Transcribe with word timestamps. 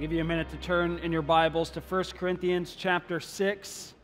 I'll 0.00 0.06
give 0.06 0.14
you 0.14 0.22
a 0.22 0.24
minute 0.24 0.48
to 0.48 0.56
turn 0.56 0.98
in 1.00 1.12
your 1.12 1.20
Bibles 1.20 1.68
to 1.72 1.80
1 1.80 2.04
Corinthians 2.16 2.74
chapter 2.74 3.20
6. 3.20 3.94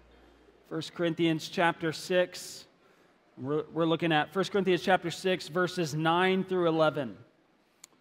1 0.68 0.82
Corinthians 0.94 1.48
chapter 1.48 1.90
6. 1.90 2.66
We're, 3.38 3.64
we're 3.72 3.86
looking 3.86 4.12
at 4.12 4.36
1 4.36 4.44
Corinthians 4.44 4.82
chapter 4.82 5.10
6, 5.10 5.48
verses 5.48 5.94
9 5.94 6.44
through 6.44 6.68
11. 6.68 7.16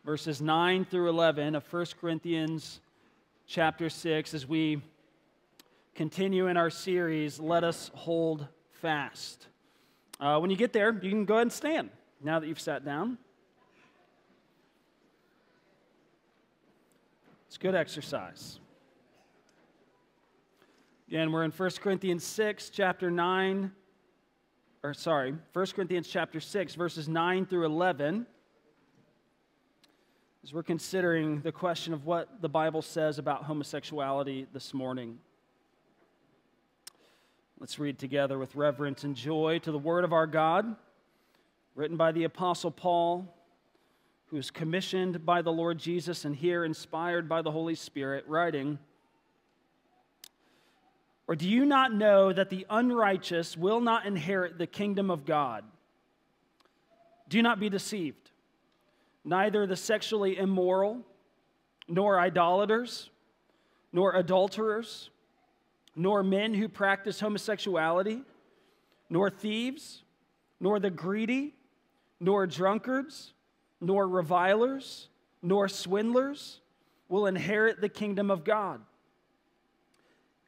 Verses 0.03 0.41
9 0.41 0.83
through 0.83 1.07
11 1.07 1.55
of 1.55 1.63
1 1.71 1.85
Corinthians 2.01 2.81
chapter 3.47 3.89
6 3.89 4.33
as 4.33 4.45
we 4.45 4.81
continue 5.93 6.47
in 6.47 6.57
our 6.57 6.69
series, 6.69 7.39
Let 7.39 7.63
Us 7.63 7.91
Hold 7.93 8.45
Fast. 8.73 9.47
Uh, 10.19 10.37
when 10.39 10.49
you 10.49 10.57
get 10.57 10.73
there, 10.73 10.91
you 11.01 11.09
can 11.09 11.23
go 11.23 11.35
ahead 11.35 11.43
and 11.43 11.53
stand 11.53 11.91
now 12.21 12.41
that 12.41 12.47
you've 12.47 12.59
sat 12.59 12.83
down. 12.83 13.17
It's 17.55 17.61
good 17.61 17.73
exercise. 17.73 18.59
Again, 21.07 21.31
we're 21.31 21.45
in 21.45 21.51
1 21.51 21.69
Corinthians 21.81 22.25
6, 22.25 22.69
chapter 22.69 23.09
9, 23.09 23.71
or 24.83 24.93
sorry, 24.93 25.33
1 25.53 25.65
Corinthians 25.67 26.09
chapter 26.09 26.41
6, 26.41 26.75
verses 26.75 27.07
9 27.07 27.45
through 27.45 27.65
11, 27.65 28.27
as 30.43 30.53
we're 30.53 30.63
considering 30.63 31.39
the 31.43 31.51
question 31.53 31.93
of 31.93 32.05
what 32.05 32.41
the 32.41 32.49
Bible 32.49 32.81
says 32.81 33.19
about 33.19 33.45
homosexuality 33.45 34.47
this 34.51 34.73
morning. 34.73 35.17
Let's 37.61 37.79
read 37.79 37.97
together 37.97 38.37
with 38.37 38.53
reverence 38.57 39.05
and 39.05 39.15
joy 39.15 39.59
to 39.59 39.71
the 39.71 39.79
Word 39.79 40.03
of 40.03 40.11
our 40.11 40.27
God, 40.27 40.75
written 41.73 41.95
by 41.95 42.11
the 42.11 42.25
Apostle 42.25 42.71
Paul, 42.71 43.33
who 44.35 44.39
is 44.39 44.51
commissioned 44.51 45.25
by 45.25 45.41
the 45.41 45.51
Lord 45.51 45.77
Jesus 45.77 46.25
and 46.25 46.35
here 46.35 46.65
inspired 46.65 47.29
by 47.29 47.41
the 47.41 47.51
Holy 47.51 47.73
Spirit, 47.73 48.25
writing, 48.27 48.77
Or 51.25 51.37
do 51.37 51.47
you 51.47 51.63
not 51.63 51.93
know 51.93 52.33
that 52.33 52.49
the 52.49 52.65
unrighteous 52.69 53.55
will 53.55 53.79
not 53.79 54.05
inherit 54.05 54.57
the 54.57 54.67
kingdom 54.67 55.09
of 55.09 55.25
God? 55.25 55.63
Do 57.29 57.41
not 57.41 57.61
be 57.61 57.69
deceived. 57.69 58.31
Neither 59.23 59.65
the 59.65 59.77
sexually 59.77 60.37
immoral, 60.37 60.99
nor 61.87 62.19
idolaters, 62.19 63.09
nor 63.93 64.17
adulterers, 64.17 65.11
nor 65.95 66.23
men 66.23 66.53
who 66.53 66.67
practice 66.67 67.21
homosexuality, 67.21 68.21
nor 69.09 69.29
thieves, 69.29 70.03
nor 70.59 70.77
the 70.81 70.89
greedy, 70.89 71.55
nor 72.19 72.45
drunkards, 72.45 73.31
nor 73.81 74.07
revilers, 74.07 75.09
nor 75.41 75.67
swindlers 75.67 76.59
will 77.09 77.27
inherit 77.27 77.81
the 77.81 77.89
kingdom 77.89 78.31
of 78.31 78.43
God. 78.43 78.81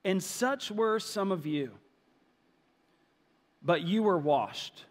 And 0.04 0.24
such 0.24 0.72
were 0.72 1.00
some 1.00 1.32
of 1.32 1.46
you. 1.46 1.72
But 3.62 3.82
you 3.82 4.04
were 4.04 4.18
washed, 4.18 4.86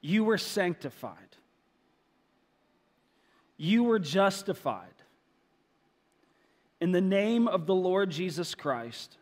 you 0.00 0.24
were 0.24 0.38
sanctified, 0.38 1.36
you 3.56 3.84
were 3.84 3.98
justified 3.98 4.88
in 6.80 6.92
the 6.92 7.00
name 7.00 7.48
of 7.48 7.66
the 7.66 7.74
Lord 7.74 8.10
Jesus 8.10 8.54
Christ 8.54 9.16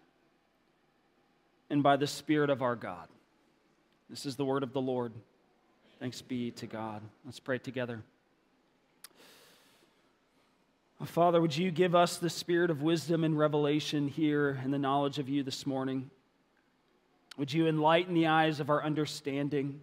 and 1.70 1.82
by 1.82 1.96
the 1.96 2.06
Spirit 2.06 2.50
of 2.50 2.62
our 2.62 2.76
God. 2.76 3.08
This 4.10 4.26
is 4.26 4.36
the 4.36 4.44
word 4.44 4.62
of 4.62 4.72
the 4.72 4.80
Lord. 4.80 5.12
Thanks 6.04 6.20
be 6.20 6.50
to 6.50 6.66
God. 6.66 7.00
Let's 7.24 7.40
pray 7.40 7.56
together. 7.56 8.02
Uh, 11.00 11.06
Father, 11.06 11.40
would 11.40 11.56
you 11.56 11.70
give 11.70 11.94
us 11.94 12.18
the 12.18 12.28
spirit 12.28 12.70
of 12.70 12.82
wisdom 12.82 13.24
and 13.24 13.38
revelation 13.38 14.08
here 14.08 14.60
and 14.62 14.70
the 14.70 14.78
knowledge 14.78 15.18
of 15.18 15.30
you 15.30 15.42
this 15.42 15.64
morning? 15.64 16.10
Would 17.38 17.54
you 17.54 17.66
enlighten 17.68 18.12
the 18.12 18.26
eyes 18.26 18.60
of 18.60 18.68
our 18.68 18.84
understanding 18.84 19.80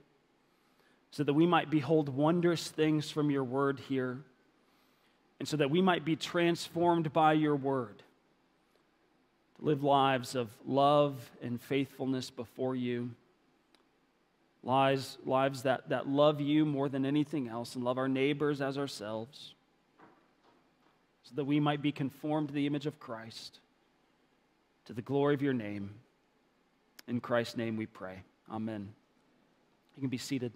so 1.09 1.23
that 1.23 1.33
we 1.33 1.47
might 1.47 1.71
behold 1.71 2.07
wondrous 2.07 2.67
things 2.67 3.09
from 3.09 3.31
your 3.31 3.43
word 3.43 3.79
here? 3.89 4.19
and 5.39 5.47
so 5.47 5.57
that 5.57 5.71
we 5.71 5.81
might 5.81 6.05
be 6.05 6.15
transformed 6.15 7.11
by 7.11 7.33
your 7.33 7.55
word 7.55 8.03
to 9.57 9.65
live 9.65 9.83
lives 9.83 10.35
of 10.35 10.51
love 10.67 11.31
and 11.41 11.59
faithfulness 11.59 12.29
before 12.29 12.75
you. 12.75 13.09
Lives, 14.63 15.17
lives 15.25 15.63
that, 15.63 15.89
that 15.89 16.07
love 16.07 16.39
you 16.39 16.65
more 16.65 16.87
than 16.87 17.05
anything 17.05 17.47
else 17.47 17.75
and 17.75 17.83
love 17.83 17.97
our 17.97 18.07
neighbors 18.07 18.61
as 18.61 18.77
ourselves, 18.77 19.55
so 21.23 21.31
that 21.35 21.45
we 21.45 21.59
might 21.59 21.81
be 21.81 21.91
conformed 21.91 22.49
to 22.49 22.53
the 22.53 22.67
image 22.67 22.85
of 22.85 22.99
Christ, 22.99 23.59
to 24.85 24.93
the 24.93 25.01
glory 25.01 25.33
of 25.33 25.41
your 25.41 25.53
name. 25.53 25.91
In 27.07 27.19
Christ's 27.19 27.57
name 27.57 27.75
we 27.75 27.87
pray. 27.87 28.21
Amen. 28.51 28.89
You 29.95 30.01
can 30.01 30.09
be 30.09 30.17
seated. 30.17 30.53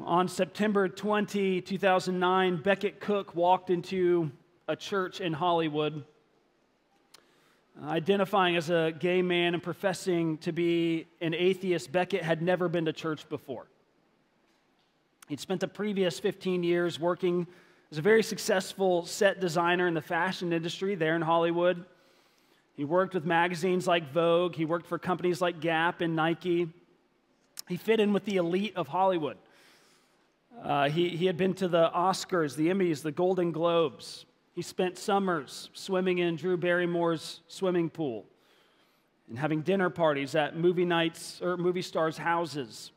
On 0.00 0.26
September 0.26 0.88
20, 0.88 1.60
2009, 1.60 2.56
Becket 2.62 2.98
Cook 2.98 3.36
walked 3.36 3.70
into 3.70 4.32
a 4.66 4.74
church 4.74 5.20
in 5.20 5.32
Hollywood. 5.32 6.04
Identifying 7.84 8.54
as 8.54 8.70
a 8.70 8.92
gay 8.96 9.22
man 9.22 9.54
and 9.54 9.62
professing 9.62 10.38
to 10.38 10.52
be 10.52 11.06
an 11.20 11.34
atheist, 11.34 11.90
Becket 11.90 12.22
had 12.22 12.40
never 12.40 12.68
been 12.68 12.84
to 12.84 12.92
church 12.92 13.28
before. 13.28 13.66
He'd 15.28 15.40
spent 15.40 15.60
the 15.60 15.68
previous 15.68 16.20
15 16.20 16.62
years 16.62 17.00
working 17.00 17.46
as 17.90 17.98
a 17.98 18.02
very 18.02 18.22
successful 18.22 19.04
set 19.04 19.40
designer 19.40 19.88
in 19.88 19.94
the 19.94 20.00
fashion 20.00 20.52
industry 20.52 20.94
there 20.94 21.16
in 21.16 21.22
Hollywood. 21.22 21.84
He 22.76 22.84
worked 22.84 23.14
with 23.14 23.24
magazines 23.24 23.88
like 23.88 24.12
Vogue, 24.12 24.54
he 24.54 24.64
worked 24.64 24.86
for 24.86 24.98
companies 24.98 25.40
like 25.40 25.60
Gap 25.60 26.02
and 26.02 26.14
Nike. 26.14 26.68
He 27.68 27.76
fit 27.76 27.98
in 27.98 28.12
with 28.12 28.24
the 28.24 28.36
elite 28.36 28.74
of 28.76 28.86
Hollywood. 28.86 29.38
Uh, 30.62 30.88
he, 30.88 31.08
he 31.08 31.26
had 31.26 31.36
been 31.36 31.54
to 31.54 31.66
the 31.66 31.90
Oscars, 31.90 32.54
the 32.54 32.68
Emmys, 32.68 33.02
the 33.02 33.12
Golden 33.12 33.50
Globes. 33.50 34.24
He 34.54 34.62
spent 34.62 34.98
summers 34.98 35.70
swimming 35.72 36.18
in 36.18 36.36
Drew 36.36 36.56
Barrymore's 36.56 37.40
swimming 37.48 37.88
pool 37.88 38.26
and 39.28 39.38
having 39.38 39.62
dinner 39.62 39.88
parties 39.88 40.34
at 40.34 40.56
movie 40.56 40.84
nights 40.84 41.40
or 41.42 41.56
movie 41.56 41.82
stars' 41.82 42.18
houses. 42.18 42.90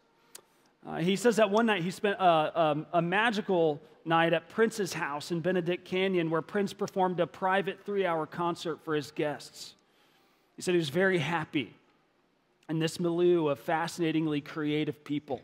Uh, 0.86 0.98
he 0.98 1.16
says 1.16 1.38
that 1.38 1.50
one 1.50 1.66
night 1.66 1.82
he 1.82 1.92
spent 1.92 2.20
a, 2.20 2.24
a, 2.24 2.86
a, 2.94 3.02
magical 3.02 3.82
night 4.04 4.34
at 4.34 4.50
Prince's 4.50 4.94
house 4.94 5.32
in 5.32 5.40
Benedict 5.40 5.86
Canyon 5.86 6.30
where 6.30 6.42
Prince 6.42 6.74
performed 6.74 7.20
a 7.20 7.26
private 7.26 7.84
three 7.86 8.06
hour 8.06 8.26
concert 8.26 8.84
for 8.84 8.94
his 8.94 9.12
guests. 9.12 9.76
He 10.56 10.62
said 10.62 10.74
he 10.74 10.78
was 10.78 10.90
very 10.90 11.18
happy 11.18 11.74
in 12.70 12.80
this 12.80 13.00
milieu 13.00 13.48
of 13.48 13.60
fascinatingly 13.60 14.42
creative 14.42 15.04
people. 15.04 15.42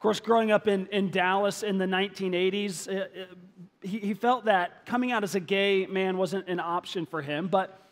Of 0.00 0.02
course, 0.02 0.20
growing 0.20 0.50
up 0.50 0.66
in, 0.66 0.86
in 0.86 1.10
Dallas 1.10 1.62
in 1.62 1.76
the 1.76 1.84
1980s, 1.84 2.88
uh, 2.88 3.00
uh, 3.00 3.06
he, 3.82 3.98
he, 3.98 4.14
felt 4.14 4.46
that 4.46 4.86
coming 4.86 5.12
out 5.12 5.24
as 5.24 5.34
a 5.34 5.40
gay 5.40 5.84
man 5.84 6.16
wasn't 6.16 6.48
an 6.48 6.58
option 6.58 7.04
for 7.04 7.20
him, 7.20 7.48
but 7.48 7.86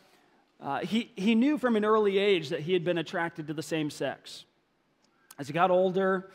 uh, 0.59 0.79
he, 0.79 1.13
he 1.17 1.35
knew 1.35 1.59
from 1.59 1.77
an 1.77 1.85
early 1.85 2.17
age 2.17 2.49
that 2.49 2.61
he 2.61 2.73
had 2.73 2.83
been 2.83 2.97
attracted 2.97 3.47
to 3.49 3.53
the 3.53 3.63
same 3.63 3.91
sex. 3.91 4.47
As 5.39 5.49
he 5.49 5.53
got 5.53 5.71
older, 5.71 6.31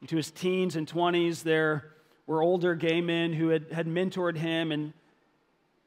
into 0.00 0.16
his 0.16 0.30
teens 0.30 0.76
and 0.76 0.90
20s, 0.90 1.42
there 1.42 1.92
were 2.26 2.42
older 2.42 2.74
gay 2.74 3.02
men 3.02 3.34
who 3.34 3.50
had, 3.50 3.70
had 3.70 3.86
mentored 3.86 4.38
him, 4.38 4.72
and, 4.72 4.94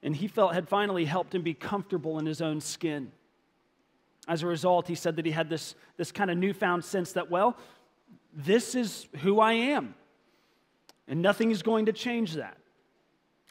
and 0.04 0.16
he 0.16 0.28
felt 0.28 0.54
had 0.54 0.70
finally 0.70 1.06
helped 1.06 1.34
him 1.34 1.42
be 1.42 1.56
comfortable 1.56 2.20
in 2.20 2.28
his 2.28 2.44
own 2.44 2.62
skin. 2.62 3.12
As 4.28 4.44
a 4.44 4.48
result, 4.48 4.88
he 4.88 4.94
said 4.94 5.16
that 5.16 5.26
he 5.26 5.32
had 5.32 5.50
this, 5.50 5.74
this 5.98 6.12
kind 6.12 6.30
of 6.30 6.38
newfound 6.38 6.86
sense 6.86 7.14
that, 7.14 7.32
well, 7.32 7.58
this 8.36 8.76
is 8.76 9.08
who 9.22 9.40
I 9.40 9.54
am. 9.54 9.96
And 11.08 11.22
nothing 11.22 11.52
is 11.52 11.64
going 11.64 11.86
to 11.86 11.94
change 11.94 12.34
that. 12.34 12.58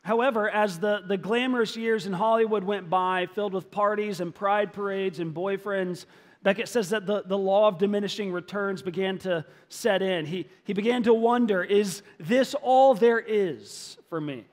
However, 0.03 0.51
as 0.51 0.79
the, 0.79 1.03
the 1.07 1.17
glamorous 1.17 1.77
years 1.77 2.07
in 2.07 2.13
Hollywood 2.13 2.63
went 2.63 2.91
by, 2.91 3.27
filled 3.35 3.55
with 3.55 3.71
parties 3.71 4.21
and 4.21 4.35
pride 4.35 4.75
parades 4.75 5.19
and 5.19 5.35
boyfriends, 5.35 6.05
Becket 6.43 6.69
says 6.69 6.91
that 6.91 7.07
the, 7.07 7.23
the 7.23 7.39
law 7.39 7.69
of 7.69 7.79
diminishing 7.79 8.31
returns 8.31 8.83
began 8.83 9.17
to 9.21 9.47
set 9.71 10.03
in. 10.03 10.27
He, 10.27 10.47
he 10.65 10.75
began 10.75 11.03
to 11.05 11.15
wonder 11.15 11.65
is 11.65 12.03
this 12.21 12.55
all 12.61 12.93
there 12.93 13.19
is 13.19 13.97
for 14.11 14.21
me? 14.21 14.45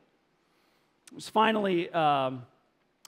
It 1.12 1.16
was 1.16 1.28
finally 1.28 1.90
um, 1.90 2.44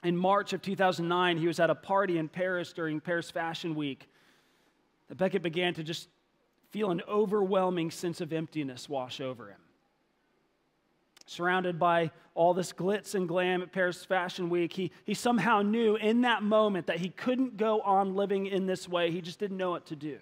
in 0.02 0.14
March 0.14 0.52
of 0.52 0.60
2009, 0.60 1.38
he 1.38 1.46
was 1.46 1.58
at 1.58 1.70
a 1.70 1.74
party 1.74 2.18
in 2.18 2.28
Paris 2.28 2.74
during 2.74 3.00
Paris 3.00 3.30
Fashion 3.30 3.74
Week. 3.74 4.06
That 5.08 5.16
Becket 5.16 5.42
began 5.42 5.72
to 5.74 5.82
just 5.82 6.08
feel 6.74 6.90
an 6.90 7.02
overwhelming 7.08 7.88
sense 7.88 8.20
of 8.20 8.32
emptiness 8.32 8.88
wash 8.88 9.20
over 9.20 9.46
him. 9.46 9.60
Surrounded 11.24 11.78
by 11.78 12.10
all 12.34 12.52
this 12.52 12.72
glitz 12.72 13.14
and 13.14 13.28
glam 13.28 13.62
at 13.62 13.70
Paris 13.70 14.04
Fashion 14.04 14.50
Week, 14.50 14.72
he, 14.72 14.90
he 15.04 15.14
somehow 15.14 15.62
knew 15.62 15.94
in 15.94 16.22
that 16.22 16.42
moment 16.42 16.88
that 16.88 16.98
he 16.98 17.10
couldn't 17.10 17.56
go 17.56 17.80
on 17.82 18.16
living 18.16 18.46
in 18.46 18.66
this 18.66 18.88
way. 18.88 19.12
He 19.12 19.20
just 19.20 19.38
didn't 19.38 19.56
know 19.56 19.70
what 19.70 19.86
to 19.86 19.94
do. 19.94 20.18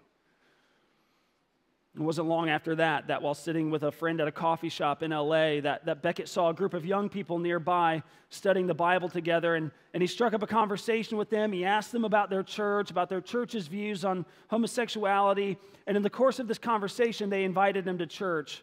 It 1.94 2.00
wasn't 2.00 2.28
long 2.28 2.48
after 2.48 2.74
that 2.76 3.08
that 3.08 3.20
while 3.20 3.34
sitting 3.34 3.70
with 3.70 3.82
a 3.82 3.92
friend 3.92 4.18
at 4.20 4.26
a 4.26 4.32
coffee 4.32 4.70
shop 4.70 5.02
in 5.02 5.10
LA, 5.10 5.60
that, 5.60 5.84
that 5.84 6.00
Becket 6.00 6.26
saw 6.26 6.48
a 6.48 6.54
group 6.54 6.72
of 6.72 6.86
young 6.86 7.10
people 7.10 7.38
nearby 7.38 8.02
studying 8.30 8.66
the 8.66 8.74
Bible 8.74 9.10
together, 9.10 9.56
and, 9.56 9.70
and 9.92 10.02
he 10.02 10.06
struck 10.06 10.32
up 10.32 10.42
a 10.42 10.46
conversation 10.46 11.18
with 11.18 11.28
them. 11.28 11.52
He 11.52 11.66
asked 11.66 11.92
them 11.92 12.06
about 12.06 12.30
their 12.30 12.42
church, 12.42 12.90
about 12.90 13.10
their 13.10 13.20
church's 13.20 13.66
views 13.66 14.06
on 14.06 14.24
homosexuality, 14.48 15.58
and 15.86 15.94
in 15.94 16.02
the 16.02 16.10
course 16.10 16.38
of 16.38 16.48
this 16.48 16.56
conversation, 16.56 17.28
they 17.28 17.44
invited 17.44 17.86
him 17.86 17.98
to 17.98 18.06
church. 18.06 18.62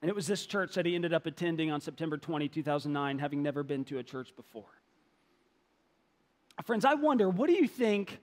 And 0.00 0.08
it 0.08 0.14
was 0.14 0.28
this 0.28 0.46
church 0.46 0.74
that 0.74 0.86
he 0.86 0.94
ended 0.94 1.12
up 1.12 1.26
attending 1.26 1.72
on 1.72 1.80
September 1.80 2.16
20, 2.16 2.48
2009, 2.48 3.18
having 3.18 3.42
never 3.42 3.64
been 3.64 3.84
to 3.86 3.98
a 3.98 4.04
church 4.04 4.28
before. 4.36 4.64
Friends, 6.62 6.84
I 6.84 6.94
wonder, 6.94 7.28
what 7.28 7.48
do 7.48 7.54
you 7.54 7.66
think 7.66 8.20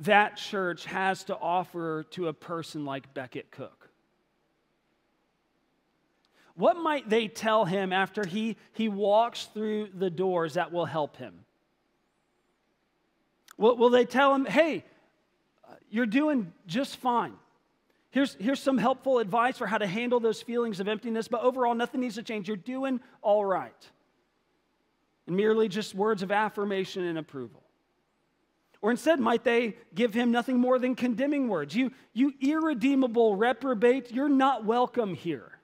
that 0.00 0.36
church 0.36 0.84
has 0.86 1.24
to 1.24 1.36
offer 1.36 2.04
to 2.10 2.28
a 2.28 2.32
person 2.32 2.84
like 2.84 3.14
Becket 3.14 3.50
Cook? 3.50 3.90
What 6.54 6.76
might 6.76 7.08
they 7.08 7.28
tell 7.28 7.64
him 7.64 7.92
after 7.92 8.26
he, 8.26 8.56
he 8.72 8.88
walks 8.88 9.44
through 9.54 9.90
the 9.94 10.10
doors 10.10 10.54
that 10.54 10.72
will 10.72 10.86
help 10.86 11.16
him? 11.16 11.44
Will, 13.56 13.76
will 13.76 13.90
they 13.90 14.04
tell 14.04 14.34
him, 14.34 14.44
hey, 14.44 14.84
you're 15.88 16.06
doing 16.06 16.52
just 16.66 16.96
fine? 16.96 17.34
Here's, 18.10 18.34
here's 18.40 18.60
some 18.60 18.78
helpful 18.78 19.18
advice 19.20 19.58
for 19.58 19.68
how 19.68 19.78
to 19.78 19.86
handle 19.86 20.18
those 20.18 20.42
feelings 20.42 20.80
of 20.80 20.88
emptiness, 20.88 21.28
but 21.28 21.42
overall, 21.42 21.74
nothing 21.74 22.00
needs 22.00 22.16
to 22.16 22.22
change. 22.22 22.48
You're 22.48 22.56
doing 22.56 23.00
all 23.22 23.44
right. 23.44 23.86
And 25.28 25.36
merely 25.36 25.68
just 25.68 25.94
words 25.94 26.24
of 26.24 26.32
affirmation 26.32 27.04
and 27.04 27.18
approval. 27.18 27.62
Or 28.80 28.90
instead, 28.90 29.18
might 29.18 29.42
they 29.42 29.76
give 29.94 30.14
him 30.14 30.30
nothing 30.30 30.58
more 30.58 30.78
than 30.78 30.94
condemning 30.94 31.48
words? 31.48 31.74
You, 31.74 31.92
you 32.12 32.32
irredeemable 32.40 33.34
reprobate, 33.34 34.12
you're 34.12 34.28
not 34.28 34.64
welcome 34.64 35.14
here. 35.14 35.58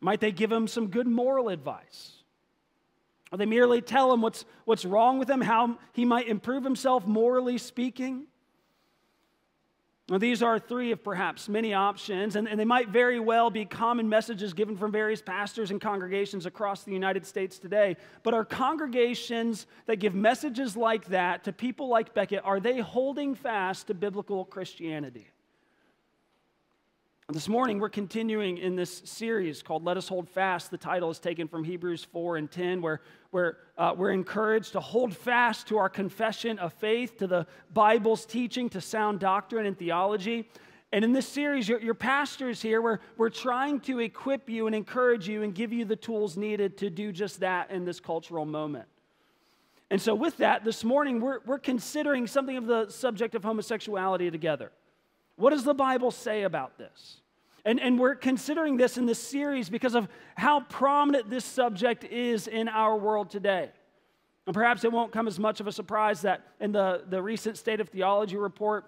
Might 0.00 0.20
they 0.20 0.30
give 0.30 0.52
him 0.52 0.68
some 0.68 0.88
good 0.88 1.08
moral 1.08 1.48
advice? 1.48 2.12
Or 3.32 3.38
they 3.38 3.46
merely 3.46 3.82
tell 3.82 4.12
him 4.12 4.22
what's, 4.22 4.44
what's 4.64 4.84
wrong 4.84 5.18
with 5.18 5.28
him, 5.28 5.40
how 5.40 5.78
he 5.92 6.04
might 6.04 6.28
improve 6.28 6.62
himself 6.62 7.06
morally 7.06 7.58
speaking? 7.58 8.26
Well, 10.08 10.18
these 10.18 10.42
are 10.42 10.58
three 10.58 10.90
of 10.92 11.04
perhaps 11.04 11.50
many 11.50 11.74
options, 11.74 12.36
and, 12.36 12.48
and 12.48 12.58
they 12.58 12.64
might 12.64 12.88
very 12.88 13.20
well 13.20 13.50
be 13.50 13.66
common 13.66 14.08
messages 14.08 14.54
given 14.54 14.74
from 14.74 14.90
various 14.90 15.20
pastors 15.20 15.70
and 15.70 15.78
congregations 15.78 16.46
across 16.46 16.82
the 16.82 16.92
United 16.92 17.26
States 17.26 17.58
today. 17.58 17.94
But 18.22 18.32
are 18.32 18.44
congregations 18.44 19.66
that 19.84 19.96
give 19.96 20.14
messages 20.14 20.78
like 20.78 21.04
that 21.08 21.44
to 21.44 21.52
people 21.52 21.88
like 21.88 22.14
Becket, 22.14 22.40
are 22.42 22.58
they 22.58 22.78
holding 22.78 23.34
fast 23.34 23.88
to 23.88 23.94
biblical 23.94 24.46
Christianity? 24.46 25.26
This 27.30 27.46
morning, 27.46 27.78
we're 27.78 27.90
continuing 27.90 28.56
in 28.56 28.74
this 28.74 29.02
series 29.04 29.62
called 29.62 29.84
Let 29.84 29.98
Us 29.98 30.08
Hold 30.08 30.30
Fast. 30.30 30.70
The 30.70 30.78
title 30.78 31.10
is 31.10 31.18
taken 31.18 31.46
from 31.46 31.62
Hebrews 31.62 32.02
4 32.10 32.38
and 32.38 32.50
10, 32.50 32.80
where, 32.80 33.02
where 33.32 33.58
uh, 33.76 33.92
we're 33.94 34.12
encouraged 34.12 34.72
to 34.72 34.80
hold 34.80 35.14
fast 35.14 35.68
to 35.68 35.76
our 35.76 35.90
confession 35.90 36.58
of 36.58 36.72
faith, 36.72 37.18
to 37.18 37.26
the 37.26 37.46
Bible's 37.74 38.24
teaching, 38.24 38.70
to 38.70 38.80
sound 38.80 39.20
doctrine 39.20 39.66
and 39.66 39.78
theology. 39.78 40.48
And 40.90 41.04
in 41.04 41.12
this 41.12 41.28
series, 41.28 41.68
your, 41.68 41.82
your 41.82 41.92
pastors 41.92 42.62
here, 42.62 42.80
we're, 42.80 43.00
we're 43.18 43.28
trying 43.28 43.80
to 43.80 43.98
equip 43.98 44.48
you 44.48 44.66
and 44.66 44.74
encourage 44.74 45.28
you 45.28 45.42
and 45.42 45.54
give 45.54 45.70
you 45.70 45.84
the 45.84 45.96
tools 45.96 46.38
needed 46.38 46.78
to 46.78 46.88
do 46.88 47.12
just 47.12 47.40
that 47.40 47.70
in 47.70 47.84
this 47.84 48.00
cultural 48.00 48.46
moment. 48.46 48.86
And 49.90 50.00
so, 50.00 50.14
with 50.14 50.38
that, 50.38 50.64
this 50.64 50.82
morning, 50.82 51.20
we're, 51.20 51.40
we're 51.44 51.58
considering 51.58 52.26
something 52.26 52.56
of 52.56 52.64
the 52.64 52.88
subject 52.88 53.34
of 53.34 53.44
homosexuality 53.44 54.30
together. 54.30 54.72
What 55.38 55.50
does 55.50 55.62
the 55.62 55.74
Bible 55.74 56.10
say 56.10 56.42
about 56.42 56.78
this? 56.78 57.20
And, 57.64 57.78
and 57.78 57.96
we're 57.96 58.16
considering 58.16 58.76
this 58.76 58.98
in 58.98 59.06
this 59.06 59.20
series 59.20 59.70
because 59.70 59.94
of 59.94 60.08
how 60.36 60.60
prominent 60.60 61.30
this 61.30 61.44
subject 61.44 62.02
is 62.02 62.48
in 62.48 62.66
our 62.66 62.96
world 62.96 63.30
today. 63.30 63.70
And 64.46 64.54
perhaps 64.54 64.82
it 64.82 64.90
won't 64.90 65.12
come 65.12 65.28
as 65.28 65.38
much 65.38 65.60
of 65.60 65.68
a 65.68 65.72
surprise 65.72 66.22
that 66.22 66.42
in 66.58 66.72
the, 66.72 67.04
the 67.08 67.22
recent 67.22 67.56
State 67.56 67.80
of 67.80 67.88
Theology 67.88 68.36
report 68.36 68.86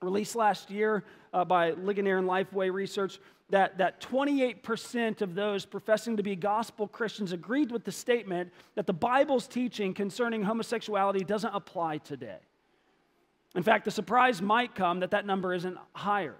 released 0.00 0.36
last 0.36 0.70
year 0.70 1.02
uh, 1.32 1.44
by 1.44 1.72
Ligonier 1.72 2.18
and 2.18 2.28
Lifeway 2.28 2.72
Research, 2.72 3.18
that, 3.48 3.78
that 3.78 4.00
28% 4.00 5.22
of 5.22 5.34
those 5.34 5.66
professing 5.66 6.16
to 6.16 6.22
be 6.22 6.36
gospel 6.36 6.86
Christians 6.86 7.32
agreed 7.32 7.72
with 7.72 7.84
the 7.84 7.90
statement 7.90 8.52
that 8.76 8.86
the 8.86 8.92
Bible's 8.92 9.48
teaching 9.48 9.92
concerning 9.92 10.44
homosexuality 10.44 11.24
doesn't 11.24 11.52
apply 11.52 11.98
today. 11.98 12.38
In 13.54 13.62
fact, 13.62 13.84
the 13.84 13.90
surprise 13.90 14.40
might 14.40 14.74
come 14.74 15.00
that 15.00 15.10
that 15.10 15.26
number 15.26 15.52
isn't 15.52 15.76
higher. 15.92 16.36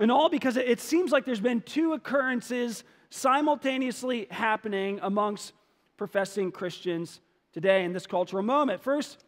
And 0.00 0.12
all 0.12 0.28
because 0.28 0.56
it 0.56 0.80
seems 0.80 1.10
like 1.10 1.24
there's 1.24 1.40
been 1.40 1.60
two 1.62 1.92
occurrences 1.92 2.84
simultaneously 3.10 4.28
happening 4.30 5.00
amongst 5.02 5.54
professing 5.96 6.52
Christians 6.52 7.20
today 7.52 7.84
in 7.84 7.92
this 7.92 8.06
cultural 8.06 8.42
moment. 8.42 8.82
First 8.82 9.24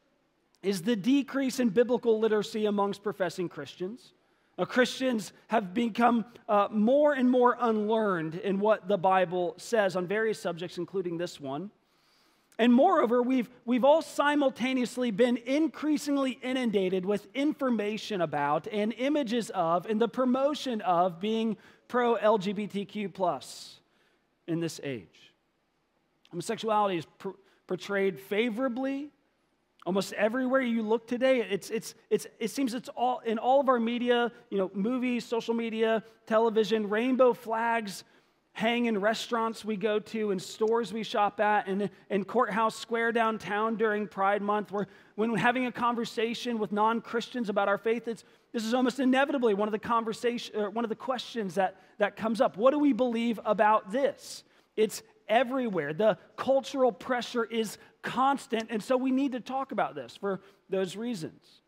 is 0.62 0.82
the 0.82 0.94
decrease 0.94 1.58
in 1.58 1.70
biblical 1.70 2.20
literacy 2.20 2.66
amongst 2.66 3.02
professing 3.02 3.48
Christians. 3.48 4.12
Uh, 4.58 4.66
Christians 4.66 5.32
have 5.48 5.72
become 5.72 6.24
uh, 6.48 6.68
more 6.70 7.14
and 7.14 7.30
more 7.30 7.56
unlearned 7.58 8.34
in 8.34 8.60
what 8.60 8.86
the 8.86 8.98
Bible 8.98 9.54
says 9.56 9.96
on 9.96 10.06
various 10.06 10.38
subjects, 10.38 10.76
including 10.76 11.16
this 11.16 11.40
one. 11.40 11.70
And 12.60 12.74
moreover, 12.74 13.22
we've, 13.22 13.48
we've 13.64 13.86
all 13.86 14.02
simultaneously 14.02 15.10
been 15.10 15.38
increasingly 15.38 16.32
inundated 16.42 17.06
with 17.06 17.26
information 17.34 18.20
about 18.20 18.68
and 18.70 18.92
images 18.92 19.48
of 19.54 19.86
and 19.86 19.98
the 19.98 20.08
promotion 20.08 20.82
of 20.82 21.20
being 21.20 21.56
pro 21.88 22.16
LGBTQ 22.16 23.14
plus 23.14 23.80
in 24.46 24.60
this 24.60 24.78
age. 24.84 25.32
Homosexuality 26.32 26.98
is 26.98 27.06
pr- 27.16 27.30
portrayed 27.66 28.20
favorably 28.20 29.08
almost 29.86 30.12
everywhere 30.12 30.60
you 30.60 30.82
look 30.82 31.08
today. 31.08 31.40
It's, 31.40 31.70
it's, 31.70 31.94
it's, 32.10 32.26
it 32.38 32.50
seems 32.50 32.74
it's 32.74 32.90
all 32.90 33.20
in 33.20 33.38
all 33.38 33.62
of 33.62 33.70
our 33.70 33.80
media, 33.80 34.30
you 34.50 34.58
know, 34.58 34.70
movies, 34.74 35.24
social 35.24 35.54
media, 35.54 36.04
television, 36.26 36.90
rainbow 36.90 37.32
flags 37.32 38.04
hang 38.60 38.84
in 38.84 39.00
restaurants 39.00 39.64
we 39.64 39.74
go 39.74 39.98
to 39.98 40.32
and 40.32 40.42
stores 40.42 40.92
we 40.92 41.02
shop 41.02 41.40
at 41.40 41.66
and 41.66 41.88
in 42.10 42.22
courthouse 42.22 42.76
square 42.76 43.10
downtown 43.10 43.74
during 43.74 44.06
pride 44.06 44.42
month 44.42 44.70
where 44.70 44.86
when 45.14 45.34
having 45.34 45.64
a 45.64 45.72
conversation 45.72 46.58
with 46.58 46.70
non-christians 46.70 47.48
about 47.48 47.68
our 47.68 47.78
faith 47.78 48.06
it's, 48.06 48.22
this 48.52 48.62
is 48.66 48.74
almost 48.74 49.00
inevitably 49.00 49.54
one 49.54 49.66
of 49.66 49.72
the 49.72 49.78
conversation 49.78 50.54
one 50.74 50.84
of 50.84 50.90
the 50.90 50.94
questions 50.94 51.54
that, 51.54 51.80
that 51.96 52.16
comes 52.16 52.38
up. 52.42 52.58
What 52.58 52.72
do 52.72 52.78
we 52.78 52.92
believe 52.92 53.40
about 53.46 53.90
this? 53.92 54.44
It's 54.76 55.02
everywhere. 55.26 55.94
The 55.94 56.18
cultural 56.36 56.92
pressure 56.92 57.44
is 57.44 57.78
constant 58.02 58.66
and 58.68 58.82
so 58.82 58.94
we 58.94 59.10
need 59.10 59.32
to 59.32 59.40
talk 59.40 59.72
about 59.72 59.94
this 59.94 60.18
for 60.18 60.42
those 60.68 60.96
reasons. 60.96 61.62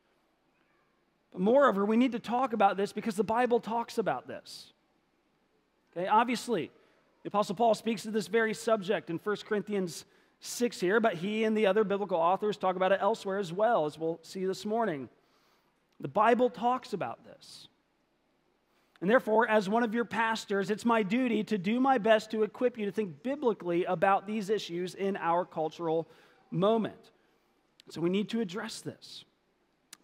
But 1.33 1.41
moreover 1.41 1.87
we 1.87 1.97
need 1.97 2.13
to 2.13 2.21
talk 2.21 2.53
about 2.53 2.77
this 2.77 2.93
because 2.93 3.17
the 3.17 3.25
bible 3.25 3.61
talks 3.61 3.97
about 3.97 4.29
this. 4.29 4.75
Okay, 5.97 6.07
obviously, 6.07 6.71
the 7.23 7.29
Apostle 7.29 7.55
Paul 7.55 7.75
speaks 7.75 8.03
to 8.03 8.11
this 8.11 8.27
very 8.27 8.55
subject 8.55 9.11
in 9.11 9.19
1 9.19 9.37
Corinthians 9.47 10.05
6 10.41 10.81
here, 10.81 10.99
but 10.99 11.15
he 11.15 11.45
and 11.45 11.57
the 11.57 11.67
other 11.67 11.85
biblical 11.85 12.19
authors 12.19 12.57
talk 12.57 12.75
about 12.75 12.91
it 12.91 12.99
elsewhere 13.01 13.39
as 13.39 13.53
well, 13.53 13.87
as 13.87 13.97
we'll 13.97 14.19
see 14.23 14.45
this 14.45 14.65
morning. 14.65 15.09
The 16.01 16.09
Bible 16.09 16.51
talks 16.51 16.93
about 16.93 17.25
this. 17.25 17.69
And 19.01 19.11
therefore, 19.11 19.49
as 19.49 19.69
one 19.69 19.83
of 19.83 19.95
your 19.95 20.05
pastors, 20.05 20.71
it's 20.71 20.85
my 20.85 21.03
duty 21.03 21.45
to 21.45 21.59
do 21.59 21.81
my 21.81 21.99
best 21.99 22.31
to 22.33 22.43
equip 22.43 22.77
you 22.79 22.87
to 22.87 22.93
think 22.93 23.23
biblically 23.23 23.85
about 23.85 24.27
these 24.27 24.51
issues 24.51 24.95
in 24.95 25.17
our 25.17 25.45
cultural 25.45 26.09
moment. 26.51 27.11
So 27.91 28.01
we 28.01 28.11
need 28.11 28.29
to 28.31 28.41
address 28.41 28.81
this. 28.81 29.25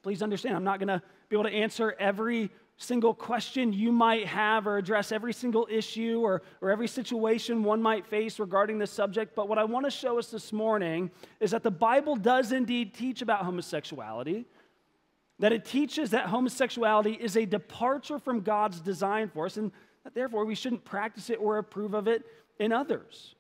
Please 0.03 0.23
understand, 0.23 0.57
I'm 0.57 0.65
not 0.65 0.79
going 0.79 0.89
to 0.89 1.03
be 1.29 1.37
able 1.37 1.45
to 1.45 1.55
answer 1.55 1.95
every 1.99 2.51
single 2.79 3.13
question 3.13 3.73
you 3.73 3.91
might 3.91 4.27
have 4.27 4.67
or 4.67 4.79
address 4.79 5.11
every 5.11 5.33
single 5.33 5.67
issue 5.69 6.21
or, 6.23 6.43
or 6.61 6.71
every 6.71 6.87
situation 6.87 7.65
one 7.65 7.83
might 7.83 8.07
face 8.07 8.39
regarding 8.39 8.79
this 8.79 8.93
subject. 8.93 9.35
But 9.35 9.49
what 9.49 9.59
I 9.59 9.65
want 9.65 9.85
to 9.85 9.91
show 9.91 10.19
us 10.19 10.31
this 10.31 10.53
morning 10.53 11.11
is 11.41 11.51
that 11.51 11.65
the 11.65 11.73
Bible 11.73 12.15
does 12.15 12.53
indeed 12.53 12.95
teach 12.95 13.21
about 13.21 13.45
homosexuality, 13.45 14.47
that 15.41 15.53
it 15.53 15.65
teaches 15.65 16.11
that 16.11 16.27
homosexuality 16.27 17.13
is 17.13 17.37
a 17.37 17.45
departure 17.45 18.21
from 18.21 18.43
God's 18.43 18.81
design 18.81 19.29
for 19.29 19.47
us, 19.47 19.57
and 19.57 19.73
that 20.05 20.15
therefore 20.15 20.45
we 20.45 20.55
shouldn't 20.55 20.85
practice 20.85 21.31
it 21.31 21.39
or 21.41 21.59
approve 21.59 21.95
of 21.95 22.07
it 22.07 22.25
in 22.61 22.73
others. 22.73 23.35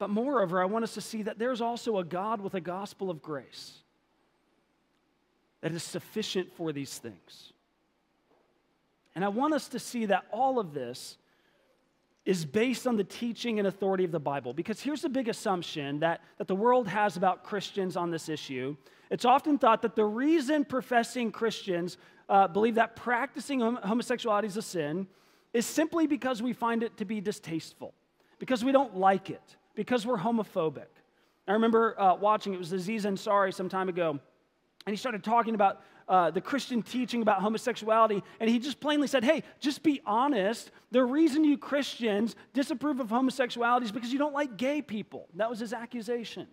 But 0.00 0.10
moreover, 0.10 0.60
I 0.60 0.64
want 0.64 0.82
us 0.82 0.94
to 0.94 1.00
see 1.00 1.22
that 1.22 1.38
there's 1.38 1.60
also 1.60 1.98
a 1.98 2.04
God 2.04 2.40
with 2.40 2.54
a 2.54 2.60
gospel 2.60 3.08
of 3.08 3.22
grace 3.22 3.78
that 5.60 5.72
is 5.72 5.82
sufficient 5.82 6.52
for 6.52 6.72
these 6.72 6.98
things. 6.98 7.53
And 9.14 9.24
I 9.24 9.28
want 9.28 9.54
us 9.54 9.68
to 9.68 9.78
see 9.78 10.06
that 10.06 10.24
all 10.30 10.58
of 10.58 10.74
this 10.74 11.16
is 12.24 12.44
based 12.44 12.86
on 12.86 12.96
the 12.96 13.04
teaching 13.04 13.58
and 13.58 13.68
authority 13.68 14.04
of 14.04 14.10
the 14.10 14.20
Bible. 14.20 14.54
Because 14.54 14.80
here's 14.80 15.02
the 15.02 15.08
big 15.08 15.28
assumption 15.28 16.00
that, 16.00 16.22
that 16.38 16.48
the 16.48 16.54
world 16.54 16.88
has 16.88 17.16
about 17.16 17.44
Christians 17.44 17.96
on 17.96 18.10
this 18.10 18.28
issue 18.28 18.76
it's 19.10 19.24
often 19.24 19.58
thought 19.58 19.82
that 19.82 19.94
the 19.94 20.04
reason 20.04 20.64
professing 20.64 21.30
Christians 21.30 21.98
uh, 22.28 22.48
believe 22.48 22.76
that 22.76 22.96
practicing 22.96 23.60
hom- 23.60 23.76
homosexuality 23.76 24.48
is 24.48 24.56
a 24.56 24.62
sin 24.62 25.06
is 25.52 25.66
simply 25.66 26.06
because 26.06 26.42
we 26.42 26.52
find 26.52 26.82
it 26.82 26.96
to 26.96 27.04
be 27.04 27.20
distasteful, 27.20 27.94
because 28.38 28.64
we 28.64 28.72
don't 28.72 28.96
like 28.96 29.30
it, 29.30 29.56
because 29.74 30.06
we're 30.06 30.18
homophobic. 30.18 30.86
I 31.46 31.52
remember 31.52 32.00
uh, 32.00 32.16
watching, 32.16 32.54
it 32.54 32.58
was 32.58 32.72
Aziz 32.72 33.04
Ansari 33.04 33.54
some 33.54 33.68
time 33.68 33.88
ago, 33.88 34.10
and 34.10 34.92
he 34.92 34.96
started 34.96 35.22
talking 35.22 35.54
about 35.54 35.82
uh, 36.08 36.30
the 36.30 36.40
Christian 36.40 36.82
teaching 36.82 37.22
about 37.22 37.40
homosexuality, 37.40 38.22
and 38.40 38.50
he 38.50 38.58
just 38.58 38.80
plainly 38.80 39.06
said, 39.06 39.24
Hey, 39.24 39.42
just 39.60 39.82
be 39.82 40.00
honest. 40.04 40.70
The 40.90 41.04
reason 41.04 41.44
you 41.44 41.58
Christians 41.58 42.36
disapprove 42.52 43.00
of 43.00 43.10
homosexuality 43.10 43.86
is 43.86 43.92
because 43.92 44.12
you 44.12 44.18
don't 44.18 44.34
like 44.34 44.56
gay 44.56 44.82
people. 44.82 45.28
That 45.34 45.50
was 45.50 45.58
his 45.58 45.72
accusation. 45.72 46.46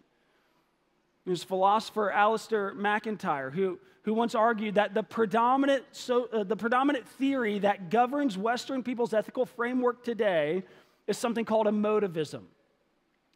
There's 1.25 1.43
philosopher 1.43 2.12
Alasdair 2.13 2.75
MacIntyre 2.75 3.51
who, 3.51 3.79
who 4.03 4.13
once 4.13 4.34
argued 4.34 4.75
that 4.75 4.93
the 4.93 5.03
predominant, 5.03 5.84
so, 5.91 6.25
uh, 6.34 6.43
the 6.43 6.55
predominant 6.55 7.08
theory 7.08 7.60
that 7.60 7.89
governs 7.91 8.38
Western 8.38 8.81
people's 8.81 9.13
ethical 9.13 9.46
framework 9.46 10.03
today 10.03 10.63
is 11.08 11.17
something 11.17 11.46
called 11.46 11.67
emotivism. 11.67 12.43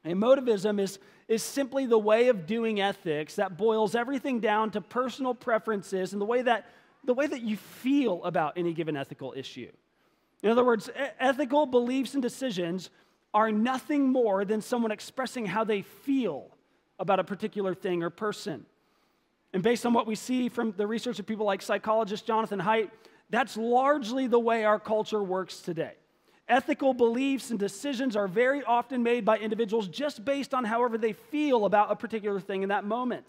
Emotivism 0.05 0.79
is, 0.79 0.99
is 1.27 1.41
simply 1.41 1.85
the 1.85 1.97
way 1.97 2.27
of 2.27 2.45
doing 2.45 2.79
ethics 2.79 3.35
that 3.35 3.57
boils 3.57 3.95
everything 3.95 4.39
down 4.39 4.71
to 4.71 4.81
personal 4.81 5.33
preferences 5.33 6.13
and 6.13 6.21
the 6.21 6.25
way 6.25 6.41
that, 6.41 6.69
the 7.03 7.13
way 7.13 7.27
that 7.27 7.41
you 7.41 7.57
feel 7.57 8.23
about 8.23 8.53
any 8.57 8.73
given 8.73 8.95
ethical 8.95 9.33
issue. 9.35 9.71
In 10.43 10.51
other 10.51 10.63
words, 10.63 10.89
ethical 11.19 11.65
beliefs 11.65 12.13
and 12.13 12.21
decisions 12.21 12.89
are 13.33 13.51
nothing 13.51 14.07
more 14.07 14.45
than 14.45 14.61
someone 14.61 14.91
expressing 14.91 15.45
how 15.45 15.63
they 15.63 15.81
feel 15.81 16.49
about 16.99 17.19
a 17.19 17.23
particular 17.23 17.73
thing 17.73 18.03
or 18.03 18.09
person. 18.09 18.65
And 19.53 19.63
based 19.63 19.85
on 19.85 19.93
what 19.93 20.05
we 20.05 20.15
see 20.15 20.49
from 20.49 20.73
the 20.77 20.85
research 20.85 21.19
of 21.19 21.25
people 21.25 21.45
like 21.45 21.61
psychologist 21.61 22.27
Jonathan 22.27 22.59
Haidt, 22.59 22.89
that's 23.29 23.57
largely 23.57 24.27
the 24.27 24.39
way 24.39 24.65
our 24.65 24.79
culture 24.79 25.23
works 25.23 25.61
today. 25.61 25.93
Ethical 26.47 26.93
beliefs 26.93 27.49
and 27.49 27.59
decisions 27.59 28.15
are 28.15 28.27
very 28.27 28.63
often 28.63 29.01
made 29.01 29.25
by 29.25 29.37
individuals 29.37 29.87
just 29.87 30.23
based 30.23 30.53
on 30.53 30.63
however 30.63 30.97
they 30.97 31.13
feel 31.13 31.65
about 31.65 31.91
a 31.91 31.95
particular 31.95 32.39
thing 32.39 32.61
in 32.61 32.69
that 32.69 32.85
moment. 32.85 33.25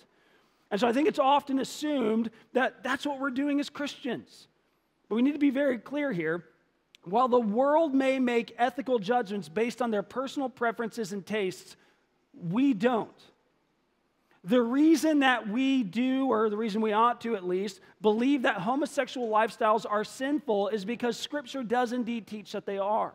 And 0.70 0.80
so 0.80 0.86
I 0.86 0.92
think 0.92 1.08
it's 1.08 1.18
often 1.18 1.58
assumed 1.58 2.30
that 2.52 2.82
that's 2.82 3.06
what 3.06 3.18
we're 3.18 3.30
doing 3.30 3.58
as 3.60 3.70
Christians. 3.70 4.48
But 5.08 5.16
we 5.16 5.22
need 5.22 5.32
to 5.32 5.38
be 5.38 5.50
very 5.50 5.78
clear 5.78 6.12
here. 6.12 6.44
While 7.04 7.28
the 7.28 7.40
world 7.40 7.94
may 7.94 8.18
make 8.18 8.54
ethical 8.58 8.98
judgments 8.98 9.48
based 9.48 9.80
on 9.80 9.90
their 9.90 10.02
personal 10.02 10.48
preferences 10.48 11.12
and 11.12 11.24
tastes, 11.24 11.76
we 12.34 12.74
don't. 12.74 13.22
The 14.46 14.62
reason 14.62 15.20
that 15.20 15.48
we 15.48 15.82
do, 15.82 16.26
or 16.26 16.48
the 16.48 16.56
reason 16.56 16.80
we 16.80 16.92
ought 16.92 17.20
to 17.22 17.34
at 17.34 17.44
least, 17.44 17.80
believe 18.00 18.42
that 18.42 18.58
homosexual 18.58 19.28
lifestyles 19.28 19.84
are 19.88 20.04
sinful 20.04 20.68
is 20.68 20.84
because 20.84 21.18
Scripture 21.18 21.64
does 21.64 21.92
indeed 21.92 22.28
teach 22.28 22.52
that 22.52 22.64
they 22.64 22.78
are. 22.78 23.12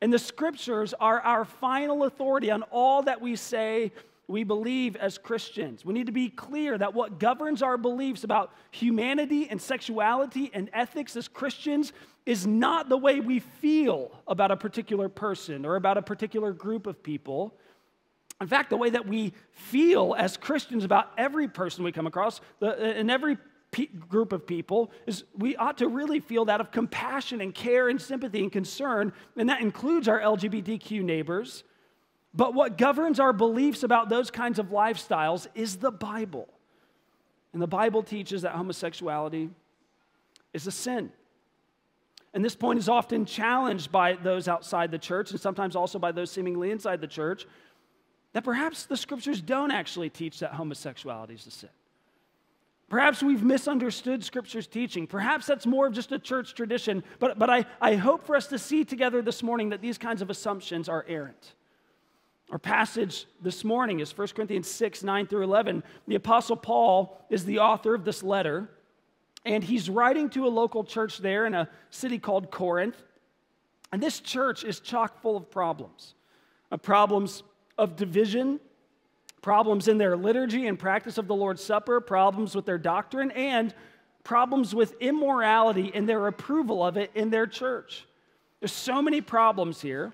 And 0.00 0.12
the 0.12 0.18
Scriptures 0.18 0.94
are 1.00 1.20
our 1.20 1.44
final 1.44 2.04
authority 2.04 2.52
on 2.52 2.62
all 2.70 3.02
that 3.02 3.20
we 3.20 3.34
say 3.34 3.90
we 4.28 4.44
believe 4.44 4.94
as 4.94 5.18
Christians. 5.18 5.84
We 5.84 5.92
need 5.92 6.06
to 6.06 6.12
be 6.12 6.28
clear 6.28 6.78
that 6.78 6.94
what 6.94 7.18
governs 7.18 7.60
our 7.60 7.76
beliefs 7.76 8.22
about 8.22 8.52
humanity 8.70 9.48
and 9.50 9.60
sexuality 9.60 10.52
and 10.54 10.70
ethics 10.72 11.16
as 11.16 11.26
Christians 11.26 11.92
is 12.26 12.46
not 12.46 12.88
the 12.88 12.96
way 12.96 13.18
we 13.18 13.40
feel 13.40 14.12
about 14.28 14.52
a 14.52 14.56
particular 14.56 15.08
person 15.08 15.66
or 15.66 15.74
about 15.74 15.98
a 15.98 16.02
particular 16.02 16.52
group 16.52 16.86
of 16.86 17.02
people. 17.02 17.54
In 18.40 18.46
fact, 18.46 18.70
the 18.70 18.76
way 18.76 18.90
that 18.90 19.06
we 19.06 19.32
feel 19.50 20.14
as 20.16 20.36
Christians 20.36 20.84
about 20.84 21.10
every 21.18 21.48
person 21.48 21.82
we 21.82 21.92
come 21.92 22.06
across, 22.06 22.40
uh, 22.62 22.76
in 22.76 23.10
every 23.10 23.36
group 24.08 24.32
of 24.32 24.46
people, 24.46 24.92
is 25.06 25.24
we 25.36 25.56
ought 25.56 25.78
to 25.78 25.88
really 25.88 26.20
feel 26.20 26.44
that 26.44 26.60
of 26.60 26.70
compassion 26.70 27.40
and 27.40 27.54
care 27.54 27.88
and 27.88 28.00
sympathy 28.00 28.40
and 28.42 28.52
concern, 28.52 29.12
and 29.36 29.48
that 29.48 29.60
includes 29.60 30.06
our 30.06 30.20
LGBTQ 30.20 31.02
neighbors. 31.02 31.64
But 32.32 32.54
what 32.54 32.78
governs 32.78 33.18
our 33.18 33.32
beliefs 33.32 33.82
about 33.82 34.08
those 34.08 34.30
kinds 34.30 34.58
of 34.58 34.66
lifestyles 34.66 35.48
is 35.54 35.76
the 35.76 35.90
Bible. 35.90 36.48
And 37.52 37.60
the 37.60 37.66
Bible 37.66 38.02
teaches 38.02 38.42
that 38.42 38.52
homosexuality 38.52 39.50
is 40.52 40.66
a 40.66 40.70
sin. 40.70 41.10
And 42.34 42.44
this 42.44 42.54
point 42.54 42.78
is 42.78 42.88
often 42.88 43.24
challenged 43.24 43.90
by 43.90 44.12
those 44.12 44.46
outside 44.48 44.90
the 44.90 44.98
church 44.98 45.30
and 45.30 45.40
sometimes 45.40 45.74
also 45.74 45.98
by 45.98 46.12
those 46.12 46.30
seemingly 46.30 46.70
inside 46.70 47.00
the 47.00 47.06
church 47.06 47.46
that 48.32 48.44
perhaps 48.44 48.86
the 48.86 48.96
scriptures 48.96 49.40
don't 49.40 49.70
actually 49.70 50.10
teach 50.10 50.40
that 50.40 50.52
homosexuality 50.52 51.34
is 51.34 51.46
a 51.46 51.50
sin. 51.50 51.70
Perhaps 52.88 53.22
we've 53.22 53.42
misunderstood 53.42 54.24
Scripture's 54.24 54.66
teaching. 54.66 55.06
Perhaps 55.06 55.46
that's 55.46 55.66
more 55.66 55.86
of 55.86 55.92
just 55.92 56.10
a 56.10 56.18
church 56.18 56.54
tradition. 56.54 57.04
But, 57.18 57.38
but 57.38 57.50
I, 57.50 57.66
I 57.80 57.96
hope 57.96 58.24
for 58.24 58.34
us 58.34 58.46
to 58.46 58.58
see 58.58 58.84
together 58.84 59.20
this 59.20 59.42
morning 59.42 59.70
that 59.70 59.82
these 59.82 59.98
kinds 59.98 60.22
of 60.22 60.30
assumptions 60.30 60.88
are 60.88 61.04
errant. 61.06 61.54
Our 62.50 62.58
passage 62.58 63.26
this 63.42 63.62
morning 63.62 64.00
is 64.00 64.16
1 64.16 64.28
Corinthians 64.28 64.70
6, 64.70 65.02
9 65.02 65.26
through 65.26 65.42
11. 65.42 65.82
The 66.06 66.14
Apostle 66.14 66.56
Paul 66.56 67.22
is 67.28 67.44
the 67.44 67.58
author 67.58 67.94
of 67.94 68.06
this 68.06 68.22
letter, 68.22 68.70
and 69.44 69.62
he's 69.62 69.90
writing 69.90 70.30
to 70.30 70.46
a 70.46 70.48
local 70.48 70.82
church 70.82 71.18
there 71.18 71.44
in 71.44 71.52
a 71.52 71.68
city 71.90 72.18
called 72.18 72.50
Corinth. 72.50 72.96
And 73.92 74.02
this 74.02 74.18
church 74.20 74.64
is 74.64 74.80
chock 74.80 75.20
full 75.20 75.36
of 75.36 75.50
problems. 75.50 76.14
Uh, 76.72 76.78
problems 76.78 77.42
of 77.78 77.96
division, 77.96 78.60
problems 79.40 79.88
in 79.88 79.98
their 79.98 80.16
liturgy 80.16 80.66
and 80.66 80.78
practice 80.78 81.16
of 81.16 81.28
the 81.28 81.34
Lord's 81.34 81.62
Supper, 81.62 82.00
problems 82.00 82.54
with 82.54 82.66
their 82.66 82.78
doctrine, 82.78 83.30
and 83.30 83.72
problems 84.24 84.74
with 84.74 84.94
immorality 85.00 85.90
and 85.94 86.08
their 86.08 86.26
approval 86.26 86.84
of 86.84 86.96
it 86.96 87.10
in 87.14 87.30
their 87.30 87.46
church. 87.46 88.06
There's 88.60 88.72
so 88.72 89.00
many 89.00 89.20
problems 89.20 89.80
here. 89.80 90.12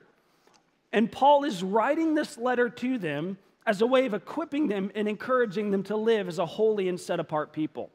And 0.92 1.10
Paul 1.10 1.44
is 1.44 1.62
writing 1.64 2.14
this 2.14 2.38
letter 2.38 2.68
to 2.68 2.98
them 2.98 3.38
as 3.66 3.80
a 3.80 3.86
way 3.86 4.06
of 4.06 4.14
equipping 4.14 4.68
them 4.68 4.92
and 4.94 5.08
encouraging 5.08 5.70
them 5.70 5.82
to 5.84 5.96
live 5.96 6.28
as 6.28 6.38
a 6.38 6.46
holy 6.46 6.88
and 6.88 7.00
set 7.00 7.18
apart 7.18 7.52
people. 7.52 7.90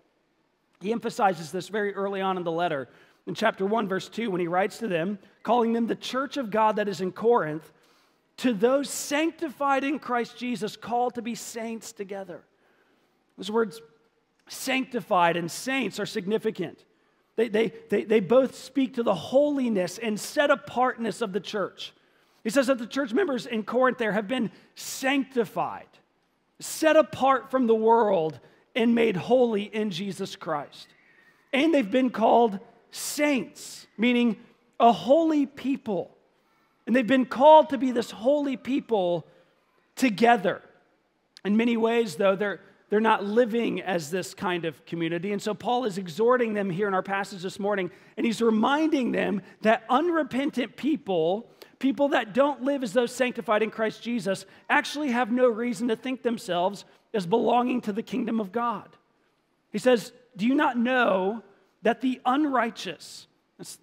He 0.82 0.92
emphasizes 0.92 1.52
this 1.52 1.70
very 1.70 1.94
early 1.94 2.20
on 2.20 2.38
in 2.38 2.44
the 2.44 2.52
letter. 2.52 2.90
In 3.28 3.36
chapter 3.36 3.66
1, 3.66 3.88
verse 3.88 4.10
2, 4.10 4.32
when 4.32 4.42
he 4.42 4.48
writes 4.48 4.80
to 4.80 4.88
them, 4.88 5.20
calling 5.44 5.72
them 5.74 5.88
the 5.88 5.96
church 5.96 6.38
of 6.38 6.50
God 6.50 6.78
that 6.78 6.88
is 6.88 7.00
in 7.00 7.12
Corinth, 7.12 7.72
to 8.40 8.54
those 8.54 8.90
sanctified 8.90 9.84
in 9.84 10.00
Christ 10.00 10.38
Jesus, 10.38 10.76
called 10.76 11.16
to 11.16 11.22
be 11.22 11.36
saints 11.36 11.92
together. 11.92 12.42
Those 13.38 13.52
words, 13.52 13.82
sanctified 14.48 15.38
and 15.38 15.50
saints, 15.52 16.00
are 16.00 16.06
significant. 16.06 16.84
They, 17.36 17.50
they, 17.50 17.74
they, 17.90 18.04
they 18.04 18.20
both 18.20 18.56
speak 18.56 18.96
to 18.96 19.04
the 19.04 19.16
holiness 19.16 19.98
and 19.98 20.20
set 20.20 20.50
apartness 20.50 21.22
of 21.22 21.34
the 21.34 21.40
church. 21.40 21.94
He 22.44 22.50
says 22.50 22.68
that 22.68 22.78
the 22.78 22.88
church 22.88 23.14
members 23.14 23.46
in 23.46 23.64
Corinth 23.64 23.98
there 23.98 24.14
have 24.14 24.28
been 24.28 24.52
sanctified, 24.76 25.88
set 26.60 26.96
apart 26.96 27.52
from 27.52 27.68
the 27.68 27.76
world, 27.76 28.40
and 28.76 28.96
made 28.96 29.18
holy 29.18 29.64
in 29.64 29.90
Jesus 29.92 30.36
Christ. 30.36 30.88
And 31.52 31.74
they've 31.74 31.90
been 31.90 32.10
called 32.10 32.60
saints, 32.92 33.88
meaning 33.98 34.38
a 34.80 34.92
holy 34.92 35.46
people. 35.46 36.16
And 36.90 36.96
they've 36.96 37.06
been 37.06 37.28
called 37.28 37.70
to 37.70 37.78
be 37.78 37.92
this 37.92 38.10
holy 38.10 38.58
people 38.58 39.28
together. 39.96 40.60
In 41.46 41.56
many 41.56 41.78
ways, 41.78 42.16
though, 42.16 42.36
they're, 42.36 42.62
they're 42.90 43.00
not 43.00 43.24
living 43.24 43.80
as 43.80 44.10
this 44.10 44.34
kind 44.34 44.66
of 44.66 44.84
community. 44.88 45.32
And 45.32 45.40
so 45.40 45.54
Paul 45.54 45.86
is 45.86 46.00
exhorting 46.00 46.56
them 46.56 46.68
here 46.68 46.88
in 46.88 46.96
our 46.96 47.04
passage 47.04 47.44
this 47.44 47.60
morning, 47.60 47.92
and 48.18 48.26
he's 48.26 48.42
reminding 48.42 49.12
them 49.12 49.44
that 49.62 49.84
unrepentant 49.88 50.78
people, 50.78 51.52
people 51.78 52.08
that 52.08 52.34
don't 52.34 52.64
live 52.64 52.82
as 52.82 52.92
those 52.92 53.14
sanctified 53.14 53.62
in 53.62 53.70
Christ 53.70 54.02
Jesus, 54.02 54.48
actually 54.68 55.12
have 55.12 55.32
no 55.32 55.48
reason 55.48 55.90
to 55.90 55.96
think 55.96 56.24
themselves 56.24 56.86
as 57.14 57.28
belonging 57.28 57.82
to 57.82 57.94
the 57.94 58.02
kingdom 58.02 58.40
of 58.40 58.52
God. 58.52 58.90
He 59.72 59.78
says, 59.78 60.12
Do 60.36 60.48
you 60.48 60.56
not 60.56 60.76
know 60.76 61.44
that 61.84 62.02
the 62.02 62.20
unrighteous, 62.26 63.28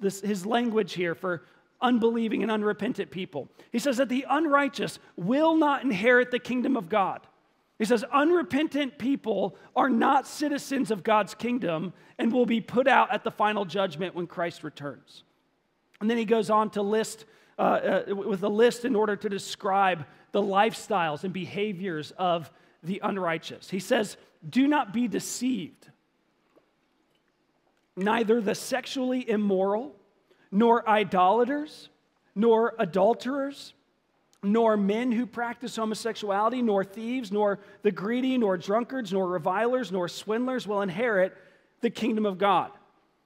this, 0.00 0.20
his 0.22 0.44
language 0.44 0.94
here 0.94 1.14
for 1.14 1.44
unbelieving 1.80 2.42
and 2.42 2.50
unrepentant 2.50 3.10
people. 3.10 3.48
He 3.72 3.78
says 3.78 3.96
that 3.98 4.08
the 4.08 4.26
unrighteous 4.28 4.98
will 5.16 5.56
not 5.56 5.82
inherit 5.82 6.30
the 6.30 6.38
kingdom 6.38 6.76
of 6.76 6.88
God. 6.88 7.26
He 7.78 7.84
says 7.84 8.04
unrepentant 8.10 8.98
people 8.98 9.56
are 9.74 9.90
not 9.90 10.26
citizens 10.26 10.90
of 10.90 11.02
God's 11.02 11.34
kingdom 11.34 11.92
and 12.18 12.32
will 12.32 12.46
be 12.46 12.60
put 12.60 12.88
out 12.88 13.12
at 13.12 13.22
the 13.22 13.30
final 13.30 13.64
judgment 13.64 14.14
when 14.14 14.26
Christ 14.26 14.64
returns. 14.64 15.24
And 16.00 16.08
then 16.08 16.16
he 16.16 16.24
goes 16.24 16.48
on 16.48 16.70
to 16.70 16.82
list, 16.82 17.26
uh, 17.58 17.62
uh, 18.08 18.14
with 18.14 18.42
a 18.42 18.48
list 18.48 18.84
in 18.84 18.96
order 18.96 19.16
to 19.16 19.28
describe 19.28 20.06
the 20.32 20.42
lifestyles 20.42 21.24
and 21.24 21.32
behaviors 21.32 22.12
of 22.12 22.50
the 22.82 23.00
unrighteous. 23.02 23.68
He 23.68 23.78
says, 23.78 24.16
Do 24.48 24.66
not 24.66 24.92
be 24.94 25.08
deceived. 25.08 25.90
Neither 27.96 28.40
the 28.40 28.54
sexually 28.54 29.28
immoral, 29.28 29.94
nor 30.50 30.88
idolaters, 30.88 31.88
nor 32.34 32.74
adulterers, 32.78 33.74
nor 34.42 34.76
men 34.76 35.12
who 35.12 35.26
practice 35.26 35.76
homosexuality, 35.76 36.62
nor 36.62 36.84
thieves, 36.84 37.32
nor 37.32 37.58
the 37.82 37.90
greedy, 37.90 38.38
nor 38.38 38.56
drunkards, 38.56 39.12
nor 39.12 39.26
revilers, 39.26 39.90
nor 39.90 40.08
swindlers 40.08 40.66
will 40.66 40.82
inherit 40.82 41.36
the 41.80 41.90
kingdom 41.90 42.26
of 42.26 42.38
God. 42.38 42.70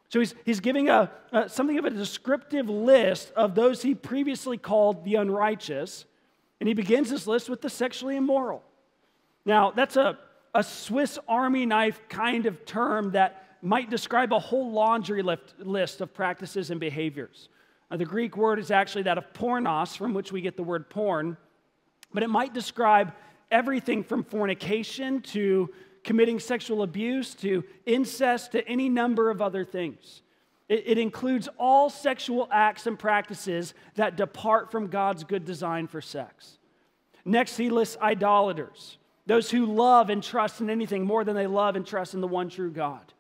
So 0.09 0.19
he's, 0.19 0.35
he's 0.45 0.61
giving 0.61 0.89
a, 0.89 1.11
something 1.47 1.79
of 1.79 1.85
a 1.85 1.91
descriptive 1.91 2.69
list 2.69 3.33
of 3.37 3.55
those 3.55 3.83
he 3.83 3.95
previously 3.95 4.59
called 4.59 5.05
the 5.05 5.15
unrighteous. 5.15 6.05
And 6.59 6.69
he 6.69 6.75
begins 6.75 7.11
this 7.11 7.27
list 7.27 7.49
with 7.49 7.61
the 7.61 7.71
sexually 7.71 8.17
immoral. 8.17 8.63
Now, 9.45 9.71
that's 9.71 9.97
a, 9.97 10.19
a 10.55 10.65
Swiss 10.65 11.19
Army 11.29 11.65
knife 11.65 12.01
kind 12.09 12.47
of 12.47 12.65
term 12.67 13.13
that 13.13 13.50
might 13.63 13.91
describe 13.91 14.33
a 14.33 14.39
whole 14.39 14.71
laundry 14.73 15.23
list 15.59 16.01
of 16.01 16.15
practices 16.15 16.71
and 16.71 16.81
behaviors. 16.81 17.49
Uh, 17.91 17.97
the 17.97 18.05
Greek 18.05 18.37
word 18.37 18.59
is 18.59 18.71
actually 18.71 19.03
that 19.03 19.19
of 19.19 19.33
pornos, 19.33 19.97
from 19.97 20.15
which 20.15 20.33
we 20.33 20.41
get 20.41 20.57
the 20.57 20.63
word 20.63 20.89
porn, 20.89 21.37
but 22.13 22.23
it 22.23 22.29
might 22.29 22.55
describe 22.55 23.13
everything 23.51 24.05
from 24.05 24.23
fornication 24.25 25.21
to 25.21 25.69
committing 26.05 26.39
sexual 26.39 26.83
abuse 26.83 27.35
to 27.35 27.65
incest 27.85 28.53
to 28.53 28.67
any 28.67 28.89
number 28.89 29.31
of 29.31 29.43
other 29.43 29.65
things. 29.65 30.23
It, 30.69 30.85
it 30.87 30.99
includes 30.99 31.49
all 31.59 31.91
sexual 31.91 32.49
acts 32.51 32.87
and 32.87 32.99
practices 32.99 33.75
that 33.97 34.17
depart 34.17 34.71
from 34.71 34.87
God's 34.87 35.25
good 35.25 35.45
design 35.45 35.89
for 35.89 36.01
sex. 36.01 36.59
Next, 37.25 37.57
he 37.57 37.69
lists 37.69 37.99
idolaters, 38.01 38.97
those 39.27 39.51
who 39.51 39.67
love 39.67 40.09
and 40.09 40.23
trust 40.23 40.61
in 40.61 40.71
anything 40.71 41.05
more 41.05 41.23
than 41.23 41.37
they 41.37 41.47
love 41.47 41.77
and 41.77 41.87
trust 41.87 42.15
in 42.15 42.21
the 42.21 42.29
one 42.29 42.49
true 42.49 42.71
God. 42.71 43.13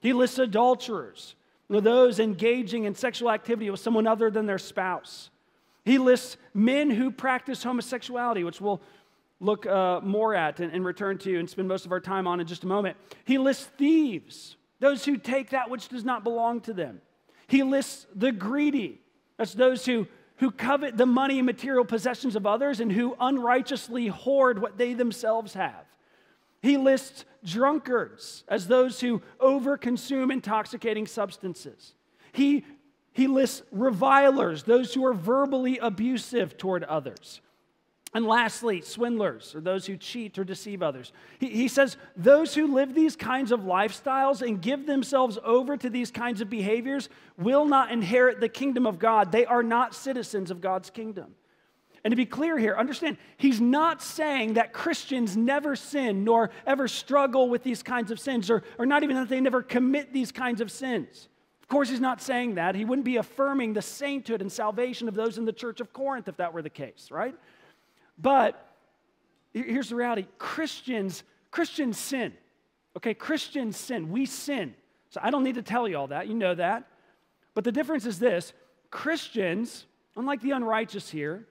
He 0.00 0.12
lists 0.12 0.38
adulterers, 0.38 1.34
those 1.68 2.18
engaging 2.18 2.84
in 2.84 2.94
sexual 2.94 3.30
activity 3.30 3.70
with 3.70 3.80
someone 3.80 4.06
other 4.06 4.30
than 4.30 4.46
their 4.46 4.58
spouse. 4.58 5.30
He 5.84 5.98
lists 5.98 6.36
men 6.52 6.90
who 6.90 7.10
practice 7.10 7.62
homosexuality, 7.62 8.44
which 8.44 8.60
we'll 8.60 8.80
look 9.40 9.66
uh, 9.66 10.00
more 10.02 10.34
at 10.34 10.60
and, 10.60 10.72
and 10.72 10.84
return 10.84 11.18
to 11.18 11.38
and 11.38 11.48
spend 11.48 11.68
most 11.68 11.86
of 11.86 11.92
our 11.92 12.00
time 12.00 12.26
on 12.26 12.40
in 12.40 12.46
just 12.46 12.64
a 12.64 12.66
moment. 12.66 12.96
He 13.24 13.38
lists 13.38 13.64
thieves, 13.78 14.56
those 14.80 15.04
who 15.04 15.16
take 15.16 15.50
that 15.50 15.70
which 15.70 15.88
does 15.88 16.04
not 16.04 16.24
belong 16.24 16.60
to 16.62 16.72
them. 16.72 17.00
He 17.46 17.62
lists 17.62 18.06
the 18.14 18.32
greedy, 18.32 19.00
that's 19.36 19.54
those 19.54 19.86
who, 19.86 20.06
who 20.36 20.50
covet 20.50 20.96
the 20.96 21.06
money 21.06 21.38
and 21.38 21.46
material 21.46 21.84
possessions 21.84 22.36
of 22.36 22.46
others 22.46 22.80
and 22.80 22.92
who 22.92 23.16
unrighteously 23.18 24.08
hoard 24.08 24.60
what 24.60 24.76
they 24.76 24.92
themselves 24.92 25.54
have. 25.54 25.86
He 26.62 26.76
lists 26.76 27.24
drunkards 27.44 28.44
as 28.48 28.66
those 28.66 29.00
who 29.00 29.22
overconsume 29.40 30.32
intoxicating 30.32 31.06
substances. 31.06 31.94
He, 32.32 32.64
he 33.12 33.26
lists 33.26 33.62
revilers, 33.72 34.64
those 34.64 34.92
who 34.94 35.04
are 35.04 35.14
verbally 35.14 35.78
abusive 35.78 36.58
toward 36.58 36.84
others. 36.84 37.40
And 38.12 38.26
lastly, 38.26 38.80
swindlers, 38.80 39.54
or 39.54 39.60
those 39.60 39.86
who 39.86 39.96
cheat 39.96 40.36
or 40.36 40.42
deceive 40.42 40.82
others. 40.82 41.12
He, 41.38 41.48
he, 41.50 41.68
says, 41.68 41.96
those 42.16 42.54
who 42.54 42.74
live 42.74 42.92
these 42.92 43.14
kinds 43.14 43.52
of 43.52 43.60
lifestyles 43.60 44.42
and 44.42 44.60
give 44.60 44.84
themselves 44.86 45.38
over 45.44 45.76
to 45.76 45.88
these 45.88 46.10
kinds 46.10 46.40
of 46.40 46.50
behaviors 46.50 47.08
will 47.38 47.64
not 47.64 47.92
inherit 47.92 48.40
the 48.40 48.48
kingdom 48.48 48.84
of 48.84 48.98
God. 48.98 49.30
They 49.30 49.46
are 49.46 49.62
not 49.62 49.94
citizens 49.94 50.50
of 50.50 50.60
God's 50.60 50.90
kingdom. 50.90 51.36
And 52.04 52.12
to 52.12 52.16
be 52.16 52.26
clear 52.26 52.58
here, 52.58 52.76
understand, 52.76 53.18
he's 53.36 53.60
not 53.60 54.02
saying 54.02 54.54
that 54.54 54.72
Christians 54.72 55.36
never 55.36 55.76
sin 55.76 56.24
nor 56.24 56.50
ever 56.66 56.88
struggle 56.88 57.48
with 57.48 57.62
these 57.62 57.82
kinds 57.82 58.10
of 58.10 58.18
sins, 58.18 58.50
or, 58.50 58.62
or 58.78 58.86
not 58.86 59.02
even 59.02 59.16
that 59.16 59.28
they 59.28 59.40
never 59.40 59.62
commit 59.62 60.12
these 60.12 60.32
kinds 60.32 60.60
of 60.60 60.70
sins. 60.70 61.28
Of 61.62 61.68
course, 61.68 61.90
he's 61.90 62.00
not 62.00 62.22
saying 62.22 62.54
that. 62.54 62.74
He 62.74 62.84
wouldn't 62.84 63.04
be 63.04 63.16
affirming 63.16 63.74
the 63.74 63.82
sainthood 63.82 64.40
and 64.40 64.50
salvation 64.50 65.08
of 65.08 65.14
those 65.14 65.36
in 65.36 65.44
the 65.44 65.52
church 65.52 65.80
of 65.80 65.92
Corinth 65.92 66.26
if 66.26 66.38
that 66.38 66.54
were 66.54 66.62
the 66.62 66.70
case, 66.70 67.08
right? 67.10 67.34
But 68.18 68.74
here's 69.52 69.90
the 69.90 69.96
reality 69.96 70.26
Christians, 70.38 71.22
Christians 71.50 71.98
sin. 71.98 72.32
Okay, 72.96 73.14
Christians 73.14 73.76
sin. 73.76 74.10
We 74.10 74.26
sin. 74.26 74.74
So 75.10 75.20
I 75.22 75.30
don't 75.30 75.44
need 75.44 75.56
to 75.56 75.62
tell 75.62 75.86
you 75.86 75.96
all 75.96 76.08
that. 76.08 76.28
You 76.28 76.34
know 76.34 76.54
that. 76.54 76.88
But 77.54 77.64
the 77.64 77.72
difference 77.72 78.06
is 78.06 78.18
this 78.18 78.52
Christians, 78.90 79.86
unlike 80.16 80.40
the 80.40 80.52
unrighteous 80.52 81.10
here, 81.10 81.46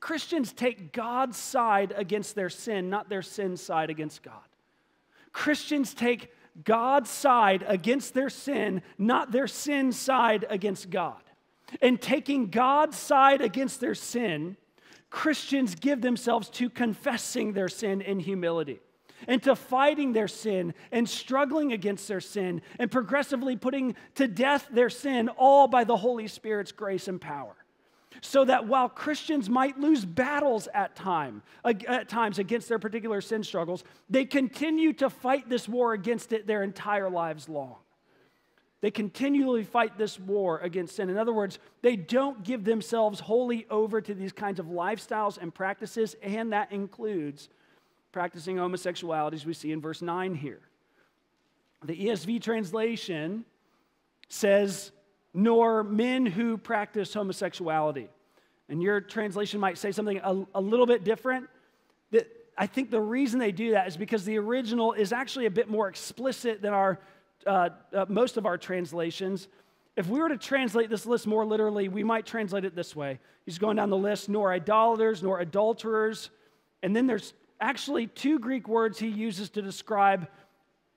Christians 0.00 0.52
take 0.52 0.92
God's 0.92 1.36
side 1.36 1.92
against 1.96 2.34
their 2.34 2.50
sin, 2.50 2.90
not 2.90 3.08
their 3.08 3.22
sin 3.22 3.56
side 3.56 3.90
against 3.90 4.22
God. 4.22 4.34
Christians 5.32 5.94
take 5.94 6.32
God's 6.64 7.10
side 7.10 7.64
against 7.66 8.14
their 8.14 8.30
sin, 8.30 8.82
not 8.98 9.32
their 9.32 9.46
sin 9.46 9.92
side 9.92 10.46
against 10.48 10.90
God. 10.90 11.20
And 11.82 12.00
taking 12.00 12.48
God's 12.50 12.96
side 12.96 13.40
against 13.40 13.80
their 13.80 13.94
sin, 13.94 14.56
Christians 15.10 15.74
give 15.74 16.00
themselves 16.00 16.48
to 16.50 16.70
confessing 16.70 17.52
their 17.52 17.68
sin 17.68 18.00
in 18.00 18.20
humility 18.20 18.80
and 19.26 19.42
to 19.42 19.56
fighting 19.56 20.12
their 20.12 20.28
sin 20.28 20.74
and 20.92 21.08
struggling 21.08 21.72
against 21.72 22.06
their 22.06 22.20
sin 22.20 22.62
and 22.78 22.90
progressively 22.90 23.56
putting 23.56 23.96
to 24.14 24.28
death 24.28 24.68
their 24.70 24.90
sin, 24.90 25.28
all 25.30 25.68
by 25.68 25.84
the 25.84 25.96
Holy 25.96 26.28
Spirit's 26.28 26.72
grace 26.72 27.08
and 27.08 27.20
power 27.20 27.56
so 28.20 28.44
that 28.44 28.66
while 28.66 28.88
Christians 28.88 29.48
might 29.48 29.78
lose 29.78 30.04
battles 30.04 30.68
at, 30.74 30.94
time, 30.96 31.42
at 31.64 32.08
times 32.08 32.38
against 32.38 32.68
their 32.68 32.78
particular 32.78 33.20
sin 33.20 33.42
struggles, 33.42 33.84
they 34.08 34.24
continue 34.24 34.92
to 34.94 35.10
fight 35.10 35.48
this 35.48 35.68
war 35.68 35.92
against 35.92 36.32
it 36.32 36.46
their 36.46 36.62
entire 36.62 37.10
lives 37.10 37.48
long. 37.48 37.76
They 38.82 38.90
continually 38.90 39.64
fight 39.64 39.96
this 39.96 40.20
war 40.20 40.58
against 40.58 40.96
sin. 40.96 41.08
In 41.08 41.16
other 41.16 41.32
words, 41.32 41.58
they 41.82 41.96
don't 41.96 42.44
give 42.44 42.64
themselves 42.64 43.20
wholly 43.20 43.66
over 43.70 44.00
to 44.00 44.14
these 44.14 44.32
kinds 44.32 44.60
of 44.60 44.66
lifestyles 44.66 45.38
and 45.38 45.52
practices, 45.54 46.14
and 46.22 46.52
that 46.52 46.70
includes 46.72 47.48
practicing 48.12 48.58
homosexuality, 48.58 49.36
as 49.36 49.46
we 49.46 49.54
see 49.54 49.72
in 49.72 49.80
verse 49.80 50.02
9 50.02 50.34
here. 50.34 50.60
The 51.84 51.96
ESV 51.96 52.42
translation 52.42 53.44
says 54.28 54.92
nor 55.36 55.84
men 55.84 56.24
who 56.24 56.56
practice 56.56 57.12
homosexuality. 57.12 58.08
And 58.70 58.82
your 58.82 59.02
translation 59.02 59.60
might 59.60 59.76
say 59.76 59.92
something 59.92 60.18
a, 60.24 60.46
a 60.54 60.60
little 60.60 60.86
bit 60.86 61.04
different. 61.04 61.46
That 62.10 62.26
I 62.56 62.66
think 62.66 62.90
the 62.90 63.02
reason 63.02 63.38
they 63.38 63.52
do 63.52 63.72
that 63.72 63.86
is 63.86 63.98
because 63.98 64.24
the 64.24 64.38
original 64.38 64.94
is 64.94 65.12
actually 65.12 65.44
a 65.44 65.50
bit 65.50 65.68
more 65.68 65.88
explicit 65.88 66.62
than 66.62 66.72
our 66.72 66.98
uh, 67.46 67.68
uh, 67.92 68.06
most 68.08 68.38
of 68.38 68.46
our 68.46 68.56
translations. 68.56 69.46
If 69.94 70.08
we 70.08 70.18
were 70.18 70.30
to 70.30 70.38
translate 70.38 70.88
this 70.88 71.04
list 71.04 71.26
more 71.26 71.44
literally, 71.44 71.88
we 71.88 72.02
might 72.02 72.24
translate 72.24 72.64
it 72.64 72.74
this 72.74 72.96
way. 72.96 73.20
He's 73.44 73.58
going 73.58 73.76
down 73.76 73.90
the 73.90 73.96
list 73.96 74.30
nor 74.30 74.52
idolaters, 74.52 75.22
nor 75.22 75.40
adulterers. 75.40 76.30
And 76.82 76.96
then 76.96 77.06
there's 77.06 77.34
actually 77.60 78.06
two 78.06 78.38
Greek 78.38 78.68
words 78.68 78.98
he 78.98 79.08
uses 79.08 79.50
to 79.50 79.60
describe 79.60 80.28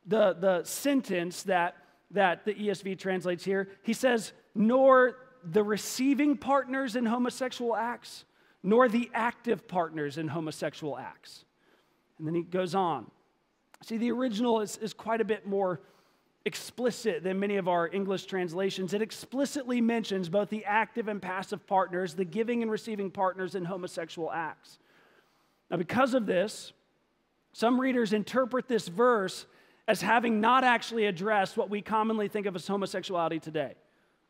the, 0.05 0.33
the 0.39 0.63
sentence 0.63 1.43
that 1.43 1.75
that 2.11 2.45
the 2.45 2.53
ESV 2.53 2.97
translates 2.97 3.43
here. 3.43 3.69
He 3.83 3.93
says, 3.93 4.33
nor 4.55 5.17
the 5.43 5.63
receiving 5.63 6.37
partners 6.37 6.95
in 6.95 7.05
homosexual 7.05 7.75
acts, 7.75 8.25
nor 8.63 8.89
the 8.89 9.09
active 9.13 9.67
partners 9.67 10.17
in 10.17 10.27
homosexual 10.27 10.97
acts. 10.97 11.45
And 12.17 12.27
then 12.27 12.35
he 12.35 12.43
goes 12.43 12.75
on. 12.75 13.09
See, 13.83 13.97
the 13.97 14.11
original 14.11 14.59
is, 14.59 14.77
is 14.77 14.93
quite 14.93 15.21
a 15.21 15.25
bit 15.25 15.47
more 15.47 15.81
explicit 16.45 17.23
than 17.23 17.39
many 17.39 17.57
of 17.57 17.67
our 17.67 17.87
English 17.87 18.25
translations. 18.25 18.93
It 18.93 19.01
explicitly 19.01 19.81
mentions 19.81 20.29
both 20.29 20.49
the 20.49 20.65
active 20.65 21.07
and 21.07 21.21
passive 21.21 21.65
partners, 21.67 22.13
the 22.13 22.25
giving 22.25 22.61
and 22.61 22.71
receiving 22.71 23.11
partners 23.11 23.55
in 23.55 23.65
homosexual 23.65 24.31
acts. 24.31 24.79
Now, 25.69 25.77
because 25.77 26.13
of 26.13 26.25
this, 26.25 26.73
some 27.53 27.79
readers 27.79 28.13
interpret 28.13 28.67
this 28.67 28.87
verse 28.87 29.45
as 29.89 30.01
having 30.01 30.39
not 30.39 30.63
actually 30.63 31.07
addressed 31.07 31.57
what 31.57 31.67
we 31.67 31.81
commonly 31.81 32.27
think 32.27 32.45
of 32.45 32.55
as 32.55 32.67
homosexuality 32.67 33.39
today. 33.39 33.73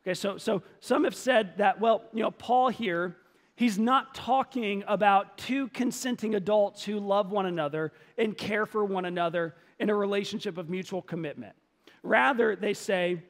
Okay, 0.02 0.14
so, 0.14 0.38
so 0.38 0.62
some 0.80 1.04
have 1.04 1.14
said 1.14 1.58
that, 1.58 1.78
well, 1.78 2.02
you 2.14 2.22
know, 2.22 2.30
Paul 2.30 2.70
here, 2.70 3.18
he's 3.56 3.78
not 3.78 4.14
talking 4.14 4.82
about 4.88 5.36
two 5.36 5.68
consenting 5.68 6.34
adults 6.34 6.82
who 6.82 6.98
love 6.98 7.30
one 7.30 7.44
another 7.44 7.92
and 8.16 8.34
care 8.38 8.64
for 8.64 8.86
one 8.86 9.04
another 9.04 9.54
in 9.78 9.90
a 9.90 9.94
relationship 9.94 10.56
of 10.56 10.70
mutual 10.70 11.02
commitment. 11.02 11.54
Rather, 12.02 12.56
they 12.56 12.72
say, 12.72 13.22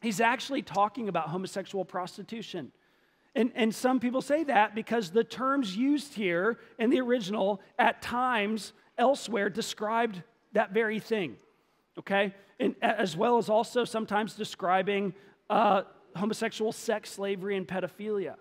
he's 0.00 0.22
actually 0.22 0.62
talking 0.62 1.10
about 1.10 1.28
homosexual 1.28 1.84
prostitution. 1.84 2.72
And, 3.34 3.52
and 3.54 3.74
some 3.74 4.00
people 4.00 4.22
say 4.22 4.44
that 4.44 4.74
because 4.74 5.10
the 5.10 5.24
terms 5.24 5.76
used 5.76 6.14
here 6.14 6.58
in 6.78 6.88
the 6.88 7.02
original 7.02 7.60
at 7.78 8.00
times 8.00 8.72
elsewhere 8.96 9.50
described 9.50 10.22
that 10.54 10.72
very 10.72 11.00
thing 11.00 11.36
okay? 11.98 12.34
And 12.58 12.74
as 12.82 13.16
well 13.16 13.38
as 13.38 13.48
also 13.48 13.84
sometimes 13.84 14.34
describing 14.34 15.14
uh, 15.50 15.82
homosexual 16.14 16.72
sex, 16.72 17.10
slavery, 17.10 17.56
and 17.56 17.66
pedophilia. 17.66 18.36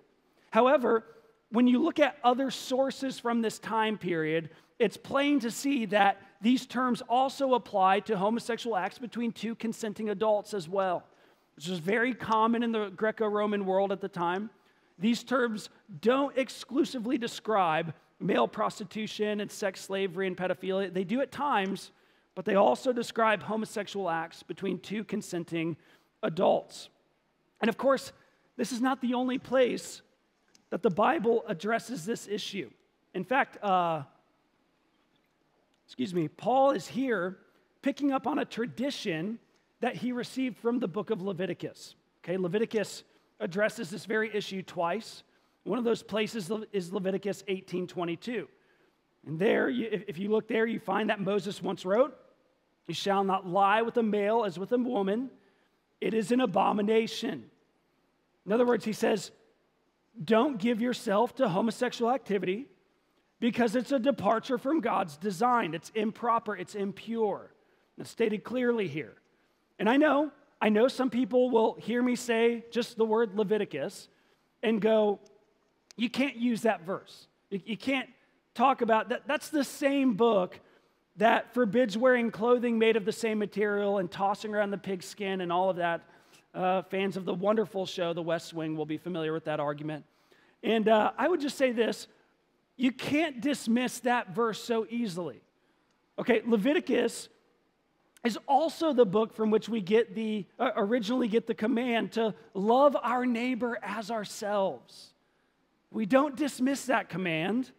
However, 0.52 1.04
when 1.50 1.68
you 1.68 1.84
look 1.84 2.00
at 2.00 2.18
other 2.24 2.50
sources 2.52 3.20
from 3.20 3.41
this 3.41 3.60
time 3.60 3.98
period, 3.98 4.50
it's 4.80 4.98
plain 4.98 5.39
to 5.41 5.52
see 5.52 5.86
that 5.88 6.22
these 6.41 6.65
terms 6.65 7.02
also 7.08 7.54
apply 7.54 8.02
to 8.02 8.18
homosexual 8.18 8.76
acts 8.76 8.98
between 8.98 9.32
two 9.32 9.56
consenting 9.56 10.10
adults 10.10 10.54
as 10.54 10.68
well, 10.68 11.04
which 11.56 11.68
was 11.68 11.80
very 11.80 12.13
common 12.13 12.63
in 12.63 12.72
the 12.72 12.89
Greco 12.89 13.28
Roman 13.28 13.65
world 13.65 13.91
at 13.91 14.02
the 14.02 14.10
time. 14.10 14.50
these 14.98 15.24
terms 15.24 15.70
don't 16.02 16.38
exclusively 16.38 17.18
describe 17.18 17.94
male 18.20 18.48
prostitution 18.48 19.41
and 19.41 19.52
sex 19.52 19.82
slavery 19.82 20.28
and 20.28 20.38
pedophilia. 20.38 20.94
They 20.94 21.04
do 21.04 21.22
at 21.22 21.32
times, 21.32 21.91
but 22.36 22.45
they 22.45 22.56
also 22.56 22.91
describe 22.91 23.41
homosexual 23.41 24.10
acts 24.10 24.43
between 24.43 24.78
two 24.80 25.04
consenting 25.04 25.78
adults. 26.21 26.89
And 27.62 27.69
of 27.69 27.78
course, 27.78 28.12
this 28.58 28.71
is 28.71 28.82
not 28.82 29.02
the 29.02 29.13
only 29.13 29.38
place 29.38 30.02
that 30.69 30.84
the 30.84 30.89
Bible 30.89 31.43
addresses 31.48 32.06
this 32.06 32.28
issue. 32.28 32.69
In 33.13 33.24
fact, 33.24 33.63
uh, 33.63 34.04
excuse 35.86 36.13
me, 36.13 36.28
Paul 36.28 36.71
is 36.71 36.88
here 36.88 37.38
picking 37.82 38.12
up 38.12 38.28
on 38.28 38.39
a 38.39 38.45
tradition 38.45 39.39
that 39.80 39.95
he 39.95 40.12
received 40.12 40.58
from 40.58 40.80
the 40.80 40.88
book 40.88 41.12
of 41.12 41.21
Leviticus. 41.21 41.95
Okay, 42.24 42.38
Leviticus 42.38 43.04
addresses 43.39 43.89
this 43.89 44.06
very 44.06 44.36
issue 44.36 44.62
twice. 44.62 45.24
One 45.63 45.80
of 45.80 45.86
those 45.86 46.04
places 46.04 46.52
is 46.74 46.91
Leviticus 46.91 47.43
18:22. 47.48 48.48
And 49.26 49.39
there, 49.39 49.69
if 49.69 50.17
you 50.17 50.30
look 50.30 50.48
there, 50.48 50.65
you 50.65 50.80
find 50.80 51.10
that 51.10 51.19
Moses 51.19 51.62
once 51.62 51.86
wrote, 51.86 52.15
You 52.88 52.93
shall 52.93 53.24
not 53.24 53.48
lie 53.48 53.82
with 53.82 53.98
a 53.98 54.04
male 54.04 54.43
as 54.45 54.60
with 54.60 54.71
a 54.71 54.78
woman, 54.78 55.30
it 56.02 56.13
is 56.13 56.32
an 56.32 56.39
abomination. 56.39 57.45
In 58.45 58.52
other 58.52 58.65
words, 58.65 58.86
he 58.86 58.93
says, 58.93 59.32
Don't 60.24 60.60
give 60.60 60.82
yourself 60.82 61.36
to 61.36 61.50
homosexual 61.50 62.12
activity 62.12 62.67
because 63.39 63.76
it's 63.76 63.91
a 63.91 64.00
departure 64.00 64.58
from 64.58 64.82
God's 64.82 65.17
design. 65.17 65.74
It's 65.74 65.91
improper, 65.95 66.56
it's 66.56 66.76
impure. 66.76 67.52
It's 67.98 68.10
stated 68.10 68.43
clearly 68.43 68.88
here. 68.88 69.13
And 69.80 69.89
I 69.89 69.98
know, 69.98 70.32
I 70.62 70.69
know 70.69 70.88
some 70.88 71.10
people 71.10 71.50
will 71.50 71.76
hear 71.76 72.02
me 72.02 72.15
say 72.15 72.65
just 72.71 72.98
the 72.98 73.06
word 73.06 73.36
Leviticus 73.36 74.10
and 74.63 74.82
go, 74.82 75.19
you 75.98 76.10
can't 76.10 76.36
use 76.36 76.62
that 76.62 76.86
verse. 76.86 77.28
You, 77.50 77.62
you 77.65 77.78
can't 77.78 78.10
talk 78.54 78.82
about 78.82 79.10
that. 79.10 79.24
That's 79.28 79.50
the 79.50 79.63
same 79.63 80.13
book 80.13 80.60
that 81.17 81.54
forbids 81.54 81.97
wearing 81.97 82.32
clothing 82.32 82.78
made 82.78 82.95
of 82.95 83.06
the 83.06 83.12
same 83.12 83.39
material 83.39 83.99
and 83.99 84.12
tossing 84.12 84.54
around 84.54 84.71
the 84.71 84.78
pigskin 84.78 85.41
and 85.41 85.51
all 85.51 85.69
of 85.69 85.78
that. 85.78 86.01
Uh, 86.54 86.82
fans 86.84 87.17
of 87.17 87.25
the 87.25 87.34
wonderful 87.34 87.86
show, 87.86 88.13
The 88.13 88.21
West 88.21 88.54
Wing, 88.54 88.78
will 88.78 88.86
be 88.86 88.97
familiar 88.97 89.34
with 89.34 89.45
that 89.45 89.60
argument. 89.60 90.06
And 90.63 90.88
uh, 90.88 91.12
I 91.17 91.28
would 91.28 91.41
just 91.41 91.58
say 91.58 91.71
this 91.71 92.08
you 92.78 92.91
can't 92.91 93.41
dismiss 93.41 93.99
that 93.99 94.36
verse 94.36 94.62
so 94.62 94.86
easily. 94.89 95.41
Okay, 96.19 96.41
Leviticus 96.45 97.30
is 98.23 98.38
also 98.47 98.91
the 98.91 99.06
book 99.06 99.34
from 99.34 99.51
which 99.51 99.69
we 99.69 99.82
get 99.82 100.15
the 100.15 100.45
uh, 100.60 100.71
originally 100.75 101.28
get 101.28 101.47
the 101.47 101.54
command 101.54 102.13
to 102.13 102.34
love 102.54 102.97
our 103.01 103.25
neighbor 103.25 103.78
as 103.82 104.10
ourselves. 104.10 105.13
We 105.91 106.06
don't 106.06 106.36
dismiss 106.36 106.86
that 106.88 107.08
command, 107.08 107.71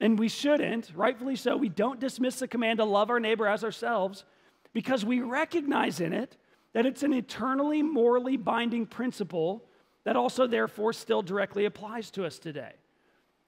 and 0.00 0.18
we 0.18 0.28
shouldn't, 0.28 0.90
rightfully 0.94 1.36
so. 1.36 1.56
We 1.56 1.68
don't 1.68 2.00
dismiss 2.00 2.38
the 2.38 2.48
command 2.48 2.78
to 2.78 2.84
love 2.84 3.10
our 3.10 3.20
neighbor 3.20 3.46
as 3.46 3.62
ourselves 3.62 4.24
because 4.72 5.04
we 5.04 5.20
recognize 5.20 6.00
in 6.00 6.12
it 6.12 6.36
that 6.72 6.86
it's 6.86 7.02
an 7.02 7.12
eternally 7.12 7.82
morally 7.82 8.36
binding 8.36 8.86
principle 8.86 9.64
that 10.04 10.16
also, 10.16 10.46
therefore, 10.46 10.92
still 10.92 11.20
directly 11.20 11.66
applies 11.66 12.10
to 12.12 12.24
us 12.24 12.38
today. 12.38 12.72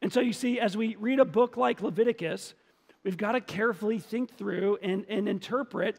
And 0.03 0.13
so, 0.13 0.21
you 0.21 0.33
see, 0.33 0.61
as 0.61 0.77
we 0.77 0.97
read 0.97 1.21
a 1.21 1.25
book 1.25 1.57
like 1.57 1.81
Leviticus, 1.81 2.55
we've 3.05 3.17
got 3.17 3.33
to 3.33 3.41
carefully 3.41 3.99
think 3.99 4.37
through 4.37 4.79
and, 4.83 5.07
and 5.09 5.29
interpret 5.29 5.99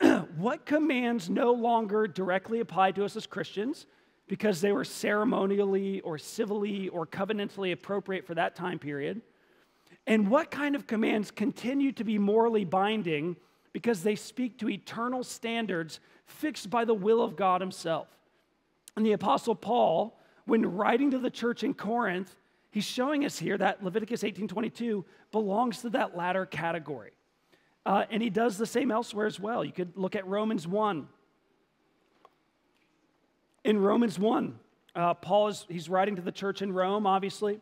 what 0.36 0.66
commands 0.66 1.30
no 1.30 1.52
longer 1.52 2.06
directly 2.06 2.60
apply 2.60 2.92
to 2.92 3.04
us 3.04 3.16
as 3.16 3.26
Christians 3.26 3.86
because 4.28 4.60
they 4.60 4.72
were 4.72 4.84
ceremonially 4.84 6.00
or 6.00 6.18
civilly 6.18 6.88
or 6.88 7.06
covenantally 7.06 7.72
appropriate 7.72 8.26
for 8.26 8.34
that 8.34 8.56
time 8.56 8.78
period, 8.78 9.22
and 10.06 10.30
what 10.30 10.50
kind 10.50 10.76
of 10.76 10.86
commands 10.86 11.30
continue 11.30 11.92
to 11.92 12.04
be 12.04 12.18
morally 12.18 12.64
binding 12.64 13.36
because 13.72 14.02
they 14.02 14.14
speak 14.14 14.58
to 14.58 14.70
eternal 14.70 15.24
standards 15.24 16.00
fixed 16.24 16.70
by 16.70 16.84
the 16.84 16.94
will 16.94 17.22
of 17.22 17.36
God 17.36 17.60
Himself. 17.60 18.08
And 18.96 19.04
the 19.04 19.12
Apostle 19.12 19.54
Paul, 19.54 20.18
when 20.46 20.64
writing 20.64 21.10
to 21.10 21.18
the 21.18 21.30
church 21.30 21.62
in 21.62 21.74
Corinth, 21.74 22.36
he's 22.70 22.84
showing 22.84 23.24
us 23.24 23.38
here 23.38 23.58
that 23.58 23.82
Leviticus 23.82 24.22
18:22 24.22 25.04
belongs 25.32 25.82
to 25.82 25.90
that 25.90 26.16
latter 26.16 26.46
category. 26.46 27.12
Uh, 27.84 28.04
and 28.10 28.22
he 28.22 28.30
does 28.30 28.56
the 28.58 28.66
same 28.66 28.90
elsewhere 28.90 29.26
as 29.26 29.38
well. 29.38 29.64
You 29.64 29.72
could 29.72 29.96
look 29.96 30.16
at 30.16 30.26
Romans 30.26 30.66
1. 30.66 31.08
In 33.64 33.78
Romans 33.78 34.18
1, 34.18 34.58
uh, 34.94 35.14
Paul 35.14 35.48
is 35.48 35.66
he's 35.68 35.88
writing 35.88 36.16
to 36.16 36.22
the 36.22 36.32
church 36.32 36.62
in 36.62 36.72
Rome, 36.72 37.06
obviously. 37.06 37.60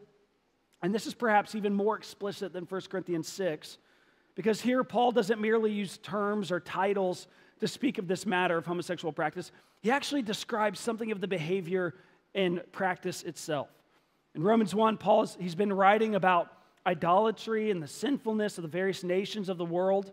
And 0.85 0.95
this 0.95 1.07
is 1.07 1.15
perhaps 1.15 1.55
even 1.55 1.73
more 1.73 1.97
explicit 1.97 2.53
than 2.53 2.65
1 2.65 2.81
Corinthians 2.91 3.27
6, 3.29 3.79
because 4.35 4.61
here 4.61 4.85
Paul 4.85 5.13
doesn't 5.13 5.41
merely 5.41 5.73
use 5.73 5.97
terms 5.97 6.53
or 6.53 6.61
titles 6.61 7.27
to 7.61 7.67
speak 7.67 7.97
of 7.97 8.07
this 8.07 8.27
matter 8.27 8.59
of 8.59 8.67
homosexual 8.67 9.11
practice. 9.11 9.51
He 9.81 9.91
actually 9.91 10.21
describes 10.21 10.79
something 10.79 11.11
of 11.11 11.23
the 11.23 11.27
behavior 11.27 11.95
and 12.35 12.61
practice 12.71 13.23
itself. 13.23 13.69
In 14.35 14.43
Romans 14.43 14.75
1, 14.75 14.99
Paul 14.99 15.27
he's 15.41 15.55
been 15.55 15.73
writing 15.73 16.17
about 16.17 16.53
idolatry 16.87 17.71
and 17.71 17.83
the 17.83 17.89
sinfulness 17.89 18.59
of 18.59 18.63
the 18.63 18.69
various 18.69 19.03
nations 19.03 19.49
of 19.49 19.57
the 19.57 19.65
world. 19.65 20.13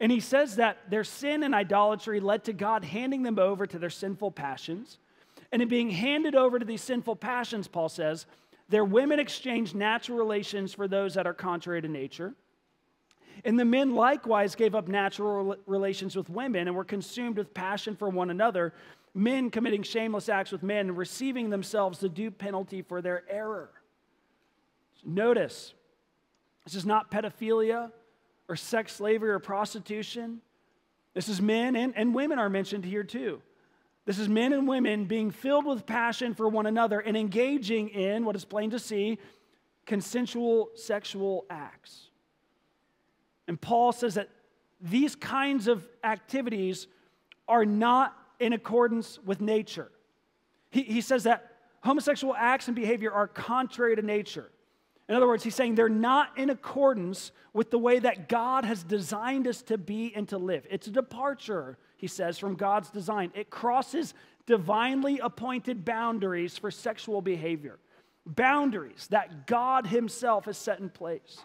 And 0.00 0.10
he 0.10 0.18
says 0.18 0.56
that 0.56 0.90
their 0.90 1.04
sin 1.04 1.44
and 1.44 1.54
idolatry 1.54 2.18
led 2.18 2.42
to 2.44 2.52
God 2.52 2.84
handing 2.84 3.22
them 3.22 3.38
over 3.38 3.64
to 3.64 3.78
their 3.78 3.90
sinful 3.90 4.32
passions. 4.32 4.98
And 5.52 5.62
in 5.62 5.68
being 5.68 5.90
handed 5.90 6.34
over 6.34 6.58
to 6.58 6.64
these 6.64 6.82
sinful 6.82 7.14
passions, 7.14 7.68
Paul 7.68 7.88
says, 7.88 8.26
their 8.70 8.84
women 8.84 9.18
exchanged 9.18 9.74
natural 9.74 10.16
relations 10.16 10.72
for 10.72 10.86
those 10.86 11.14
that 11.14 11.26
are 11.26 11.34
contrary 11.34 11.82
to 11.82 11.88
nature. 11.88 12.34
And 13.44 13.58
the 13.58 13.64
men 13.64 13.94
likewise 13.94 14.54
gave 14.54 14.74
up 14.74 14.86
natural 14.86 15.56
relations 15.66 16.14
with 16.14 16.30
women 16.30 16.68
and 16.68 16.76
were 16.76 16.84
consumed 16.84 17.36
with 17.36 17.52
passion 17.52 17.96
for 17.96 18.08
one 18.08 18.30
another, 18.30 18.72
men 19.12 19.50
committing 19.50 19.82
shameless 19.82 20.28
acts 20.28 20.52
with 20.52 20.62
men 20.62 20.88
and 20.88 20.96
receiving 20.96 21.50
themselves 21.50 21.98
the 21.98 22.08
due 22.08 22.30
penalty 22.30 22.80
for 22.80 23.02
their 23.02 23.24
error. 23.28 23.70
Notice, 25.04 25.74
this 26.64 26.74
is 26.74 26.86
not 26.86 27.10
pedophilia 27.10 27.90
or 28.48 28.54
sex 28.54 28.94
slavery 28.94 29.30
or 29.30 29.38
prostitution. 29.40 30.42
This 31.14 31.28
is 31.28 31.40
men 31.40 31.74
and, 31.74 31.94
and 31.96 32.14
women 32.14 32.38
are 32.38 32.50
mentioned 32.50 32.84
here 32.84 33.02
too. 33.04 33.42
This 34.10 34.18
is 34.18 34.28
men 34.28 34.52
and 34.52 34.66
women 34.66 35.04
being 35.04 35.30
filled 35.30 35.66
with 35.66 35.86
passion 35.86 36.34
for 36.34 36.48
one 36.48 36.66
another 36.66 36.98
and 36.98 37.16
engaging 37.16 37.90
in 37.90 38.24
what 38.24 38.34
is 38.34 38.44
plain 38.44 38.70
to 38.70 38.78
see 38.80 39.20
consensual 39.86 40.70
sexual 40.74 41.46
acts. 41.48 42.08
And 43.46 43.60
Paul 43.60 43.92
says 43.92 44.14
that 44.14 44.28
these 44.80 45.14
kinds 45.14 45.68
of 45.68 45.86
activities 46.02 46.88
are 47.46 47.64
not 47.64 48.16
in 48.40 48.52
accordance 48.52 49.20
with 49.24 49.40
nature. 49.40 49.92
He, 50.70 50.82
he 50.82 51.02
says 51.02 51.22
that 51.22 51.52
homosexual 51.84 52.34
acts 52.34 52.66
and 52.66 52.74
behavior 52.74 53.12
are 53.12 53.28
contrary 53.28 53.94
to 53.94 54.02
nature. 54.02 54.50
In 55.08 55.14
other 55.14 55.28
words, 55.28 55.44
he's 55.44 55.54
saying 55.54 55.76
they're 55.76 55.88
not 55.88 56.36
in 56.36 56.50
accordance 56.50 57.30
with 57.52 57.70
the 57.70 57.78
way 57.78 58.00
that 58.00 58.28
God 58.28 58.64
has 58.64 58.82
designed 58.82 59.46
us 59.46 59.62
to 59.62 59.78
be 59.78 60.12
and 60.16 60.28
to 60.30 60.38
live. 60.38 60.66
It's 60.68 60.88
a 60.88 60.90
departure, 60.90 61.78
he 62.00 62.06
says, 62.06 62.38
from 62.38 62.54
God's 62.54 62.90
design. 62.90 63.30
It 63.34 63.50
crosses 63.50 64.14
divinely 64.46 65.20
appointed 65.20 65.84
boundaries 65.84 66.56
for 66.56 66.70
sexual 66.70 67.20
behavior, 67.20 67.78
boundaries 68.26 69.06
that 69.10 69.46
God 69.46 69.86
himself 69.86 70.46
has 70.46 70.56
set 70.56 70.80
in 70.80 70.88
place. 70.88 71.38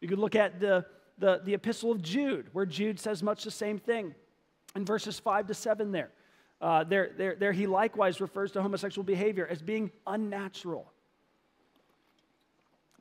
You 0.00 0.08
could 0.08 0.18
look 0.18 0.34
at 0.34 0.60
the, 0.60 0.84
the, 1.18 1.40
the 1.44 1.54
epistle 1.54 1.92
of 1.92 2.02
Jude, 2.02 2.48
where 2.52 2.66
Jude 2.66 2.98
says 2.98 3.22
much 3.22 3.44
the 3.44 3.50
same 3.50 3.78
thing 3.78 4.14
in 4.74 4.84
verses 4.84 5.18
5 5.18 5.46
to 5.46 5.54
7 5.54 5.92
there. 5.92 6.10
Uh, 6.60 6.84
there, 6.84 7.10
there, 7.16 7.36
there 7.36 7.52
he 7.52 7.66
likewise 7.66 8.20
refers 8.20 8.52
to 8.52 8.62
homosexual 8.62 9.04
behavior 9.04 9.46
as 9.50 9.62
being 9.62 9.90
unnatural 10.06 10.90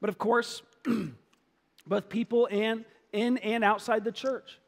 but 0.04 0.10
of 0.10 0.18
course, 0.18 0.62
both 1.88 2.10
people 2.10 2.50
and 2.52 2.84
in 3.14 3.38
and 3.38 3.64
outside 3.64 4.04
the 4.04 4.12
church 4.12 4.60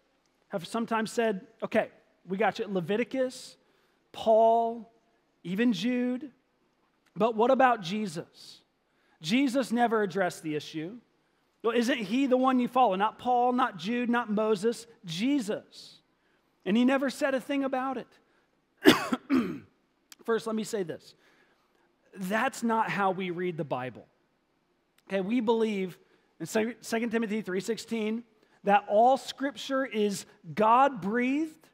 have 0.48 0.66
sometimes 0.66 1.12
said, 1.12 1.42
okay, 1.62 1.90
we 2.28 2.38
got 2.38 2.60
you 2.60 2.66
Leviticus, 2.68 3.58
Paul, 4.12 4.92
even 5.44 5.74
Jude. 5.74 6.32
But 7.16 7.36
what 7.36 7.52
about 7.52 7.82
Jesus? 7.82 8.62
Jesus 9.22 9.72
never 9.72 10.04
addressed 10.04 10.44
the 10.44 10.56
issue. 10.56 10.98
Well, 11.64 11.76
isn't 11.76 11.98
he 11.98 12.28
the 12.28 12.38
one 12.38 12.60
you 12.60 12.68
follow? 12.68 12.96
Not 12.96 13.18
Paul, 13.18 13.54
not 13.54 13.78
Jude, 13.78 14.10
not 14.10 14.32
Moses, 14.32 14.86
Jesus. 15.06 16.00
And 16.66 16.78
he 16.78 16.86
never 16.86 17.10
said 17.10 17.34
a 17.34 17.40
thing 17.40 17.64
about 17.64 17.98
it. 17.98 18.08
First, 20.26 20.48
let 20.48 20.56
me 20.56 20.64
say 20.64 20.84
this 20.84 21.16
that's 22.18 22.64
not 22.64 22.90
how 22.90 23.12
we 23.12 23.30
read 23.30 23.58
the 23.58 23.64
Bible. 23.64 24.06
Okay, 25.10 25.22
we 25.22 25.40
believe 25.42 25.98
in 26.40 26.46
2 26.48 26.74
Timothy 26.82 27.44
3.16 27.44 28.24
that 28.64 28.86
all 28.88 29.18
scripture 29.18 29.86
is 29.86 30.26
God-breathed, 30.54 31.70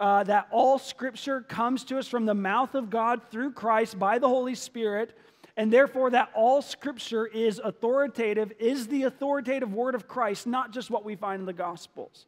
uh, 0.00 0.22
that 0.24 0.48
all 0.50 0.78
scripture 0.78 1.40
comes 1.40 1.84
to 1.84 1.98
us 1.98 2.06
from 2.06 2.24
the 2.24 2.34
mouth 2.34 2.74
of 2.74 2.90
God 2.90 3.22
through 3.30 3.52
Christ 3.52 3.98
by 3.98 4.18
the 4.18 4.28
Holy 4.28 4.54
Spirit, 4.54 5.16
and 5.56 5.72
therefore 5.72 6.10
that 6.10 6.30
all 6.34 6.62
scripture 6.62 7.26
is 7.26 7.60
authoritative, 7.62 8.52
is 8.60 8.86
the 8.86 9.04
authoritative 9.04 9.72
word 9.72 9.94
of 9.94 10.06
Christ, 10.06 10.46
not 10.46 10.72
just 10.72 10.90
what 10.90 11.04
we 11.04 11.16
find 11.16 11.40
in 11.40 11.46
the 11.46 11.52
Gospels. 11.52 12.26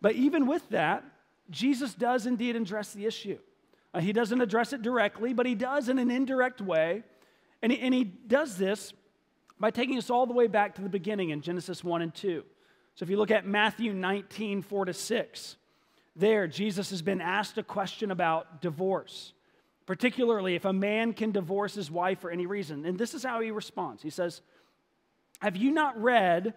But 0.00 0.14
even 0.14 0.46
with 0.46 0.68
that, 0.68 1.04
Jesus 1.50 1.94
does 1.94 2.26
indeed 2.26 2.56
address 2.56 2.92
the 2.92 3.06
issue. 3.06 3.38
Uh, 3.94 4.00
he 4.00 4.12
doesn't 4.12 4.40
address 4.40 4.72
it 4.72 4.82
directly, 4.82 5.32
but 5.32 5.46
he 5.46 5.54
does 5.54 5.88
in 5.88 5.98
an 5.98 6.10
indirect 6.10 6.60
way. 6.60 7.02
And 7.62 7.72
he, 7.72 7.80
and 7.80 7.94
he 7.94 8.04
does 8.04 8.58
this 8.58 8.92
by 9.58 9.70
taking 9.70 9.96
us 9.96 10.10
all 10.10 10.26
the 10.26 10.34
way 10.34 10.46
back 10.46 10.74
to 10.74 10.82
the 10.82 10.88
beginning 10.88 11.30
in 11.30 11.40
Genesis 11.40 11.82
1 11.82 12.02
and 12.02 12.14
2. 12.14 12.44
So 12.96 13.02
if 13.02 13.08
you 13.08 13.16
look 13.16 13.30
at 13.30 13.46
Matthew 13.46 13.92
19, 13.92 14.62
4 14.62 14.84
to 14.84 14.92
6, 14.92 15.56
there 16.16 16.46
Jesus 16.46 16.90
has 16.90 17.02
been 17.02 17.20
asked 17.20 17.58
a 17.58 17.62
question 17.62 18.10
about 18.10 18.62
divorce, 18.62 19.32
particularly 19.86 20.54
if 20.54 20.64
a 20.64 20.72
man 20.72 21.12
can 21.12 21.32
divorce 21.32 21.74
his 21.74 21.90
wife 21.90 22.20
for 22.20 22.30
any 22.30 22.46
reason. 22.46 22.86
And 22.86 22.98
this 22.98 23.14
is 23.14 23.24
how 23.24 23.40
he 23.40 23.50
responds 23.50 24.02
He 24.02 24.10
says, 24.10 24.40
Have 25.40 25.56
you 25.56 25.70
not 25.72 26.00
read 26.00 26.54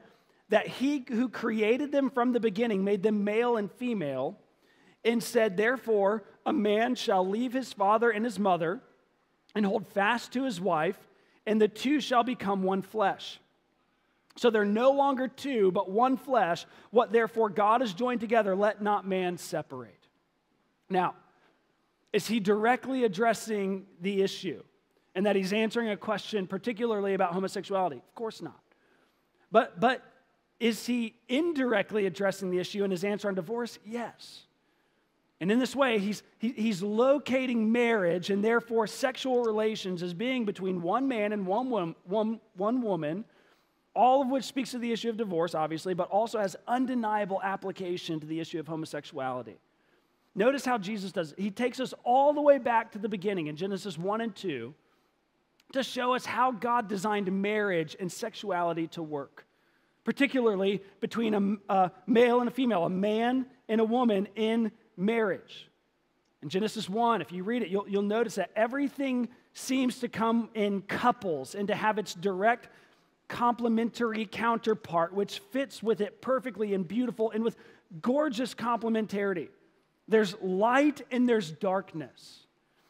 that 0.50 0.68
he 0.68 1.06
who 1.10 1.30
created 1.30 1.92
them 1.92 2.10
from 2.10 2.32
the 2.32 2.40
beginning 2.40 2.84
made 2.84 3.04
them 3.04 3.24
male 3.24 3.58
and 3.58 3.72
female, 3.72 4.38
and 5.04 5.22
said, 5.22 5.58
Therefore, 5.58 6.24
a 6.46 6.54
man 6.54 6.96
shall 6.96 7.28
leave 7.28 7.54
his 7.54 7.74
father 7.74 8.10
and 8.10 8.24
his 8.24 8.40
mother 8.40 8.82
and 9.56 9.66
hold 9.66 9.88
fast 9.88 10.34
to 10.34 10.44
his 10.44 10.62
wife, 10.62 10.98
and 11.46 11.60
the 11.60 11.68
two 11.68 12.00
shall 12.00 12.24
become 12.24 12.64
one 12.64 12.82
flesh. 12.82 13.40
So 14.38 14.52
they're 14.52 14.66
no 14.66 14.92
longer 14.92 15.28
two, 15.28 15.72
but 15.72 15.90
one 15.90 16.16
flesh. 16.16 16.66
What 16.92 17.12
therefore 17.12 17.50
God 17.50 17.82
has 17.82 17.94
joined 17.94 18.22
together, 18.22 18.56
let 18.56 18.82
not 18.82 19.06
man 19.06 19.38
separate. 19.38 20.08
Now, 20.90 21.16
is 22.14 22.28
he 22.28 22.40
directly 22.40 23.04
addressing 23.04 23.88
the 24.00 24.22
issue 24.22 24.64
and 25.16 25.26
that 25.26 25.36
he's 25.36 25.54
answering 25.54 25.90
a 25.90 25.98
question 25.98 26.46
particularly 26.46 27.16
about 27.16 27.34
homosexuality? 27.34 27.98
Of 27.98 28.16
course 28.16 28.42
not. 28.42 28.60
But, 29.52 29.80
but 29.80 30.04
is 30.60 30.86
he 30.86 31.16
indirectly 31.28 32.06
addressing 32.06 32.52
the 32.52 32.60
issue 32.60 32.84
in 32.84 32.92
his 32.92 33.04
answer 33.04 33.28
on 33.28 33.36
divorce? 33.36 33.80
Yes. 33.86 34.44
And 35.40 35.52
in 35.52 35.60
this 35.60 35.76
way, 35.76 36.00
he's, 36.00 36.22
he, 36.38 36.50
he's 36.52 36.82
locating 36.82 37.72
marriage 37.72 38.30
and 38.30 38.44
therefore 38.44 38.88
sexual 38.88 39.44
relations 39.44 40.04
as 40.04 40.14
being 40.14 40.46
between 40.46 40.82
one 40.82 41.08
man 41.08 41.32
and 41.34 41.46
one, 41.46 41.96
one, 42.06 42.40
one 42.56 42.82
woman 42.82 43.26
all 43.98 44.22
of 44.22 44.30
which 44.30 44.44
speaks 44.44 44.72
to 44.72 44.78
the 44.78 44.92
issue 44.92 45.10
of 45.10 45.18
divorce, 45.18 45.56
obviously, 45.56 45.96
but 45.96 46.08
also 46.10 46.40
has 46.40 46.56
undeniable 46.68 47.42
application 47.44 48.20
to 48.20 48.28
the 48.28 48.40
issue 48.40 48.60
of 48.60 48.68
homosexuality. 48.68 49.58
Notice 50.36 50.64
how 50.64 50.78
Jesus 50.78 51.12
does 51.12 51.32
it. 51.32 51.40
He 51.40 51.50
takes 51.50 51.80
us 51.80 51.96
all 52.04 52.32
the 52.32 52.42
way 52.42 52.60
back 52.60 52.92
to 52.92 53.00
the 53.00 53.10
beginning 53.10 53.48
in 53.48 53.56
Genesis 53.56 53.98
1 53.98 54.22
and 54.22 54.36
2 54.36 54.74
to 55.74 55.84
show 55.84 56.14
us 56.14 56.26
how 56.26 56.52
God 56.52 56.88
designed 56.88 57.30
marriage 57.32 57.96
and 58.00 58.10
sexuality 58.12 58.88
to 58.90 59.02
work, 59.02 59.48
particularly 60.04 60.84
between 61.02 61.34
a, 61.34 61.74
a 61.74 61.92
male 62.06 62.40
and 62.40 62.48
a 62.48 62.52
female, 62.52 62.86
a 62.86 62.90
man 62.90 63.48
and 63.68 63.82
a 63.82 63.86
woman 63.86 64.28
in 64.36 64.72
marriage. 64.96 65.70
In 66.44 66.50
Genesis 66.50 66.88
1, 66.88 67.22
if 67.22 67.32
you 67.32 67.44
read 67.44 67.64
it, 67.64 67.70
you'll, 67.70 67.90
you'll 67.90 68.04
notice 68.04 68.36
that 68.36 68.52
everything 68.56 69.28
seems 69.54 70.00
to 70.02 70.08
come 70.08 70.50
in 70.54 70.84
couples 70.84 71.56
and 71.56 71.68
to 71.68 71.74
have 71.76 71.98
its 71.98 72.14
direct 72.14 72.70
complementary 73.28 74.26
counterpart, 74.26 75.14
which 75.14 75.40
fits 75.52 75.84
with 75.84 76.02
it 76.02 76.22
perfectly 76.22 76.74
and 76.74 76.88
beautiful 76.88 77.32
and 77.32 77.44
with 77.44 77.58
gorgeous 78.02 78.54
complementarity. 78.54 79.50
There's 80.08 80.36
light 80.42 81.02
and 81.12 81.28
there's 81.28 81.52
darkness. 81.52 82.46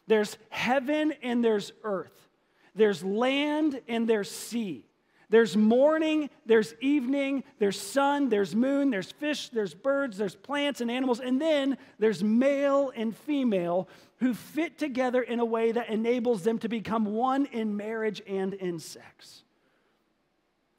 There's 0.07 0.37
heaven 0.49 1.13
and 1.21 1.43
there's 1.43 1.71
earth. 1.83 2.29
There's 2.75 3.03
land 3.03 3.81
and 3.87 4.07
there's 4.07 4.29
sea. 4.29 4.85
There's 5.29 5.57
morning, 5.57 6.29
there's 6.45 6.73
evening, 6.79 7.43
there's 7.59 7.79
sun, 7.79 8.29
there's 8.29 8.55
moon, 8.55 8.91
there's 8.91 9.11
fish, 9.11 9.49
there's 9.49 9.73
birds, 9.73 10.17
there's 10.17 10.35
plants 10.35 10.79
and 10.79 10.89
animals, 10.89 11.19
and 11.19 11.41
then 11.41 11.77
there's 11.99 12.23
male 12.23 12.93
and 12.95 13.13
female 13.13 13.89
who 14.19 14.33
fit 14.33 14.77
together 14.77 15.21
in 15.21 15.41
a 15.41 15.45
way 15.45 15.73
that 15.73 15.89
enables 15.89 16.43
them 16.43 16.59
to 16.59 16.69
become 16.69 17.05
one 17.05 17.45
in 17.47 17.75
marriage 17.75 18.21
and 18.25 18.53
in 18.53 18.79
sex. 18.79 19.43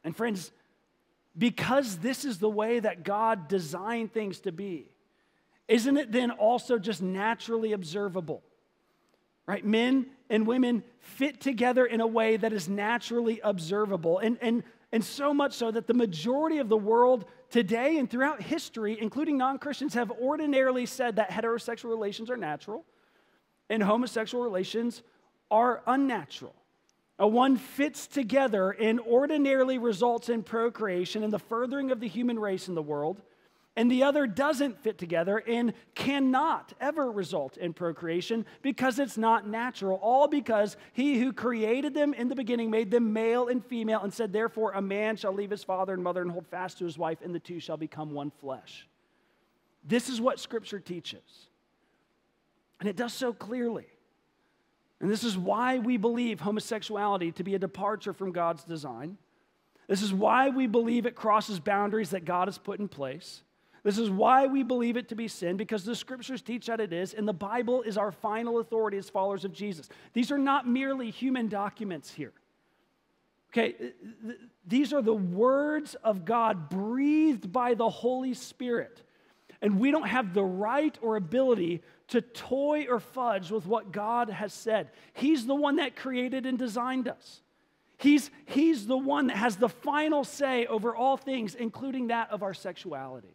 And 0.04 0.16
friends, 0.16 0.52
because 1.36 1.98
this 1.98 2.24
is 2.24 2.38
the 2.38 2.50
way 2.50 2.80
that 2.80 3.04
God 3.04 3.48
designed 3.48 4.12
things 4.12 4.40
to 4.40 4.52
be, 4.52 4.90
isn't 5.68 5.96
it 5.96 6.10
then 6.10 6.30
also 6.30 6.78
just 6.78 7.02
naturally 7.02 7.72
observable? 7.72 8.42
Right? 9.46 9.64
Men 9.64 10.06
and 10.28 10.46
women 10.46 10.82
fit 11.00 11.40
together 11.40 11.86
in 11.86 12.00
a 12.00 12.06
way 12.06 12.36
that 12.36 12.52
is 12.52 12.68
naturally 12.68 13.40
observable. 13.42 14.18
And, 14.18 14.38
and, 14.40 14.62
and 14.92 15.04
so 15.04 15.32
much 15.32 15.54
so 15.54 15.70
that 15.70 15.86
the 15.86 15.94
majority 15.94 16.58
of 16.58 16.68
the 16.68 16.76
world 16.76 17.24
today 17.50 17.98
and 17.98 18.10
throughout 18.10 18.42
history, 18.42 18.98
including 19.00 19.38
non 19.38 19.58
Christians, 19.58 19.94
have 19.94 20.10
ordinarily 20.10 20.86
said 20.86 21.16
that 21.16 21.30
heterosexual 21.30 21.90
relations 21.90 22.30
are 22.30 22.36
natural 22.36 22.84
and 23.70 23.82
homosexual 23.82 24.42
relations 24.42 25.02
are 25.50 25.82
unnatural. 25.86 26.54
A 27.18 27.26
one 27.26 27.56
fits 27.56 28.06
together 28.06 28.70
and 28.70 29.00
ordinarily 29.00 29.78
results 29.78 30.28
in 30.28 30.42
procreation 30.42 31.24
and 31.24 31.32
the 31.32 31.38
furthering 31.38 31.90
of 31.90 31.98
the 32.00 32.08
human 32.08 32.38
race 32.38 32.68
in 32.68 32.74
the 32.74 32.82
world, 32.82 33.20
and 33.74 33.90
the 33.90 34.02
other 34.02 34.26
doesn't 34.26 34.82
fit 34.82 34.98
together 34.98 35.38
and 35.38 35.72
cannot 35.94 36.72
ever 36.80 37.10
result 37.10 37.56
in 37.56 37.72
procreation 37.72 38.44
because 38.60 38.98
it's 38.98 39.16
not 39.16 39.48
natural. 39.48 39.98
All 40.02 40.26
because 40.26 40.76
he 40.92 41.18
who 41.20 41.32
created 41.32 41.94
them 41.94 42.12
in 42.12 42.28
the 42.28 42.34
beginning 42.34 42.70
made 42.70 42.90
them 42.90 43.12
male 43.12 43.48
and 43.48 43.64
female 43.64 44.00
and 44.02 44.12
said, 44.12 44.32
Therefore, 44.32 44.72
a 44.72 44.82
man 44.82 45.16
shall 45.16 45.32
leave 45.32 45.50
his 45.50 45.62
father 45.62 45.94
and 45.94 46.02
mother 46.02 46.22
and 46.22 46.30
hold 46.30 46.46
fast 46.48 46.78
to 46.78 46.84
his 46.84 46.98
wife, 46.98 47.18
and 47.22 47.34
the 47.34 47.40
two 47.40 47.60
shall 47.60 47.76
become 47.76 48.10
one 48.10 48.32
flesh. 48.40 48.88
This 49.84 50.08
is 50.08 50.20
what 50.20 50.40
Scripture 50.40 50.80
teaches. 50.80 51.48
And 52.80 52.88
it 52.88 52.96
does 52.96 53.12
so 53.12 53.32
clearly. 53.32 53.86
And 55.00 55.10
this 55.10 55.22
is 55.22 55.38
why 55.38 55.78
we 55.78 55.96
believe 55.96 56.40
homosexuality 56.40 57.32
to 57.32 57.44
be 57.44 57.54
a 57.54 57.58
departure 57.58 58.12
from 58.12 58.32
God's 58.32 58.64
design. 58.64 59.16
This 59.86 60.02
is 60.02 60.12
why 60.12 60.48
we 60.48 60.66
believe 60.66 61.06
it 61.06 61.14
crosses 61.14 61.60
boundaries 61.60 62.10
that 62.10 62.24
God 62.24 62.48
has 62.48 62.58
put 62.58 62.80
in 62.80 62.88
place. 62.88 63.42
This 63.84 63.96
is 63.96 64.10
why 64.10 64.46
we 64.46 64.64
believe 64.64 64.96
it 64.96 65.08
to 65.10 65.14
be 65.14 65.28
sin, 65.28 65.56
because 65.56 65.84
the 65.84 65.94
scriptures 65.94 66.42
teach 66.42 66.66
that 66.66 66.80
it 66.80 66.92
is, 66.92 67.14
and 67.14 67.28
the 67.28 67.32
Bible 67.32 67.82
is 67.82 67.96
our 67.96 68.10
final 68.10 68.58
authority 68.58 68.98
as 68.98 69.08
followers 69.08 69.44
of 69.44 69.52
Jesus. 69.52 69.88
These 70.12 70.32
are 70.32 70.38
not 70.38 70.66
merely 70.66 71.10
human 71.10 71.48
documents 71.48 72.12
here. 72.12 72.32
Okay, 73.50 73.76
these 74.66 74.92
are 74.92 75.00
the 75.00 75.14
words 75.14 75.94
of 75.94 76.24
God 76.24 76.68
breathed 76.68 77.50
by 77.50 77.74
the 77.74 77.88
Holy 77.88 78.34
Spirit. 78.34 79.00
And 79.60 79.80
we 79.80 79.90
don't 79.90 80.06
have 80.06 80.34
the 80.34 80.44
right 80.44 80.96
or 81.02 81.16
ability 81.16 81.82
to 82.08 82.20
toy 82.20 82.86
or 82.88 83.00
fudge 83.00 83.50
with 83.50 83.66
what 83.66 83.92
God 83.92 84.30
has 84.30 84.52
said. 84.52 84.90
He's 85.12 85.46
the 85.46 85.54
one 85.54 85.76
that 85.76 85.96
created 85.96 86.46
and 86.46 86.58
designed 86.58 87.08
us. 87.08 87.42
He's, 87.98 88.30
he's 88.46 88.86
the 88.86 88.96
one 88.96 89.26
that 89.26 89.36
has 89.36 89.56
the 89.56 89.68
final 89.68 90.22
say 90.22 90.66
over 90.66 90.94
all 90.94 91.16
things, 91.16 91.56
including 91.56 92.08
that 92.08 92.30
of 92.30 92.42
our 92.44 92.54
sexuality. 92.54 93.34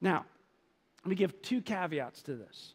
Now, 0.00 0.26
let 1.04 1.10
me 1.10 1.16
give 1.16 1.40
two 1.40 1.62
caveats 1.62 2.22
to 2.22 2.34
this. 2.34 2.74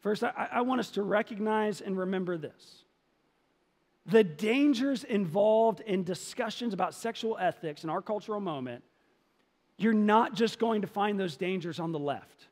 First, 0.00 0.24
I, 0.24 0.48
I 0.50 0.60
want 0.62 0.80
us 0.80 0.90
to 0.92 1.02
recognize 1.02 1.80
and 1.80 1.96
remember 1.96 2.38
this 2.38 2.84
the 4.06 4.22
dangers 4.22 5.02
involved 5.04 5.80
in 5.80 6.04
discussions 6.04 6.74
about 6.74 6.94
sexual 6.94 7.38
ethics 7.40 7.84
in 7.84 7.90
our 7.90 8.02
cultural 8.02 8.40
moment, 8.40 8.84
you're 9.76 9.92
not 9.92 10.34
just 10.34 10.58
going 10.58 10.82
to 10.82 10.86
find 10.86 11.18
those 11.18 11.36
dangers 11.36 11.80
on 11.80 11.92
the 11.92 11.98
left 11.98 12.48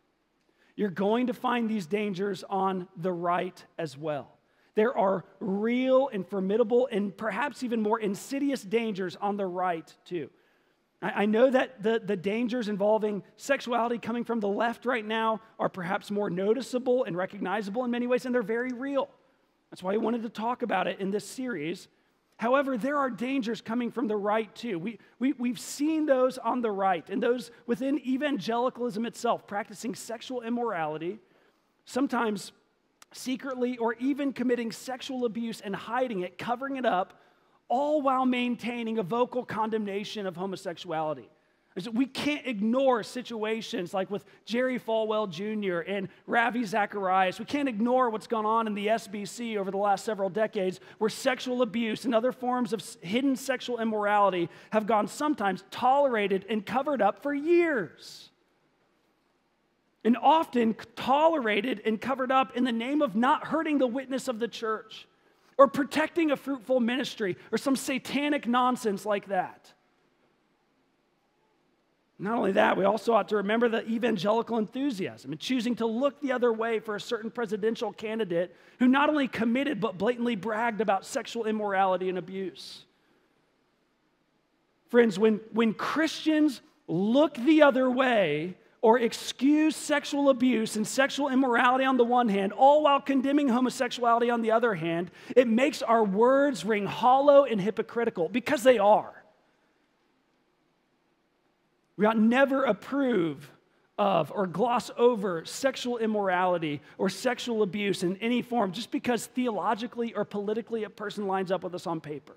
you're 0.77 0.91
going 0.91 1.27
to 1.27 1.35
find 1.35 1.69
these 1.69 1.87
dangers 1.87 2.45
on 2.49 2.89
the 2.97 3.13
right 3.13 3.65
as 3.79 3.97
well. 3.97 4.39
There 4.75 4.97
are 4.97 5.25
real 5.39 6.09
and 6.09 6.27
formidable 6.27 6.89
and 6.91 7.15
perhaps 7.17 7.63
even 7.63 7.83
more 7.83 8.01
insidious 8.01 8.63
dangers 8.63 9.17
on 9.21 9.37
the 9.37 9.45
right, 9.45 9.93
too. 10.07 10.31
I, 11.03 11.27
know 11.27 11.51
that 11.51 11.83
the, 11.83 12.01
the 12.03 12.17
dangers 12.17 12.69
involving 12.69 13.25
sexuality 13.37 13.99
coming 13.99 14.23
from 14.23 14.39
the 14.39 14.49
left 14.49 14.87
right 14.87 15.05
now 15.05 15.41
are 15.59 15.69
perhaps 15.69 16.13
more 16.13 16.31
noticeable 16.31 17.05
and 17.05 17.17
recognizable 17.17 17.85
in 17.85 17.91
many 17.91 18.07
ways, 18.07 18.25
and 18.25 18.33
they're 18.33 18.41
very 18.41 18.73
real. 18.73 19.11
That's 19.71 19.83
why 19.83 19.95
I 19.95 19.97
wanted 19.97 20.23
to 20.23 20.29
talk 20.29 20.63
about 20.63 20.87
it 20.87 21.01
in 21.01 21.11
this 21.11 21.27
series 21.29 21.89
However, 22.37 22.77
there 22.77 22.99
are 22.99 23.11
dangers 23.11 23.61
coming 23.61 23.91
from 23.91 24.09
the 24.09 24.17
right 24.17 24.53
too. 24.55 24.79
We, 24.79 24.99
we, 25.19 25.33
we've 25.35 25.61
seen 25.61 26.07
those 26.07 26.39
on 26.39 26.61
the 26.61 26.71
right 26.71 27.09
and 27.09 27.23
those 27.23 27.51
within 27.67 27.99
evangelicalism 28.07 29.07
itself, 29.07 29.47
practicing 29.47 29.95
sexual 29.95 30.43
immorality, 30.43 31.21
sometimes 31.85 32.53
secretly 33.13 33.77
or 33.79 33.95
even 33.95 34.33
committing 34.33 34.73
sexual 34.73 35.25
abuse 35.25 35.61
and 35.61 35.77
hiding 35.77 36.21
it, 36.21 36.39
covering 36.39 36.77
it 36.77 36.87
up, 36.87 37.21
all 37.69 38.03
while 38.03 38.27
maintaining 38.27 38.99
a 38.99 39.03
vocal 39.03 39.45
condemnation 39.45 40.27
of 40.27 40.37
homosexuality. 40.37 41.31
We 41.93 42.05
can't 42.05 42.47
ignore 42.47 43.03
situations 43.03 43.95
like 43.95 44.11
with 44.11 44.27
Jerry 44.45 44.79
Falwell 44.79 45.31
Jr. 45.31 45.91
and 45.91 46.09
Ravi 46.27 46.65
Zacharias. 46.65 47.39
We 47.39 47.47
can't 47.47 47.69
ignore 47.69 48.11
what's 48.11 48.27
gone 48.27 48.45
on 48.45 48.67
in 48.67 48.75
the 48.75 48.89
SBC 48.89 49.57
over 49.57 49.71
the 49.71 49.79
last 49.79 50.05
several 50.05 50.29
decades, 50.29 50.81
where 50.99 51.09
sexual 51.09 51.63
abuse 51.63 52.05
and 52.05 52.15
other 52.15 52.31
forms 52.31 52.75
of 52.75 52.83
hidden 53.01 53.37
sexual 53.37 53.81
immorality 53.81 54.51
have 54.71 54.87
gone 54.87 55.09
sometimes 55.09 55.65
tolerated 55.71 56.45
and 56.51 56.67
covered 56.67 57.01
up 57.01 57.23
for 57.23 57.33
years. 57.33 58.29
And 60.05 60.17
often 60.19 60.75
tolerated 60.97 61.81
and 61.87 61.99
covered 61.99 62.31
up 62.31 62.55
in 62.55 62.65
the 62.65 62.73
name 62.73 63.01
of 63.01 63.17
not 63.17 63.47
hurting 63.47 63.79
the 63.79 63.87
witness 63.87 64.29
of 64.29 64.41
the 64.41 64.49
church 64.49 65.07
or 65.57 65.69
protecting 65.69 66.33
a 66.33 66.37
fruitful 66.37 66.81
ministry 66.81 67.37
or 67.51 67.57
some 67.57 67.77
satanic 67.77 68.47
nonsense 68.47 69.07
like 69.07 69.29
that. 69.29 69.73
Not 72.23 72.39
only 72.39 72.53
that, 72.53 72.77
we 72.77 72.85
also 72.85 73.15
ought 73.15 73.29
to 73.31 73.39
remember 73.39 73.69
the 73.69 73.85
evangelical 73.89 74.57
enthusiasm 74.57 75.33
and 75.33 75.41
choosing 75.41 75.75
to 75.77 75.87
look 75.87 76.21
the 76.21 76.31
other 76.31 76.53
way 76.53 76.79
for 76.79 76.95
a 76.95 77.01
certain 77.01 77.33
presidential 77.33 77.93
candidate 77.93 78.55
who 78.79 78.87
not 78.87 79.09
only 79.09 79.27
committed 79.27 79.81
but 79.81 79.99
blatantly 79.99 80.37
bragged 80.37 80.81
about 80.81 81.05
sexual 81.05 81.47
immorality 81.47 82.09
and 82.09 82.17
abuse. 82.17 82.85
Friends, 84.89 85.19
when, 85.19 85.41
when 85.53 85.75
Christians 85.75 86.61
look 86.87 87.35
the 87.35 87.63
other 87.63 87.91
way 87.91 88.55
or 88.83 89.01
excuse 89.01 89.75
sexual 89.75 90.29
abuse 90.29 90.77
and 90.77 90.87
sexual 90.87 91.29
immorality 91.29 91.85
on 91.85 91.97
the 91.97 92.05
one 92.05 92.29
hand, 92.29 92.53
all 92.53 92.85
while 92.85 93.01
condemning 93.01 93.49
homosexuality 93.49 94.31
on 94.31 94.43
the 94.43 94.53
other 94.53 94.75
hand, 94.75 95.11
it 95.35 95.49
makes 95.49 95.83
our 95.83 96.05
words 96.05 96.65
ring 96.65 96.87
hollow 96.87 97.45
and 97.45 97.61
hypocritical 97.61 98.29
because 98.29 98.63
they 98.63 98.79
are. 98.79 99.22
We 101.97 102.07
ought 102.07 102.19
never 102.19 102.65
approve 102.65 103.51
of 103.99 104.33
or 104.35 104.47
gloss 104.47 104.91
over 104.97 105.45
sexual 105.45 105.99
immorality 105.99 106.81
or 106.99 107.09
sexual 107.09 107.63
abuse 107.63 108.03
in 108.03 108.17
any 108.17 108.43
form 108.43 108.73
just 108.73 108.91
because 108.91 109.27
theologically 109.27 110.15
or 110.15 110.25
politically 110.25 110.85
a 110.85 110.91
person 110.91 111.27
lines 111.27 111.53
up 111.53 111.63
with 111.63 111.75
us 111.75 111.87
on 111.87 112.01
paper. 112.01 112.37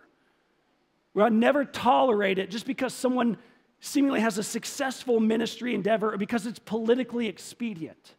We 1.13 1.23
ought 1.23 1.31
never 1.31 1.63
tolerate 1.63 2.39
it 2.39 2.51
just 2.51 2.65
because 2.65 2.93
someone 2.93 3.37
seemingly 3.79 4.19
has 4.19 4.37
a 4.37 4.43
successful 4.43 5.19
ministry 5.19 5.73
endeavor 5.73 6.13
or 6.13 6.17
because 6.17 6.45
it's 6.45 6.59
politically 6.59 7.27
expedient. 7.27 8.15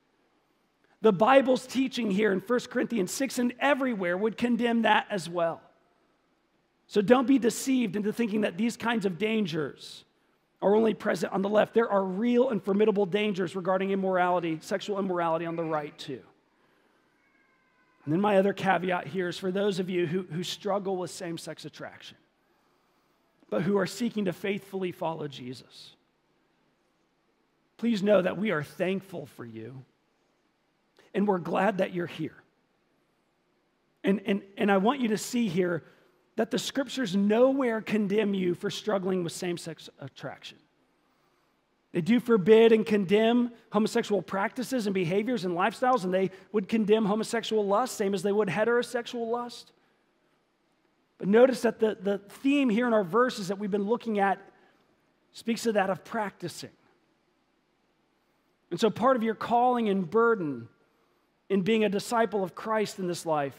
The 1.03 1.13
Bible's 1.13 1.67
teaching 1.67 2.11
here 2.11 2.33
in 2.33 2.41
1 2.41 2.61
Corinthians 2.71 3.13
6 3.13 3.39
and 3.39 3.55
everywhere 3.61 4.17
would 4.17 4.39
condemn 4.39 4.83
that 4.83 5.07
as 5.11 5.29
well. 5.29 5.61
So 6.87 7.03
don't 7.03 7.27
be 7.27 7.39
deceived 7.39 7.97
into 7.97 8.13
thinking 8.13 8.41
that 8.43 8.57
these 8.57 8.79
kinds 8.79 9.05
of 9.05 9.19
dangers 9.19 10.06
are 10.63 10.75
only 10.75 10.95
present 10.95 11.33
on 11.33 11.43
the 11.43 11.49
left. 11.49 11.75
There 11.75 11.91
are 11.91 12.03
real 12.03 12.51
and 12.51 12.63
formidable 12.63 13.07
dangers 13.07 13.55
regarding 13.55 13.91
immorality, 13.91 14.59
sexual 14.63 14.99
immorality 14.99 15.47
on 15.47 15.57
the 15.57 15.65
right, 15.65 15.97
too. 15.99 16.23
And 18.05 18.13
then 18.13 18.21
my 18.21 18.39
other 18.39 18.53
caveat 18.53 19.09
here 19.09 19.29
is 19.29 19.37
for 19.37 19.51
those 19.51 19.79
of 19.79 19.91
you 19.91 20.07
who, 20.07 20.23
who 20.23 20.43
struggle 20.43 20.97
with 20.97 21.11
same 21.11 21.37
sex 21.37 21.65
attraction, 21.65 22.17
but 23.51 23.63
who 23.63 23.77
are 23.77 23.87
seeking 23.87 24.27
to 24.27 24.33
faithfully 24.33 24.93
follow 24.93 25.29
Jesus. 25.29 25.97
Please 27.77 28.03
know 28.03 28.23
that 28.23 28.39
we 28.39 28.53
are 28.53 28.63
thankful 28.63 29.27
for 29.27 29.45
you, 29.45 29.85
and 31.15 31.27
we're 31.27 31.39
glad 31.39 31.79
that 31.79 31.93
you're 31.93 32.07
here. 32.07 32.37
And, 34.03 34.23
and, 34.25 34.43
and 34.57 34.71
I 34.71 34.79
want 34.79 35.01
you 35.01 35.09
to 35.09 35.19
see 35.19 35.49
here 35.49 35.83
that 36.37 36.51
the 36.51 36.59
scriptures 36.59 37.17
nowhere 37.17 37.81
condemn 37.81 38.35
you 38.35 38.55
for 38.55 38.71
struggling 38.71 39.25
with 39.25 39.33
same 39.33 39.57
sex 39.57 39.89
attraction. 39.99 40.59
They 41.93 42.03
do 42.03 42.21
forbid 42.21 42.73
and 42.73 42.85
condemn 42.85 43.53
homosexual 43.73 44.21
practices 44.21 44.87
and 44.87 44.93
behaviors 44.93 45.47
and 45.47 45.55
lifestyles, 45.55 46.05
and 46.05 46.13
they 46.13 46.31
would 46.53 46.69
condemn 46.69 47.07
homosexual 47.07 47.67
lust, 47.67 47.97
same 47.97 48.13
as 48.13 48.23
they 48.23 48.33
would 48.33 48.49
heterosexual 48.49 49.31
lust. 49.31 49.73
But 51.17 51.29
notice 51.29 51.63
that 51.63 51.81
the, 51.81 51.97
the 51.99 52.19
theme 52.19 52.69
here 52.69 52.87
in 52.87 52.93
our 52.93 53.05
verses 53.05 53.49
that 53.49 53.59
we've 53.59 53.71
been 53.71 53.87
looking 53.87 54.19
at 54.19 54.39
speaks 55.33 55.63
to 55.63 55.73
that 55.73 55.89
of 55.89 56.05
practicing. 56.05 56.71
And 58.71 58.79
so, 58.79 58.91
part 58.91 59.17
of 59.17 59.23
your 59.23 59.35
calling 59.35 59.89
and 59.89 60.11
burden 60.11 60.69
in 61.49 61.63
being 61.63 61.85
a 61.85 61.89
disciple 61.89 62.45
of 62.45 62.55
Christ 62.55 62.99
in 62.99 63.07
this 63.07 63.25
life 63.25 63.57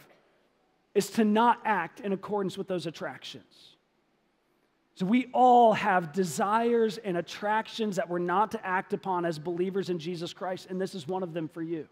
is 0.98 1.12
to 1.12 1.24
not 1.24 1.60
act 1.64 2.00
in 2.00 2.12
accordance 2.12 2.58
with 2.58 2.68
those 2.68 2.88
attractions. 2.88 3.76
So 4.96 5.06
we 5.06 5.30
all 5.32 5.74
have 5.74 6.12
desires 6.12 6.98
and 6.98 7.18
attractions 7.18 7.98
that 7.98 8.10
we're 8.10 8.18
not 8.18 8.50
to 8.52 8.66
act 8.66 8.94
upon 8.94 9.24
as 9.24 9.38
believers 9.38 9.92
in 9.92 10.00
Jesus 10.00 10.34
Christ, 10.34 10.66
and 10.72 10.82
this 10.82 10.96
is 10.96 11.08
one 11.08 11.22
of 11.22 11.36
them 11.36 11.50
for 11.50 11.62
you. 11.62 11.88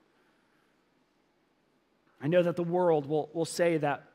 I 2.20 2.28
know 2.28 2.41
that 2.41 2.56
the 2.56 2.63
world 2.63 3.06
will, 3.06 3.30
will 3.32 3.46
say 3.46 3.78
that 3.78 4.06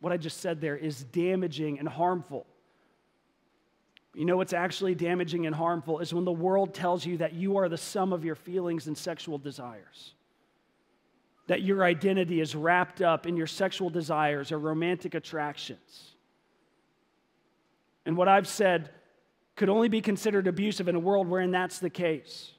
what 0.00 0.12
I 0.12 0.16
just 0.16 0.40
said 0.40 0.60
there 0.60 0.76
is 0.76 1.04
damaging 1.04 1.78
and 1.78 1.88
harmful. 1.88 2.46
You 4.12 4.24
know 4.24 4.36
what's 4.36 4.52
actually 4.52 4.96
damaging 4.96 5.46
and 5.46 5.54
harmful 5.54 6.00
is 6.00 6.12
when 6.12 6.24
the 6.24 6.32
world 6.32 6.74
tells 6.74 7.06
you 7.06 7.18
that 7.18 7.34
you 7.34 7.58
are 7.58 7.68
the 7.68 7.78
sum 7.78 8.12
of 8.12 8.24
your 8.24 8.34
feelings 8.34 8.88
and 8.88 8.98
sexual 8.98 9.38
desires 9.38 10.14
that 11.50 11.62
your 11.62 11.82
identity 11.82 12.40
is 12.40 12.54
wrapped 12.54 13.02
up 13.02 13.26
in 13.26 13.36
your 13.36 13.48
sexual 13.48 13.90
desires 13.90 14.52
or 14.52 14.58
romantic 14.60 15.16
attractions. 15.16 16.12
And 18.06 18.16
what 18.16 18.28
I've 18.28 18.46
said 18.46 18.90
could 19.56 19.68
only 19.68 19.88
be 19.88 20.00
considered 20.00 20.46
abusive 20.46 20.86
in 20.86 20.94
a 20.94 21.00
world 21.00 21.26
wherein 21.26 21.50
that's 21.50 21.80
the 21.80 21.90
case. 21.90 22.52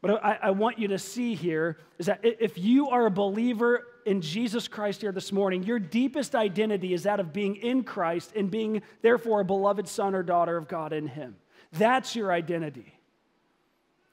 But 0.00 0.24
I, 0.24 0.38
I, 0.44 0.50
want 0.52 0.78
you 0.78 0.86
to 0.88 0.98
see 0.98 1.34
here 1.34 1.78
is 1.98 2.06
that 2.06 2.20
if 2.22 2.56
you 2.56 2.88
are 2.90 3.06
a 3.06 3.10
believer 3.10 3.84
in 4.06 4.20
Jesus 4.20 4.68
Christ 4.68 5.00
here 5.00 5.10
this 5.10 5.32
morning, 5.32 5.64
your 5.64 5.80
deepest 5.80 6.36
identity 6.36 6.94
is 6.94 7.02
that 7.02 7.18
of 7.18 7.32
being 7.32 7.56
in 7.56 7.82
Christ 7.82 8.30
and 8.36 8.48
being, 8.48 8.80
therefore, 9.02 9.40
a 9.40 9.44
beloved 9.44 9.88
son 9.88 10.14
or 10.14 10.22
daughter 10.22 10.56
of 10.56 10.68
God 10.68 10.92
in 10.92 11.08
Him. 11.08 11.34
That's 11.72 12.14
your 12.14 12.30
identity. 12.30 12.94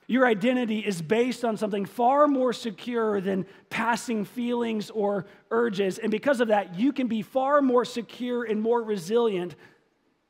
Your 0.09 0.25
identity 0.25 0.79
is 0.79 1.01
based 1.01 1.43
on 1.43 1.57
something 1.57 1.85
far 1.85 2.27
more 2.27 2.53
secure 2.53 3.19
than 3.19 3.45
passing 3.69 4.23
feelings 4.23 4.89
or 4.89 5.25
urges. 5.51 5.97
And 5.97 6.09
because 6.09 6.39
of 6.39 6.47
that, 6.47 6.79
you 6.79 6.93
can 6.93 7.07
be 7.07 7.21
far 7.21 7.61
more 7.61 7.83
secure 7.83 8.45
and 8.45 8.61
more 8.61 8.81
resilient 8.81 9.55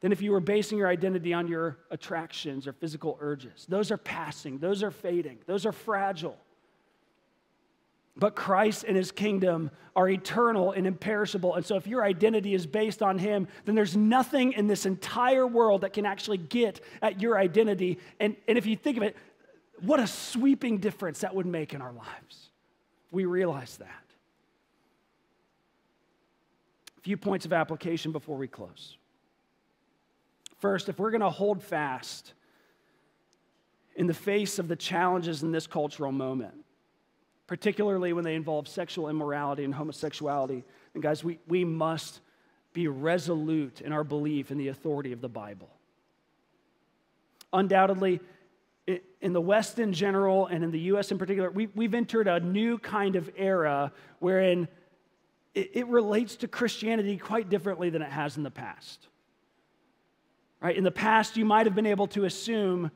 than 0.01 0.11
if 0.11 0.21
you 0.21 0.31
were 0.31 0.39
basing 0.39 0.79
your 0.79 0.87
identity 0.87 1.31
on 1.31 1.47
your 1.47 1.77
attractions 1.91 2.65
or 2.65 2.73
physical 2.73 3.17
urges. 3.21 3.67
Those 3.69 3.91
are 3.91 3.97
passing, 3.97 4.57
those 4.57 4.81
are 4.81 4.91
fading, 4.91 5.37
those 5.45 5.65
are 5.65 5.71
fragile. 5.71 6.37
But 8.19 8.35
Christ 8.35 8.83
and 8.87 8.97
his 8.97 9.11
kingdom 9.11 9.69
are 9.95 10.09
eternal 10.09 10.71
and 10.71 10.87
imperishable. 10.87 11.53
And 11.53 11.63
so, 11.63 11.75
if 11.75 11.85
your 11.85 12.03
identity 12.03 12.55
is 12.55 12.65
based 12.65 13.03
on 13.03 13.19
him, 13.19 13.47
then 13.65 13.75
there's 13.75 13.95
nothing 13.95 14.53
in 14.53 14.65
this 14.65 14.87
entire 14.87 15.45
world 15.45 15.81
that 15.81 15.93
can 15.93 16.05
actually 16.05 16.39
get 16.39 16.81
at 17.03 17.21
your 17.21 17.37
identity. 17.37 17.99
And, 18.19 18.35
and 18.47 18.57
if 18.57 18.65
you 18.65 18.75
think 18.75 18.97
of 18.97 19.03
it, 19.03 19.15
what 19.81 19.99
a 19.99 20.07
sweeping 20.07 20.79
difference 20.79 21.19
that 21.19 21.35
would 21.35 21.45
make 21.45 21.73
in 21.73 21.81
our 21.81 21.93
lives. 21.93 22.49
We 23.11 23.25
realize 23.25 23.77
that. 23.77 24.03
A 26.97 27.01
few 27.01 27.17
points 27.17 27.45
of 27.45 27.53
application 27.53 28.11
before 28.11 28.37
we 28.37 28.47
close. 28.47 28.97
First, 30.59 30.89
if 30.89 30.97
we're 30.99 31.11
going 31.11 31.21
to 31.21 31.29
hold 31.29 31.61
fast 31.61 32.33
in 33.95 34.07
the 34.07 34.13
face 34.13 34.59
of 34.59 34.67
the 34.67 34.75
challenges 34.75 35.43
in 35.43 35.51
this 35.51 35.67
cultural 35.67 36.11
moment, 36.11 36.55
particularly 37.45 38.11
when 38.13 38.23
they 38.23 38.35
involve 38.35 38.67
sexual 38.67 39.09
immorality 39.09 39.63
and 39.63 39.73
homosexuality, 39.73 40.63
and 40.93 41.03
guys, 41.03 41.23
we, 41.23 41.39
we 41.47 41.63
must 41.63 42.19
be 42.73 42.87
resolute 42.87 43.81
in 43.81 43.91
our 43.91 44.03
belief 44.03 44.51
in 44.51 44.57
the 44.57 44.67
authority 44.67 45.11
of 45.11 45.21
the 45.21 45.29
Bible. 45.29 45.69
Undoubtedly, 47.53 48.19
in 49.21 49.33
the 49.33 49.41
West 49.41 49.79
in 49.79 49.93
general 49.93 50.47
and 50.47 50.63
in 50.63 50.71
the 50.71 50.79
US 50.79 51.11
in 51.11 51.17
particular, 51.17 51.51
we, 51.51 51.67
we've 51.75 51.93
entered 51.93 52.27
a 52.27 52.39
new 52.39 52.77
kind 52.77 53.15
of 53.15 53.29
era 53.35 53.91
wherein 54.19 54.67
it, 55.53 55.71
it 55.73 55.87
relates 55.87 56.35
to 56.37 56.47
Christianity 56.47 57.17
quite 57.17 57.49
differently 57.49 57.89
than 57.89 58.01
it 58.01 58.11
has 58.11 58.37
in 58.37 58.43
the 58.43 58.51
past. 58.51 59.07
Right? 60.61 60.75
In 60.75 60.83
the 60.83 60.91
past, 60.91 61.37
you 61.37 61.45
might 61.45 61.65
have 61.65 61.75
been 61.75 61.85
able 61.85 62.07
to 62.07 62.25
assume 62.25 62.91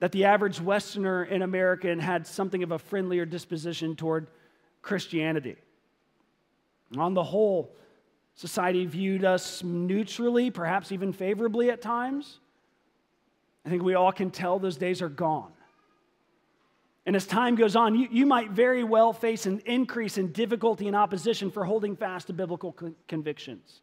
that 0.00 0.12
the 0.12 0.24
average 0.24 0.60
Westerner 0.60 1.24
in 1.24 1.42
America 1.42 1.94
had 2.02 2.26
something 2.26 2.62
of 2.62 2.72
a 2.72 2.78
friendlier 2.78 3.24
disposition 3.24 3.96
toward 3.96 4.26
Christianity. 4.82 5.56
On 6.96 7.14
the 7.14 7.22
whole, 7.22 7.74
society 8.34 8.84
viewed 8.84 9.24
us 9.24 9.62
neutrally, 9.62 10.50
perhaps 10.50 10.92
even 10.92 11.12
favorably 11.12 11.70
at 11.70 11.80
times. 11.80 12.40
I 13.64 13.70
think 13.70 13.82
we 13.82 13.94
all 13.94 14.12
can 14.12 14.30
tell 14.30 14.58
those 14.58 14.76
days 14.76 15.00
are 15.02 15.08
gone. 15.08 15.52
And 17.06 17.14
as 17.16 17.26
time 17.26 17.54
goes 17.54 17.76
on, 17.76 17.94
you, 17.94 18.08
you 18.10 18.26
might 18.26 18.50
very 18.50 18.82
well 18.82 19.12
face 19.12 19.46
an 19.46 19.60
increase 19.66 20.16
in 20.16 20.32
difficulty 20.32 20.86
and 20.86 20.96
opposition 20.96 21.50
for 21.50 21.64
holding 21.64 21.96
fast 21.96 22.28
to 22.28 22.32
biblical 22.32 22.74
convictions. 23.08 23.82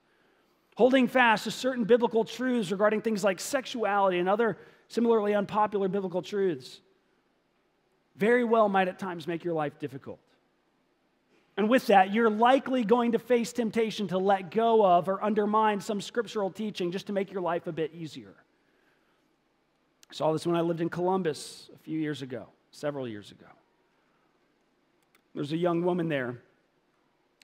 Holding 0.76 1.08
fast 1.08 1.44
to 1.44 1.52
certain 1.52 1.84
biblical 1.84 2.24
truths 2.24 2.72
regarding 2.72 3.02
things 3.02 3.24
like 3.24 3.40
sexuality 3.40 4.18
and 4.18 4.28
other 4.28 4.58
similarly 4.88 5.34
unpopular 5.36 5.88
biblical 5.88 6.22
truths 6.22 6.82
very 8.16 8.44
well 8.44 8.70
might 8.70 8.88
at 8.88 9.00
times 9.00 9.28
make 9.28 9.44
your 9.44 9.54
life 9.54 9.80
difficult. 9.80 10.20
And 11.58 11.70
with 11.70 11.88
that, 11.88 12.14
you're 12.14 12.30
likely 12.30 12.84
going 12.84 13.12
to 13.12 13.20
face 13.20 13.54
temptation 13.54 14.08
to 14.10 14.18
let 14.18 14.52
go 14.52 14.86
of 14.86 15.10
or 15.10 15.24
undermine 15.24 15.82
some 15.82 16.02
scriptural 16.02 16.50
teaching 16.50 16.92
just 16.92 17.08
to 17.08 17.14
make 17.14 17.32
your 17.32 17.42
life 17.42 17.68
a 17.68 17.72
bit 17.72 17.94
easier. 17.94 18.36
I 20.12 20.14
saw 20.14 20.34
this 20.34 20.46
when 20.46 20.58
I 20.58 20.62
lived 20.62 20.82
in 20.82 20.90
Columbus 20.90 21.70
a 21.74 21.78
few 21.78 21.98
years 21.98 22.22
ago, 22.22 22.48
several 22.72 23.08
years 23.08 23.32
ago. 23.32 23.46
There's 25.34 25.54
a 25.54 25.58
young 25.58 25.84
woman 25.84 26.10
there 26.10 26.42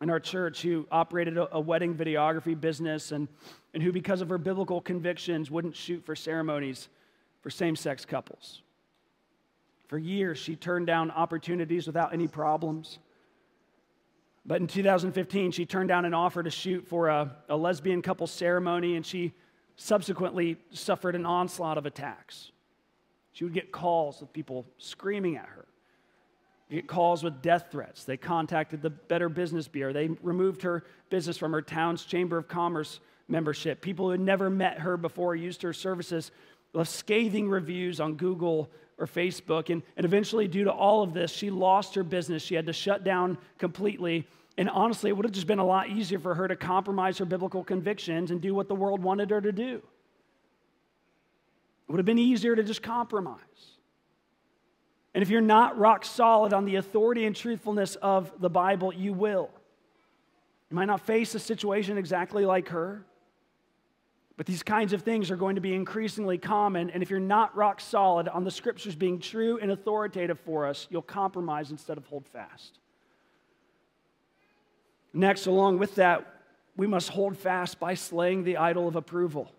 in 0.02 0.10
our 0.10 0.20
church 0.20 0.64
who 0.64 0.86
operated 0.92 1.38
a, 1.38 1.56
a, 1.56 1.62
wedding 1.62 1.96
videography 1.96 2.60
business 2.60 3.14
and, 3.14 3.30
and 3.74 3.82
who, 3.82 3.94
because 3.94 4.20
of 4.20 4.28
her 4.28 4.38
biblical 4.38 4.82
convictions, 4.82 5.50
wouldn't 5.50 5.78
shoot 5.78 6.06
for 6.06 6.14
ceremonies 6.14 6.90
for 7.42 7.50
same 7.50 7.78
sex 7.78 8.04
couples. 8.04 8.62
For 9.88 9.98
years, 9.98 10.38
she 10.38 10.58
turned 10.58 10.88
down 10.88 11.10
opportunities 11.12 11.88
without 11.88 12.14
any 12.14 12.28
problems. 12.28 13.00
But 14.46 14.60
in 14.60 14.68
2015, 14.68 15.52
she 15.52 15.66
turned 15.66 15.88
down 15.88 16.04
an 16.04 16.14
offer 16.14 16.44
to 16.44 16.50
shoot 16.50 16.86
for 16.86 17.08
a, 17.08 17.34
a 17.48 17.56
lesbian 17.56 18.02
couple 18.02 18.28
ceremony, 18.28 18.98
and 18.98 19.06
she 19.06 19.32
subsequently 19.78 20.58
suffered 20.72 21.16
an 21.16 21.26
onslaught 21.26 21.78
of 21.78 21.86
attacks. 21.86 22.52
She 23.38 23.44
would 23.44 23.54
get 23.54 23.72
calls 23.72 24.20
with 24.20 24.34
people 24.34 24.66
screaming 24.78 25.38
at 25.38 25.46
her 25.46 25.68
get 26.70 26.88
calls 26.88 27.24
with 27.24 27.42
death 27.42 27.68
threats. 27.72 28.04
They 28.04 28.18
contacted 28.18 28.82
the 28.82 28.90
Better 28.90 29.30
Business 29.30 29.68
Bureau. 29.68 29.94
They 29.94 30.10
removed 30.22 30.64
her 30.64 30.84
business 31.10 31.38
from 31.38 31.54
her 31.54 31.62
town's 31.62 32.04
Chamber 32.04 32.38
of 32.38 32.48
Commerce 32.48 33.00
membership. 33.28 33.82
People 33.82 34.06
who 34.06 34.12
had 34.12 34.20
never 34.20 34.50
met 34.50 34.80
her 34.80 34.98
before 34.98 35.36
used 35.36 35.62
her 35.62 35.74
services, 35.74 36.32
left 36.74 36.92
scathing 36.92 37.50
reviews 37.50 38.00
on 38.00 38.16
Google 38.16 38.70
or 38.98 39.08
Facebook. 39.08 39.70
And, 39.70 39.82
and 39.96 40.06
eventually, 40.06 40.48
due 40.48 40.66
to 40.66 40.72
all 40.72 41.04
of 41.04 41.14
this, 41.14 41.32
she 41.32 41.50
lost 41.50 41.96
her 41.96 42.04
business. 42.04 42.44
She 42.44 42.56
had 42.56 42.66
to 42.66 42.74
shut 42.74 43.04
down 43.04 43.38
completely. 43.58 44.28
And 44.58 44.70
honestly, 44.70 45.10
it 45.10 45.14
would 45.14 45.26
have 45.26 45.34
just 45.34 45.48
been 45.48 45.60
a 45.60 45.66
lot 45.66 45.90
easier 45.90 46.20
for 46.20 46.36
her 46.36 46.48
to 46.48 46.56
compromise 46.56 47.18
her 47.20 47.26
biblical 47.26 47.64
convictions 47.64 48.32
and 48.32 48.42
do 48.42 48.54
what 48.54 48.68
the 48.68 48.76
world 48.76 49.02
wanted 49.02 49.30
her 49.30 49.40
to 49.40 49.52
do. 49.52 49.82
It 51.88 51.92
would 51.92 52.00
have 52.00 52.06
been 52.06 52.20
easier 52.20 52.56
to 52.56 52.64
just 52.64 52.82
compromise. 52.82 53.40
And 55.14 55.24
if 55.24 55.30
you're 55.30 55.42
not 55.42 55.78
rock 55.78 56.06
solid 56.06 56.54
on 56.54 56.66
the 56.66 56.76
authority 56.76 57.26
and 57.26 57.36
truthfulness 57.36 57.96
of 57.96 58.32
the 58.40 58.50
Bible, 58.50 58.94
you 58.94 59.14
will. 59.14 59.50
You 60.70 60.76
might 60.76 60.86
not 60.86 61.02
face 61.02 61.34
a 61.34 61.40
situation 61.40 61.98
exactly 61.98 62.46
like 62.46 62.70
her, 62.70 63.06
but 64.36 64.46
these 64.46 64.62
kinds 64.62 64.94
of 64.94 65.02
things 65.02 65.32
are 65.32 65.36
going 65.36 65.56
to 65.56 65.62
be 65.62 65.74
increasingly 65.74 66.38
common. 66.38 66.90
And 66.92 67.02
if 67.02 67.10
you're 67.10 67.20
not 67.20 67.56
rock 67.56 67.80
solid 67.80 68.28
on 68.28 68.44
the 68.44 68.52
scriptures 68.52 68.96
being 68.96 69.20
true 69.20 69.58
and 69.60 69.72
authoritative 69.72 70.40
for 70.42 70.68
us, 70.68 70.88
you'll 70.92 71.02
compromise 71.02 71.72
instead 71.72 71.98
of 71.98 72.06
hold 72.06 72.28
fast. 72.28 72.80
Next, 75.14 75.48
along 75.48 75.80
with 75.80 75.96
that, 75.96 76.42
we 76.76 76.86
must 76.86 77.10
hold 77.10 77.36
fast 77.36 77.80
by 77.80 77.96
slaying 77.96 78.44
the 78.44 78.58
idol 78.58 78.88
of 78.88 78.96
approval. 78.96 79.52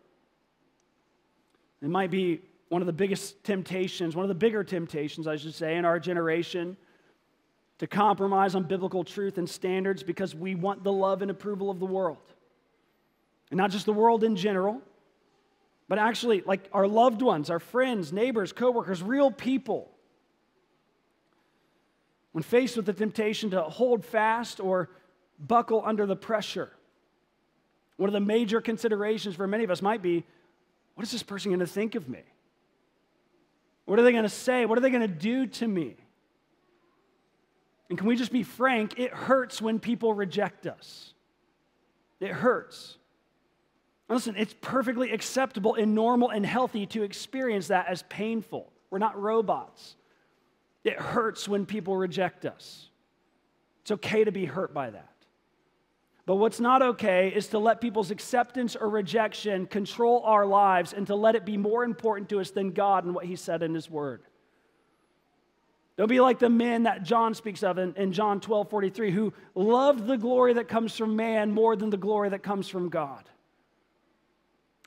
It 1.83 1.89
might 1.89 2.11
be 2.11 2.41
one 2.69 2.83
of 2.83 2.87
the 2.87 2.93
biggest 2.93 3.43
temptations, 3.45 4.15
one 4.15 4.25
of 4.25 4.29
the 4.29 4.35
bigger 4.35 4.65
temptations, 4.65 5.27
I 5.27 5.37
should 5.37 5.55
say, 5.55 5.77
in 5.77 5.85
our 5.85 5.99
generation 5.99 6.77
to 7.79 7.87
compromise 7.87 8.55
on 8.55 8.65
biblical 8.65 9.05
truth 9.05 9.39
and 9.39 9.49
standards 9.49 10.03
because 10.03 10.35
we 10.35 10.55
want 10.55 10.83
the 10.83 10.93
love 10.93 11.23
and 11.23 11.31
approval 11.31 11.71
of 11.71 11.79
the 11.79 11.87
world. 11.87 12.19
And 13.51 13.57
not 13.57 13.71
just 13.71 13.87
the 13.87 13.93
world 13.93 14.25
in 14.25 14.37
general, 14.37 14.83
but 15.89 15.99
actually 15.99 16.43
like 16.43 16.69
our 16.73 16.87
loved 16.87 17.23
ones, 17.23 17.49
our 17.51 17.61
friends, 17.61 18.13
neighbors, 18.13 18.53
coworkers, 18.53 19.03
real 19.03 19.31
people. 19.31 19.91
When 22.33 22.43
faced 22.43 22.77
with 22.77 22.85
the 22.85 22.93
temptation 22.93 23.51
to 23.51 23.63
hold 23.63 24.05
fast 24.05 24.61
or 24.61 24.91
buckle 25.39 25.83
under 25.85 26.05
the 26.05 26.17
pressure, 26.17 26.71
one 27.97 28.09
of 28.09 28.13
the 28.13 28.21
major 28.21 28.61
considerations 28.61 29.35
for 29.35 29.47
many 29.47 29.65
of 29.65 29.71
us 29.71 29.81
might 29.81 30.03
be 30.03 30.25
what 30.99 31.07
is 31.07 31.13
this 31.13 31.23
person 31.23 31.53
going 31.53 31.61
to 31.61 31.67
think 31.69 31.95
of 31.95 32.09
me? 32.09 32.25
What 33.85 34.01
are 34.01 34.03
they 34.03 34.11
going 34.11 34.25
to 34.25 34.29
say? 34.29 34.67
What 34.67 34.77
are 34.79 34.81
they 34.81 34.91
going 34.91 35.03
to 35.03 35.07
do 35.07 35.47
to 35.47 35.69
me? 35.69 35.95
And 37.89 37.97
can 37.97 38.09
we 38.09 38.17
just 38.17 38.33
be 38.33 38.43
frank? 38.43 38.99
It 38.99 39.15
hurts 39.15 39.63
when 39.63 39.79
people 39.79 40.13
reject 40.13 40.67
us. 40.67 41.15
It 42.19 42.33
hurts. 42.33 42.99
Listen, 44.09 44.35
it's 44.37 44.57
perfectly 44.61 45.13
acceptable 45.13 45.77
and 45.77 45.95
normal 45.95 46.31
and 46.31 46.45
healthy 46.45 46.85
to 46.87 47.05
experience 47.05 47.69
that 47.69 47.87
as 47.87 48.03
painful. 48.09 48.69
We're 48.91 48.99
not 48.99 49.17
robots. 49.17 49.95
It 50.83 50.99
hurts 50.99 51.49
when 51.49 51.65
people 51.65 51.97
reject 51.97 52.45
us. 52.45 52.89
It's 53.83 53.93
okay 53.93 54.25
to 54.25 54.33
be 54.33 54.47
hurt 54.47 54.75
by 54.75 54.91
that. 54.91 55.13
But 56.29 56.35
what's 56.35 56.61
not 56.61 56.83
okay 56.83 57.33
is 57.35 57.47
to 57.49 57.59
let 57.59 57.81
people's 57.81 58.11
acceptance 58.11 58.77
or 58.77 58.91
rejection 58.91 59.65
control 59.65 60.21
our 60.27 60.45
lives 60.45 60.93
and 60.93 61.07
to 61.07 61.15
let 61.15 61.37
it 61.37 61.47
be 61.47 61.57
more 61.57 61.85
important 61.85 62.29
to 62.29 62.41
us 62.41 62.51
than 62.51 62.73
God 62.73 63.07
and 63.07 63.15
what 63.15 63.25
He 63.25 63.35
said 63.35 63.63
in 63.63 63.73
His 63.73 63.89
Word. 63.89 64.21
Don't 65.97 66.11
be 66.11 66.21
like 66.21 66.39
the 66.39 66.51
men 66.51 66.83
that 66.83 67.03
John 67.03 67.33
speaks 67.33 67.63
of 67.63 67.79
in, 67.79 67.95
in 67.95 68.13
John 68.13 68.41
12 68.43 68.69
43, 68.69 69.11
who 69.11 69.33
loved 69.55 70.07
the 70.07 70.19
glory 70.19 70.53
that 70.53 70.69
comes 70.69 70.95
from 70.95 71.17
man 71.17 71.51
more 71.51 71.77
than 71.77 71.89
the 71.89 71.97
glory 71.97 72.29
that 72.29 72.43
comes 72.43 72.69
from 72.69 72.91
God. 72.91 73.25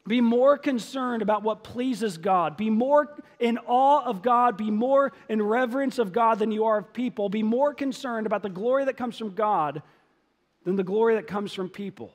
Be 0.05 0.21
more 0.21 0.59
concerned 0.59 1.23
about 1.23 1.41
what 1.41 1.63
pleases 1.63 2.19
God. 2.19 2.55
Be 2.55 2.69
more 2.69 3.15
in 3.39 3.57
awe 3.65 4.03
of 4.05 4.21
God. 4.21 4.57
Be 4.57 4.69
more 4.69 5.11
in 5.27 5.41
reverence 5.41 5.97
of 5.97 6.13
God 6.13 6.37
than 6.37 6.51
you 6.51 6.65
are 6.65 6.77
of 6.77 6.93
people. 6.93 7.29
Be 7.29 7.41
more 7.41 7.73
concerned 7.73 8.27
about 8.27 8.43
the 8.43 8.49
glory 8.49 8.85
that 8.85 8.95
comes 8.95 9.17
from 9.17 9.33
God 9.33 9.81
than 10.64 10.76
the 10.76 10.84
glory 10.84 11.16
that 11.16 11.28
comes 11.28 11.53
from 11.53 11.70
people. 11.70 12.14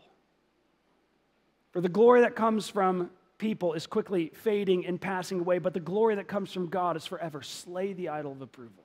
For 1.73 1.81
the 1.81 1.89
glory 1.89 2.23
that 2.23 2.37
comes 2.37 2.69
from 2.69 3.11
people 3.39 3.75
is 3.75 3.87
quickly 3.87 4.33
fading 4.35 4.87
and 4.87 5.01
passing 5.01 5.41
away, 5.41 5.59
but 5.59 5.75
the 5.75 5.81
glory 5.81 6.15
that 6.15 6.29
comes 6.29 6.53
from 6.53 6.69
God 6.69 6.97
is 6.97 7.05
forever. 7.05 7.43
Slay 7.43 7.93
the 7.93 8.09
idol 8.09 8.33
of 8.33 8.41
approval. 8.41 8.85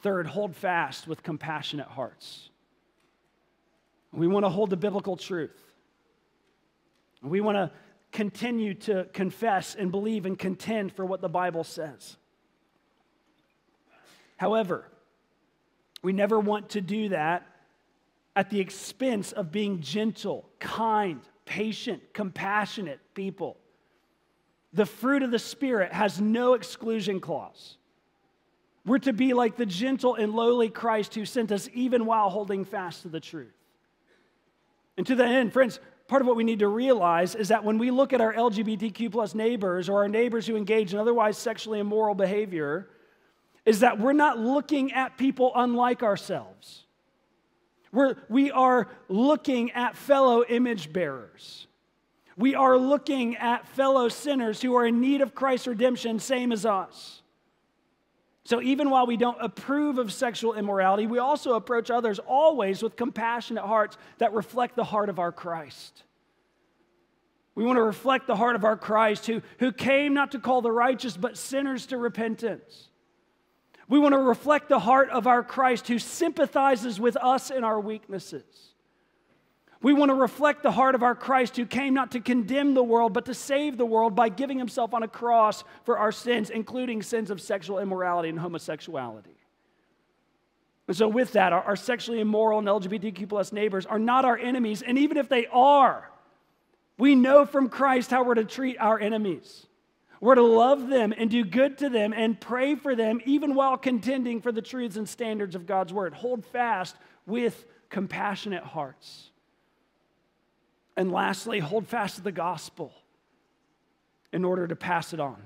Third, 0.00 0.26
hold 0.26 0.54
fast 0.54 1.08
with 1.08 1.22
compassionate 1.22 1.88
hearts. 1.88 2.50
We 4.12 4.28
want 4.28 4.46
to 4.46 4.50
hold 4.50 4.70
the 4.70 4.76
biblical 4.76 5.16
truth. 5.16 5.58
We 7.22 7.40
want 7.40 7.56
to 7.56 7.70
continue 8.12 8.74
to 8.74 9.06
confess 9.12 9.74
and 9.74 9.90
believe 9.90 10.24
and 10.24 10.38
contend 10.38 10.92
for 10.92 11.04
what 11.04 11.20
the 11.20 11.28
Bible 11.28 11.64
says. 11.64 12.16
However, 14.36 14.88
we 16.02 16.12
never 16.12 16.38
want 16.38 16.70
to 16.70 16.80
do 16.80 17.10
that 17.10 17.46
at 18.36 18.50
the 18.50 18.60
expense 18.60 19.32
of 19.32 19.50
being 19.50 19.80
gentle, 19.80 20.48
kind, 20.60 21.20
patient, 21.44 22.02
compassionate 22.12 23.00
people. 23.14 23.56
The 24.72 24.86
fruit 24.86 25.22
of 25.22 25.30
the 25.30 25.38
Spirit 25.38 25.92
has 25.92 26.20
no 26.20 26.54
exclusion 26.54 27.20
clause. 27.20 27.78
We're 28.86 28.98
to 29.00 29.12
be 29.12 29.34
like 29.34 29.56
the 29.56 29.66
gentle 29.66 30.14
and 30.14 30.34
lowly 30.34 30.68
Christ 30.68 31.14
who 31.14 31.24
sent 31.24 31.52
us 31.52 31.68
even 31.74 32.06
while 32.06 32.30
holding 32.30 32.64
fast 32.64 33.02
to 33.02 33.08
the 33.08 33.20
truth. 33.20 33.52
And 34.96 35.06
to 35.06 35.14
that 35.16 35.28
end, 35.28 35.52
friends, 35.52 35.80
part 36.06 36.22
of 36.22 36.28
what 36.28 36.36
we 36.36 36.44
need 36.44 36.60
to 36.60 36.68
realize 36.68 37.34
is 37.34 37.48
that 37.48 37.64
when 37.64 37.78
we 37.78 37.90
look 37.90 38.12
at 38.12 38.20
our 38.20 38.32
LGBTQ 38.32 39.12
plus 39.12 39.34
neighbors 39.34 39.88
or 39.88 40.02
our 40.02 40.08
neighbors 40.08 40.46
who 40.46 40.56
engage 40.56 40.94
in 40.94 40.98
otherwise 40.98 41.36
sexually 41.36 41.80
immoral 41.80 42.14
behavior, 42.14 42.88
is 43.64 43.80
that 43.80 43.98
we're 43.98 44.12
not 44.12 44.38
looking 44.38 44.92
at 44.92 45.18
people 45.18 45.52
unlike 45.54 46.02
ourselves. 46.02 46.84
We're, 47.92 48.16
we 48.28 48.50
are 48.50 48.88
looking 49.08 49.70
at 49.72 49.96
fellow 49.96 50.44
image 50.44 50.92
bearers. 50.92 51.66
We 52.36 52.54
are 52.54 52.78
looking 52.78 53.36
at 53.36 53.66
fellow 53.68 54.08
sinners 54.08 54.62
who 54.62 54.76
are 54.76 54.86
in 54.86 55.00
need 55.00 55.20
of 55.22 55.34
Christ's 55.34 55.66
redemption, 55.66 56.18
same 56.18 56.52
as 56.52 56.64
us. 56.64 57.22
So, 58.44 58.62
even 58.62 58.88
while 58.88 59.06
we 59.06 59.18
don't 59.18 59.36
approve 59.42 59.98
of 59.98 60.10
sexual 60.10 60.54
immorality, 60.54 61.06
we 61.06 61.18
also 61.18 61.54
approach 61.54 61.90
others 61.90 62.18
always 62.18 62.82
with 62.82 62.96
compassionate 62.96 63.64
hearts 63.64 63.98
that 64.18 64.32
reflect 64.32 64.74
the 64.74 64.84
heart 64.84 65.10
of 65.10 65.18
our 65.18 65.32
Christ. 65.32 66.04
We 67.54 67.64
want 67.64 67.76
to 67.76 67.82
reflect 67.82 68.26
the 68.26 68.36
heart 68.36 68.54
of 68.54 68.64
our 68.64 68.76
Christ 68.76 69.26
who, 69.26 69.42
who 69.58 69.72
came 69.72 70.14
not 70.14 70.30
to 70.30 70.38
call 70.38 70.62
the 70.62 70.70
righteous, 70.70 71.16
but 71.16 71.36
sinners 71.36 71.86
to 71.86 71.98
repentance. 71.98 72.88
We 73.88 73.98
want 73.98 74.12
to 74.12 74.18
reflect 74.18 74.68
the 74.68 74.78
heart 74.78 75.08
of 75.10 75.26
our 75.26 75.42
Christ 75.42 75.88
who 75.88 75.98
sympathizes 75.98 77.00
with 77.00 77.16
us 77.16 77.50
in 77.50 77.64
our 77.64 77.80
weaknesses. 77.80 78.44
We 79.80 79.92
want 79.92 80.10
to 80.10 80.14
reflect 80.14 80.62
the 80.62 80.72
heart 80.72 80.94
of 80.94 81.02
our 81.02 81.14
Christ 81.14 81.56
who 81.56 81.64
came 81.64 81.94
not 81.94 82.10
to 82.10 82.20
condemn 82.20 82.74
the 82.74 82.82
world, 82.82 83.12
but 83.12 83.26
to 83.26 83.34
save 83.34 83.78
the 83.78 83.86
world 83.86 84.14
by 84.14 84.28
giving 84.28 84.58
himself 84.58 84.92
on 84.92 85.04
a 85.04 85.08
cross 85.08 85.62
for 85.84 85.98
our 85.98 86.10
sins, 86.10 86.50
including 86.50 87.00
sins 87.00 87.30
of 87.30 87.40
sexual 87.40 87.78
immorality 87.78 88.28
and 88.28 88.40
homosexuality. 88.40 89.36
And 90.88 90.96
so, 90.96 91.06
with 91.06 91.32
that, 91.32 91.52
our, 91.52 91.76
sexually 91.76 92.18
immoral 92.18 92.58
and 92.58 92.66
LGBTQ 92.66 93.28
plus 93.28 93.52
neighbors 93.52 93.86
are 93.86 93.98
not 93.98 94.24
our 94.24 94.36
enemies. 94.36 94.82
And 94.82 94.98
even 94.98 95.16
if 95.16 95.28
they 95.28 95.46
are, 95.46 96.10
we 96.98 97.14
know 97.14 97.46
from 97.46 97.68
Christ 97.68 98.10
how 98.10 98.24
we're 98.24 98.34
to 98.34 98.44
treat 98.44 98.78
our 98.80 98.98
enemies. 98.98 99.67
We're 100.20 100.34
to 100.34 100.42
love 100.42 100.88
them 100.88 101.14
and 101.16 101.30
do 101.30 101.44
good 101.44 101.78
to 101.78 101.88
them 101.88 102.12
and 102.12 102.40
pray 102.40 102.74
for 102.74 102.96
them, 102.96 103.20
even 103.24 103.54
while 103.54 103.76
contending 103.76 104.40
for 104.40 104.50
the 104.50 104.62
truths 104.62 104.96
and 104.96 105.08
standards 105.08 105.54
of 105.54 105.66
God's 105.66 105.92
word. 105.92 106.14
Hold 106.14 106.44
fast 106.44 106.96
with 107.26 107.64
compassionate 107.88 108.64
hearts. 108.64 109.30
And 110.96 111.12
lastly, 111.12 111.60
hold 111.60 111.86
fast 111.86 112.16
to 112.16 112.22
the 112.22 112.32
gospel 112.32 112.92
in 114.32 114.44
order 114.44 114.66
to 114.66 114.74
pass 114.74 115.12
it 115.12 115.20
on. 115.20 115.40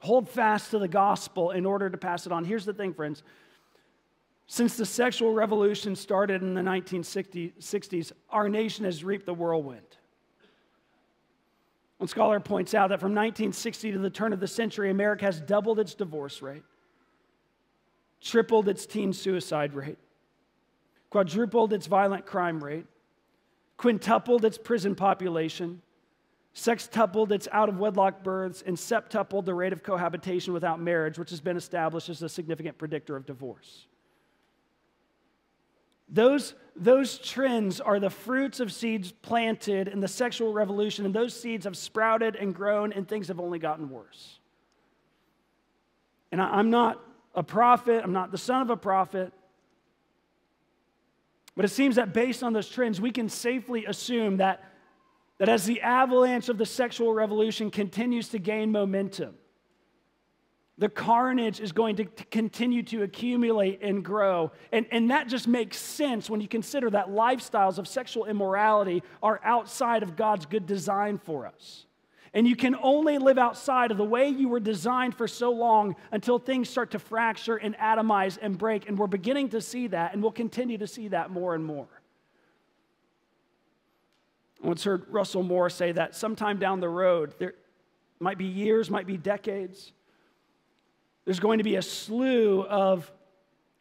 Hold 0.00 0.28
fast 0.28 0.72
to 0.72 0.78
the 0.78 0.88
gospel 0.88 1.50
in 1.52 1.64
order 1.64 1.88
to 1.88 1.96
pass 1.96 2.26
it 2.26 2.32
on. 2.32 2.44
Here's 2.44 2.64
the 2.64 2.72
thing, 2.72 2.94
friends. 2.94 3.22
Since 4.46 4.76
the 4.76 4.86
sexual 4.86 5.34
revolution 5.34 5.94
started 5.94 6.42
in 6.42 6.54
the 6.54 6.62
1960s, 6.62 8.12
our 8.30 8.48
nation 8.48 8.84
has 8.86 9.04
reaped 9.04 9.26
the 9.26 9.34
whirlwind. 9.34 9.97
One 11.98 12.08
scholar 12.08 12.38
points 12.40 12.74
out 12.74 12.88
that 12.88 13.00
from 13.00 13.10
1960 13.10 13.92
to 13.92 13.98
the 13.98 14.10
turn 14.10 14.32
of 14.32 14.40
the 14.40 14.46
century, 14.46 14.90
America 14.90 15.24
has 15.24 15.40
doubled 15.40 15.80
its 15.80 15.94
divorce 15.94 16.40
rate, 16.40 16.62
tripled 18.20 18.68
its 18.68 18.86
teen 18.86 19.12
suicide 19.12 19.74
rate, 19.74 19.98
quadrupled 21.10 21.72
its 21.72 21.88
violent 21.88 22.24
crime 22.24 22.62
rate, 22.62 22.86
quintupled 23.76 24.44
its 24.44 24.58
prison 24.58 24.94
population, 24.94 25.82
sextupled 26.54 27.32
its 27.32 27.48
out 27.50 27.68
of 27.68 27.78
wedlock 27.78 28.22
births, 28.22 28.62
and 28.64 28.78
septupled 28.78 29.44
the 29.44 29.54
rate 29.54 29.72
of 29.72 29.82
cohabitation 29.82 30.52
without 30.52 30.80
marriage, 30.80 31.18
which 31.18 31.30
has 31.30 31.40
been 31.40 31.56
established 31.56 32.08
as 32.08 32.22
a 32.22 32.28
significant 32.28 32.78
predictor 32.78 33.16
of 33.16 33.26
divorce. 33.26 33.86
Those, 36.08 36.54
those 36.74 37.18
trends 37.18 37.80
are 37.80 38.00
the 38.00 38.10
fruits 38.10 38.60
of 38.60 38.72
seeds 38.72 39.12
planted 39.12 39.88
in 39.88 40.00
the 40.00 40.08
sexual 40.08 40.52
revolution, 40.52 41.04
and 41.04 41.14
those 41.14 41.38
seeds 41.38 41.64
have 41.64 41.76
sprouted 41.76 42.36
and 42.36 42.54
grown, 42.54 42.92
and 42.92 43.06
things 43.06 43.28
have 43.28 43.40
only 43.40 43.58
gotten 43.58 43.90
worse. 43.90 44.38
And 46.32 46.40
I, 46.40 46.50
I'm 46.50 46.70
not 46.70 47.00
a 47.34 47.42
prophet, 47.42 48.02
I'm 48.02 48.12
not 48.12 48.30
the 48.30 48.38
son 48.38 48.62
of 48.62 48.70
a 48.70 48.76
prophet, 48.76 49.32
but 51.56 51.64
it 51.64 51.68
seems 51.68 51.96
that 51.96 52.14
based 52.14 52.42
on 52.42 52.52
those 52.52 52.68
trends, 52.68 53.00
we 53.00 53.10
can 53.10 53.28
safely 53.28 53.84
assume 53.84 54.36
that, 54.36 54.64
that 55.38 55.48
as 55.48 55.66
the 55.66 55.82
avalanche 55.82 56.48
of 56.48 56.56
the 56.56 56.66
sexual 56.66 57.12
revolution 57.12 57.70
continues 57.70 58.28
to 58.28 58.38
gain 58.38 58.70
momentum, 58.70 59.34
the 60.78 60.88
carnage 60.88 61.58
is 61.58 61.72
going 61.72 61.96
to, 61.96 62.04
continue 62.04 62.84
to 62.84 63.02
accumulate 63.02 63.82
and 63.82 64.04
grow. 64.04 64.52
And, 64.70 64.86
and 64.92 65.10
that 65.10 65.26
just 65.26 65.48
makes 65.48 65.76
sense 65.76 66.30
when 66.30 66.40
you 66.40 66.46
consider 66.46 66.88
that 66.90 67.08
lifestyles 67.08 67.78
of 67.78 67.88
sexual 67.88 68.26
immorality 68.26 69.02
are 69.20 69.40
outside 69.42 70.04
of 70.04 70.14
God's 70.14 70.46
good 70.46 70.66
design 70.66 71.18
for 71.18 71.46
us. 71.46 71.86
And 72.32 72.46
you 72.46 72.54
can 72.54 72.76
only 72.80 73.18
live 73.18 73.38
outside 73.38 73.90
of 73.90 73.96
the 73.96 74.04
way 74.04 74.28
you 74.28 74.48
were 74.48 74.60
designed 74.60 75.16
for 75.16 75.26
so 75.26 75.50
long 75.50 75.96
until 76.12 76.38
things 76.38 76.68
start 76.68 76.92
to 76.92 77.00
fracture 77.00 77.56
and 77.56 77.76
atomize 77.78 78.38
and 78.40 78.56
break. 78.56 78.88
And 78.88 78.96
we're 78.96 79.08
beginning 79.08 79.48
to 79.50 79.60
see 79.60 79.88
that, 79.88 80.12
and 80.12 80.22
we'll 80.22 80.30
continue 80.30 80.78
to 80.78 80.86
see 80.86 81.08
that 81.08 81.30
more 81.30 81.54
and 81.56 81.64
more. 81.64 81.88
I 84.62 84.68
once 84.68 84.84
heard 84.84 85.06
Russell 85.08 85.42
Moore 85.42 85.70
say 85.70 85.90
that 85.92 86.14
sometime 86.14 86.58
down 86.58 86.78
the 86.78 86.88
road, 86.88 87.34
there 87.38 87.54
might 88.20 88.38
be 88.38 88.44
years, 88.44 88.90
might 88.90 89.06
be 89.06 89.16
decades, 89.16 89.92
there's 91.28 91.40
going 91.40 91.58
to 91.58 91.64
be 91.64 91.76
a 91.76 91.82
slew 91.82 92.62
of 92.62 93.12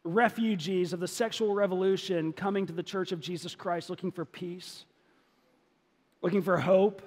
refugees 0.04 0.92
of 0.92 1.00
the 1.00 1.08
sexual 1.08 1.54
revolution 1.54 2.34
coming 2.34 2.66
to 2.66 2.74
the 2.74 2.84
church 2.84 3.14
of 3.14 3.22
Jesus 3.22 3.56
Christ 3.56 3.90
looking 3.90 4.12
for 4.12 4.26
peace, 4.26 4.84
looking 6.22 6.42
for 6.42 6.58
hope, 6.58 7.02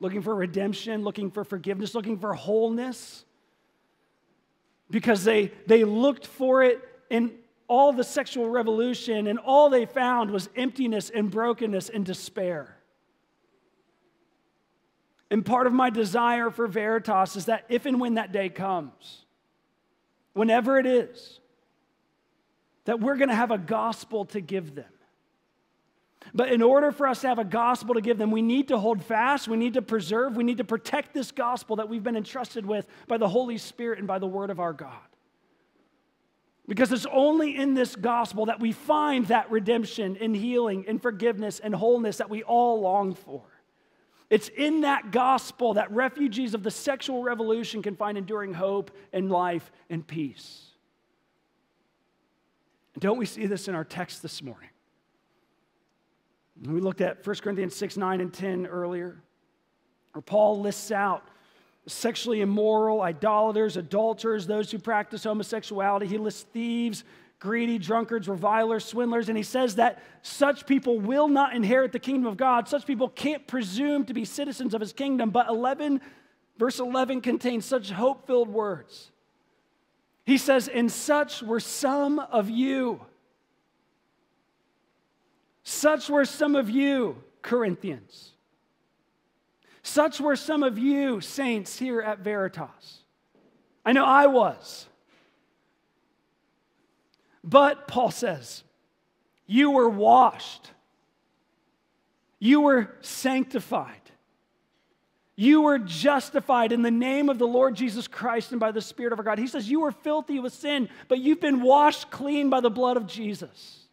looking 0.00 0.22
for 0.22 0.34
redemption, 0.34 1.04
looking 1.04 1.30
for 1.30 1.44
forgiveness, 1.44 1.94
looking 1.94 2.18
for 2.18 2.34
wholeness. 2.34 3.24
Because 4.90 5.22
they, 5.22 5.52
they 5.68 5.84
looked 5.84 6.26
for 6.26 6.64
it 6.64 6.82
in 7.08 7.30
all 7.68 7.92
the 7.92 8.02
sexual 8.02 8.50
revolution, 8.50 9.28
and 9.28 9.38
all 9.38 9.70
they 9.70 9.86
found 9.86 10.32
was 10.32 10.48
emptiness 10.56 11.10
and 11.10 11.30
brokenness 11.30 11.90
and 11.90 12.04
despair. 12.04 12.75
And 15.30 15.44
part 15.44 15.66
of 15.66 15.72
my 15.72 15.90
desire 15.90 16.50
for 16.50 16.66
Veritas 16.66 17.36
is 17.36 17.46
that 17.46 17.64
if 17.68 17.86
and 17.86 18.00
when 18.00 18.14
that 18.14 18.32
day 18.32 18.48
comes, 18.48 19.24
whenever 20.34 20.78
it 20.78 20.86
is, 20.86 21.40
that 22.84 23.00
we're 23.00 23.16
going 23.16 23.28
to 23.28 23.34
have 23.34 23.50
a 23.50 23.58
gospel 23.58 24.24
to 24.26 24.40
give 24.40 24.74
them. 24.74 24.84
But 26.34 26.50
in 26.52 26.62
order 26.62 26.92
for 26.92 27.06
us 27.06 27.20
to 27.20 27.28
have 27.28 27.38
a 27.38 27.44
gospel 27.44 27.94
to 27.94 28.00
give 28.00 28.18
them, 28.18 28.30
we 28.30 28.42
need 28.42 28.68
to 28.68 28.78
hold 28.78 29.02
fast, 29.02 29.48
we 29.48 29.56
need 29.56 29.74
to 29.74 29.82
preserve, 29.82 30.36
we 30.36 30.44
need 30.44 30.58
to 30.58 30.64
protect 30.64 31.14
this 31.14 31.30
gospel 31.30 31.76
that 31.76 31.88
we've 31.88 32.02
been 32.02 32.16
entrusted 32.16 32.66
with 32.66 32.86
by 33.06 33.16
the 33.16 33.28
Holy 33.28 33.58
Spirit 33.58 33.98
and 33.98 34.08
by 34.08 34.18
the 34.18 34.26
word 34.26 34.50
of 34.50 34.60
our 34.60 34.72
God. 34.72 34.92
Because 36.68 36.90
it's 36.92 37.06
only 37.12 37.56
in 37.56 37.74
this 37.74 37.94
gospel 37.94 38.46
that 38.46 38.58
we 38.58 38.72
find 38.72 39.26
that 39.26 39.50
redemption 39.50 40.16
and 40.20 40.34
healing 40.34 40.84
and 40.88 41.00
forgiveness 41.00 41.60
and 41.60 41.74
wholeness 41.74 42.16
that 42.16 42.28
we 42.28 42.42
all 42.42 42.80
long 42.80 43.14
for. 43.14 43.44
It's 44.28 44.48
in 44.48 44.80
that 44.80 45.12
gospel 45.12 45.74
that 45.74 45.90
refugees 45.92 46.54
of 46.54 46.62
the 46.62 46.70
sexual 46.70 47.22
revolution 47.22 47.82
can 47.82 47.94
find 47.94 48.18
enduring 48.18 48.54
hope 48.54 48.90
and 49.12 49.30
life 49.30 49.70
and 49.88 50.06
peace. 50.06 50.62
Don't 52.98 53.18
we 53.18 53.26
see 53.26 53.46
this 53.46 53.68
in 53.68 53.74
our 53.74 53.84
text 53.84 54.22
this 54.22 54.42
morning? 54.42 54.70
We 56.62 56.80
looked 56.80 57.02
at 57.02 57.24
1 57.26 57.36
Corinthians 57.36 57.76
6, 57.76 57.96
9, 57.98 58.20
and 58.20 58.32
10 58.32 58.66
earlier, 58.66 59.22
where 60.12 60.22
Paul 60.22 60.60
lists 60.60 60.90
out 60.90 61.28
sexually 61.86 62.40
immoral, 62.40 63.02
idolaters, 63.02 63.76
adulterers, 63.76 64.46
those 64.46 64.70
who 64.70 64.78
practice 64.78 65.24
homosexuality. 65.24 66.06
He 66.06 66.18
lists 66.18 66.46
thieves, 66.52 67.04
greedy, 67.38 67.78
drunkards, 67.78 68.28
revilers, 68.28 68.84
swindlers, 68.84 69.28
and 69.28 69.36
he 69.36 69.42
says 69.42 69.76
that 69.76 70.02
such 70.22 70.66
people 70.66 70.98
will 70.98 71.28
not 71.28 71.54
inherit 71.54 71.92
the 71.92 71.98
kingdom 71.98 72.26
of 72.26 72.36
God. 72.36 72.68
Such 72.68 72.86
people 72.86 73.08
can't 73.08 73.46
presume 73.46 74.04
to 74.06 74.14
be 74.14 74.24
citizens 74.24 74.74
of 74.74 74.80
his 74.80 74.92
kingdom. 74.92 75.30
But 75.30 75.48
11, 75.48 76.00
verse 76.58 76.78
11 76.78 77.20
contains 77.20 77.64
such 77.64 77.90
hope 77.90 78.26
filled 78.26 78.48
words. 78.48 79.10
He 80.24 80.38
says, 80.38 80.68
And 80.68 80.90
such 80.90 81.42
were 81.42 81.60
some 81.60 82.18
of 82.18 82.50
you. 82.50 83.00
Such 85.62 86.08
were 86.08 86.24
some 86.24 86.56
of 86.56 86.70
you, 86.70 87.22
Corinthians. 87.42 88.32
Such 89.82 90.20
were 90.20 90.36
some 90.36 90.62
of 90.62 90.78
you, 90.78 91.20
saints, 91.20 91.78
here 91.78 92.00
at 92.00 92.20
Veritas. 92.20 93.02
I 93.84 93.92
know 93.92 94.04
I 94.04 94.26
was. 94.26 94.86
But, 97.46 97.86
Paul 97.86 98.10
says, 98.10 98.64
you 99.46 99.70
were 99.70 99.88
washed, 99.88 100.72
you 102.40 102.62
were 102.62 102.90
sanctified, 103.00 104.00
you 105.36 105.62
were 105.62 105.78
justified 105.78 106.72
in 106.72 106.82
the 106.82 106.90
name 106.90 107.28
of 107.28 107.38
the 107.38 107.46
Lord 107.46 107.76
Jesus 107.76 108.08
Christ 108.08 108.50
and 108.50 108.58
by 108.58 108.72
the 108.72 108.80
Spirit 108.80 109.12
of 109.12 109.20
our 109.20 109.24
God. 109.24 109.38
He 109.38 109.46
says, 109.46 109.70
You 109.70 109.80
were 109.80 109.92
filthy 109.92 110.40
with 110.40 110.54
sin, 110.54 110.88
but 111.08 111.20
you've 111.20 111.40
been 111.40 111.62
washed 111.62 112.10
clean 112.10 112.50
by 112.50 112.60
the 112.60 112.70
blood 112.70 112.96
of 112.96 113.06
Jesus. 113.06 113.84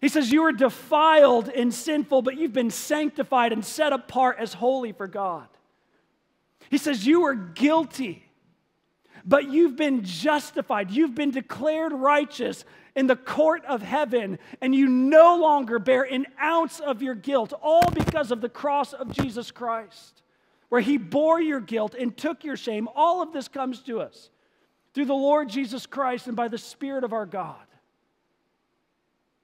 He 0.00 0.08
says, 0.08 0.30
You 0.30 0.44
were 0.44 0.52
defiled 0.52 1.48
and 1.48 1.74
sinful, 1.74 2.22
but 2.22 2.38
you've 2.38 2.52
been 2.52 2.70
sanctified 2.70 3.52
and 3.52 3.64
set 3.64 3.92
apart 3.92 4.36
as 4.38 4.54
holy 4.54 4.92
for 4.92 5.08
God. 5.08 5.48
He 6.70 6.78
says, 6.78 7.04
You 7.04 7.22
were 7.22 7.34
guilty 7.34 8.24
but 9.24 9.50
you've 9.50 9.76
been 9.76 10.04
justified. 10.04 10.90
You've 10.90 11.14
been 11.14 11.30
declared 11.30 11.92
righteous 11.92 12.64
in 12.94 13.06
the 13.06 13.16
court 13.16 13.64
of 13.64 13.82
heaven, 13.82 14.38
and 14.60 14.74
you 14.74 14.86
no 14.86 15.36
longer 15.36 15.78
bear 15.78 16.02
an 16.02 16.26
ounce 16.40 16.78
of 16.80 17.02
your 17.02 17.14
guilt, 17.14 17.52
all 17.62 17.90
because 17.90 18.30
of 18.30 18.40
the 18.40 18.48
cross 18.48 18.92
of 18.92 19.12
Jesus 19.12 19.50
Christ, 19.50 20.22
where 20.68 20.80
he 20.80 20.96
bore 20.96 21.40
your 21.40 21.60
guilt 21.60 21.94
and 21.94 22.16
took 22.16 22.44
your 22.44 22.56
shame. 22.56 22.88
All 22.94 23.22
of 23.22 23.32
this 23.32 23.48
comes 23.48 23.80
to 23.82 24.00
us 24.00 24.30
through 24.92 25.06
the 25.06 25.14
Lord 25.14 25.48
Jesus 25.48 25.86
Christ 25.86 26.26
and 26.28 26.36
by 26.36 26.48
the 26.48 26.58
Spirit 26.58 27.02
of 27.02 27.12
our 27.12 27.26
God. 27.26 27.56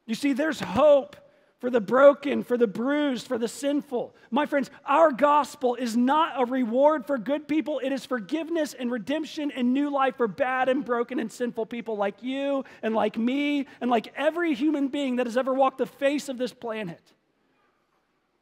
You 0.07 0.15
see, 0.15 0.33
there's 0.33 0.61
hope 0.61 1.17
for 1.61 1.69
the 1.69 1.81
broken, 1.81 2.43
for 2.43 2.57
the 2.57 2.67
bruised, 2.67 3.27
for 3.27 3.37
the 3.37 3.47
sinful. 3.47 4.15
My 4.31 4.47
friends, 4.47 4.71
our 4.87 5.13
gospel 5.13 5.75
is 5.75 5.95
not 5.95 6.33
a 6.41 6.47
reward 6.47 7.07
for 7.07 7.19
good 7.19 7.47
people. 7.47 7.81
It 7.81 7.93
is 7.93 8.07
forgiveness 8.07 8.73
and 8.73 8.91
redemption 8.91 9.51
and 9.51 9.75
new 9.75 9.91
life 9.91 10.17
for 10.17 10.27
bad 10.27 10.71
and 10.71 10.83
broken 10.83 11.21
and 11.21 11.31
sinful 11.31 11.67
people 11.67 11.99
like 11.99 12.23
you 12.23 12.65
and 12.83 12.95
like 12.95 13.19
me 13.19 13.67
and 13.83 13.91
like 13.91 14.11
every 14.17 14.55
human 14.55 14.89
being 14.89 15.17
that 15.17 15.27
has 15.27 15.37
ever 15.37 15.53
walked 15.53 15.77
the 15.77 15.87
face 15.87 16.31
of 16.31 16.39
this 16.39 16.55
planet. 16.55 17.03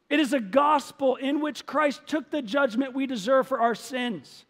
It 0.09 0.21
is 0.21 0.33
a 0.33 0.41
gospel 0.41 1.17
in 1.17 1.41
which 1.41 1.67
Christ 1.67 2.03
took 2.07 2.31
the 2.31 2.41
judgment 2.41 2.95
we 2.95 3.07
deserve 3.07 3.49
for 3.49 3.61
our 3.61 3.75
sins. 3.75 4.45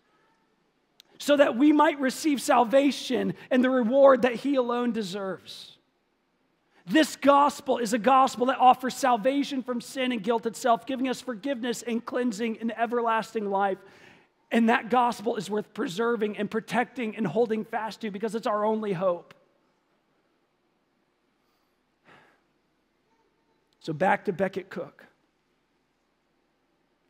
so 1.20 1.36
that 1.36 1.56
we 1.56 1.72
might 1.72 1.98
receive 1.98 2.40
salvation 2.40 3.34
and 3.50 3.64
the 3.64 3.70
reward 3.70 4.22
that 4.22 4.34
he 4.36 4.54
alone 4.54 4.92
deserves. 4.92 5.77
This 6.91 7.16
gospel 7.16 7.78
is 7.78 7.93
a 7.93 7.99
gospel 7.99 8.47
that 8.47 8.59
offers 8.59 8.95
salvation 8.95 9.62
from 9.62 9.80
sin 9.80 10.11
and 10.11 10.22
guilt 10.22 10.47
itself, 10.47 10.86
giving 10.86 11.09
us 11.09 11.20
forgiveness 11.20 11.82
and 11.82 12.05
cleansing 12.05 12.59
and 12.61 12.72
everlasting 12.78 13.51
life. 13.51 13.78
And 14.51 14.70
that 14.70 14.89
gospel 14.89 15.36
is 15.36 15.51
worth 15.51 15.74
preserving 15.74 16.39
and 16.39 16.51
protecting 16.51 17.14
and 17.16 17.26
holding 17.26 17.64
fast 17.64 18.01
to 18.01 18.11
because 18.11 18.34
it's 18.34 18.47
our 18.47 18.64
only 18.64 18.95
hope. 18.95 19.34
So 23.80 23.93
back 23.93 24.24
to 24.24 24.32
Becket 24.32 24.70
Cook. 24.70 25.05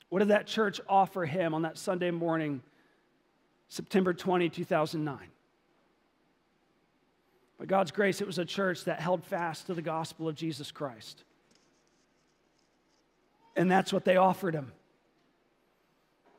What 0.09 0.21
did 0.21 0.29
that 0.29 0.47
church 0.47 0.81
offer 0.89 1.25
him 1.25 1.55
on 1.55 1.63
that 1.63 1.79
Sunday 1.79 2.11
morning, 2.11 2.63
September 3.69 4.13
20, 4.13 4.49
2009? 4.49 5.19
By 7.59 7.67
God's 7.67 7.91
grace, 7.91 8.21
it 8.21 8.27
was 8.27 8.39
a 8.39 8.45
church 8.45 8.85
that 8.85 9.01
held 9.01 9.25
fast 9.25 9.67
to 9.67 9.75
the 9.75 9.83
gospel 9.83 10.29
of 10.29 10.37
Jesus 10.37 10.71
Christ. 10.71 11.25
And 13.57 13.71
that's 13.71 13.93
what 13.93 14.05
they 14.05 14.17
offered 14.17 14.55
him. 14.55 14.73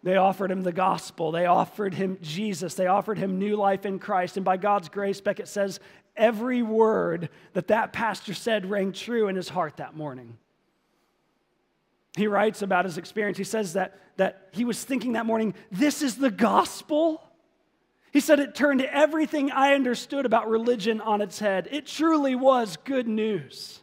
They 0.01 0.15
offered 0.15 0.49
him 0.49 0.61
the 0.61 0.71
gospel. 0.71 1.33
They 1.33 1.45
offered 1.45 1.93
him 1.93 2.17
Jesus. 2.21 2.75
They 2.75 2.87
offered 2.87 3.17
him 3.17 3.37
new 3.37 3.57
life 3.57 3.85
in 3.85 3.99
Christ. 3.99 4.37
And 4.37 4.45
by 4.45 4.55
God's 4.55 4.87
grace, 4.87 5.19
Becket 5.19 5.49
says, 5.49 5.81
every 6.15 6.61
word 6.61 7.29
that 7.51 7.67
that 7.67 7.91
pastor 7.91 8.33
said 8.33 8.69
rang 8.69 8.93
true 8.93 9.27
in 9.27 9.35
his 9.35 9.49
heart 9.49 9.77
that 9.77 9.97
morning. 9.97 10.37
He 12.15 12.27
writes 12.27 12.61
about 12.61 12.85
his 12.85 12.97
experience. 12.97 13.37
He 13.37 13.43
says 13.43 13.73
that, 13.73 13.99
that 14.15 14.49
he 14.51 14.63
was 14.63 14.81
thinking 14.83 15.13
that 15.13 15.25
morning, 15.25 15.53
this 15.69 16.01
is 16.01 16.15
the 16.15 16.31
gospel. 16.31 17.21
He 18.11 18.19
said 18.19 18.39
it 18.39 18.55
turned 18.55 18.81
everything 18.81 19.51
I 19.51 19.73
understood 19.73 20.25
about 20.25 20.49
religion 20.49 20.99
on 21.01 21.21
its 21.21 21.39
head. 21.39 21.67
It 21.71 21.85
truly 21.85 22.35
was 22.35 22.77
good 22.77 23.07
news. 23.07 23.81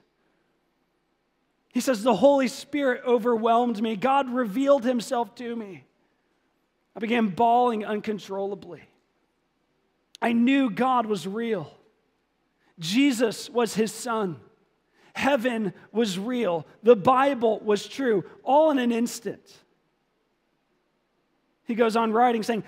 He 1.72 1.80
says, 1.80 2.02
The 2.02 2.16
Holy 2.16 2.48
Spirit 2.48 3.02
overwhelmed 3.06 3.80
me. 3.80 3.96
God 3.96 4.30
revealed 4.30 4.84
himself 4.84 5.34
to 5.36 5.54
me. 5.54 5.84
I 6.96 7.00
began 7.00 7.28
bawling 7.28 7.84
uncontrollably. 7.84 8.82
I 10.20 10.32
knew 10.32 10.70
God 10.70 11.06
was 11.06 11.26
real. 11.26 11.70
Jesus 12.78 13.50
was 13.50 13.74
his 13.74 13.92
son. 13.92 14.40
Heaven 15.14 15.72
was 15.92 16.18
real. 16.18 16.66
The 16.82 16.96
Bible 16.96 17.60
was 17.60 17.86
true, 17.86 18.24
all 18.42 18.70
in 18.70 18.78
an 18.78 18.92
instant. 18.92 19.40
He 21.64 21.74
goes 21.74 21.96
on 21.96 22.12
writing, 22.12 22.42
saying, 22.42 22.64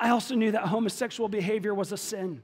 I 0.00 0.08
also 0.10 0.34
knew 0.34 0.52
that 0.52 0.62
homosexual 0.62 1.28
behavior 1.28 1.74
was 1.74 1.92
a 1.92 1.96
sin. 1.96 2.42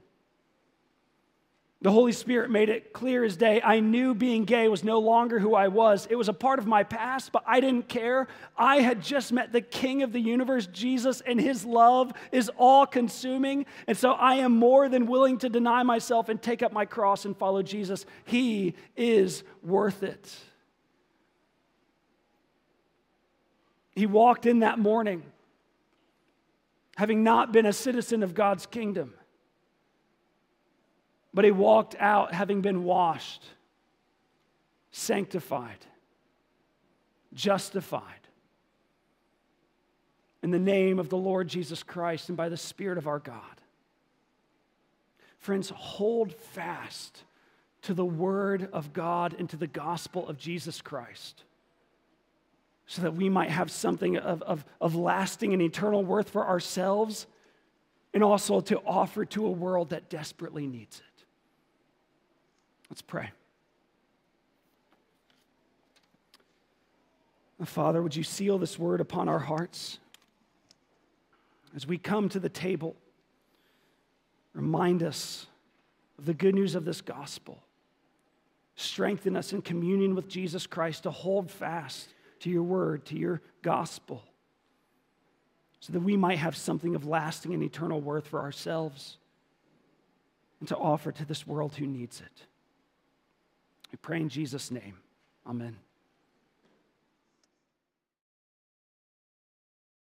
The 1.81 1.91
Holy 1.91 2.11
Spirit 2.11 2.49
made 2.49 2.69
it 2.69 2.91
clear 2.91 3.23
as 3.23 3.37
day. 3.37 3.61
I 3.63 3.81
knew 3.81 4.15
being 4.15 4.45
gay 4.45 4.67
was 4.67 4.83
no 4.83 4.97
longer 4.97 5.37
who 5.37 5.53
I 5.53 5.67
was. 5.67 6.07
It 6.09 6.15
was 6.15 6.27
a 6.27 6.33
part 6.33 6.57
of 6.57 6.65
my 6.65 6.83
past, 6.83 7.31
but 7.31 7.43
I 7.45 7.59
didn't 7.59 7.87
care. 7.87 8.27
I 8.57 8.77
had 8.77 9.01
just 9.01 9.31
met 9.31 9.51
the 9.51 9.61
King 9.61 10.01
of 10.01 10.11
the 10.11 10.19
universe, 10.19 10.67
Jesus, 10.67 11.21
and 11.21 11.39
his 11.39 11.65
love 11.65 12.13
is 12.31 12.49
all 12.57 12.87
consuming. 12.87 13.67
And 13.85 13.95
so 13.95 14.13
I 14.13 14.35
am 14.35 14.53
more 14.57 14.89
than 14.89 15.05
willing 15.05 15.37
to 15.39 15.49
deny 15.49 15.83
myself 15.83 16.29
and 16.29 16.41
take 16.41 16.63
up 16.63 16.73
my 16.73 16.85
cross 16.85 17.25
and 17.25 17.37
follow 17.37 17.61
Jesus. 17.61 18.07
He 18.25 18.73
is 18.95 19.43
worth 19.61 20.01
it. 20.01 20.35
He 23.93 24.07
walked 24.07 24.47
in 24.47 24.59
that 24.59 24.79
morning, 24.79 25.23
having 26.97 27.23
not 27.23 27.51
been 27.51 27.67
a 27.67 27.73
citizen 27.73 28.23
of 28.23 28.33
God's 28.33 28.65
kingdom. 28.65 29.13
But 31.31 31.45
he 31.45 31.51
walked 31.51 31.95
out 31.99 32.33
having 32.33 32.61
been 32.61 32.83
washed, 32.83 33.45
sanctified, 34.89 35.85
justified 37.35 38.01
in 40.41 40.49
the 40.49 40.57
name 40.57 40.97
of 40.97 41.09
the 41.09 41.17
Lord 41.17 41.47
Jesus 41.47 41.83
Christ 41.83 42.29
and 42.29 42.37
by 42.37 42.49
the 42.49 42.57
Spirit 42.57 42.97
of 42.97 43.07
our 43.07 43.19
God. 43.19 43.61
Friends, 45.37 45.69
hold 45.69 46.33
fast 46.33 47.23
to 47.83 47.93
the 47.93 48.05
Word 48.05 48.69
of 48.73 48.91
God 48.91 49.35
and 49.37 49.47
to 49.51 49.57
the 49.57 49.67
gospel 49.67 50.27
of 50.27 50.39
Jesus 50.39 50.81
Christ 50.81 51.43
so 52.87 53.01
that 53.01 53.13
we 53.13 53.29
might 53.29 53.49
have 53.49 53.69
something 53.69 54.17
of, 54.17 54.41
of, 54.43 54.65
of 54.79 54.95
lasting 54.95 55.51
and 55.53 55.61
eternal 55.61 56.03
worth 56.03 56.29
for 56.29 56.47
ourselves 56.47 57.27
and 58.13 58.23
also 58.23 58.61
to 58.61 58.79
offer 58.85 59.25
to 59.25 59.45
a 59.45 59.51
world 59.51 59.89
that 59.89 60.09
desperately 60.09 60.65
needs 60.65 60.99
it. 60.99 61.25
Let's 62.89 63.01
pray. 63.01 63.31
Father, 67.65 68.01
would 68.01 68.15
you 68.15 68.23
seal 68.23 68.57
this 68.57 68.79
word 68.79 69.01
upon 69.01 69.27
our 69.27 69.39
hearts 69.39 69.99
as 71.75 71.85
we 71.85 71.97
come 71.97 72.29
to 72.29 72.39
the 72.39 72.49
table? 72.49 72.95
Remind 74.53 75.03
us 75.03 75.47
of 76.17 76.25
the 76.25 76.33
good 76.33 76.55
news 76.55 76.75
of 76.75 76.85
this 76.85 77.01
gospel. 77.01 77.61
Strengthen 78.75 79.35
us 79.35 79.51
in 79.53 79.61
communion 79.61 80.15
with 80.15 80.29
Jesus 80.29 80.65
Christ 80.67 81.03
to 81.03 81.11
hold 81.11 81.51
fast 81.51 82.13
to 82.41 82.49
your 82.49 82.63
word, 82.63 83.05
to 83.05 83.17
your 83.17 83.41
gospel, 83.61 84.23
so 85.79 85.93
that 85.93 85.99
we 85.99 86.17
might 86.17 86.37
have 86.37 86.55
something 86.55 86.95
of 86.95 87.05
lasting 87.05 87.53
and 87.53 87.63
eternal 87.63 88.01
worth 88.01 88.27
for 88.27 88.39
ourselves 88.41 89.17
and 90.59 90.67
to 90.69 90.77
offer 90.77 91.11
to 91.11 91.25
this 91.25 91.45
world 91.45 91.75
who 91.75 91.85
needs 91.85 92.19
it. 92.21 92.45
We 93.91 93.97
pray 94.01 94.19
in 94.19 94.29
Jesus' 94.29 94.71
name. 94.71 94.97
Amen. 95.45 95.77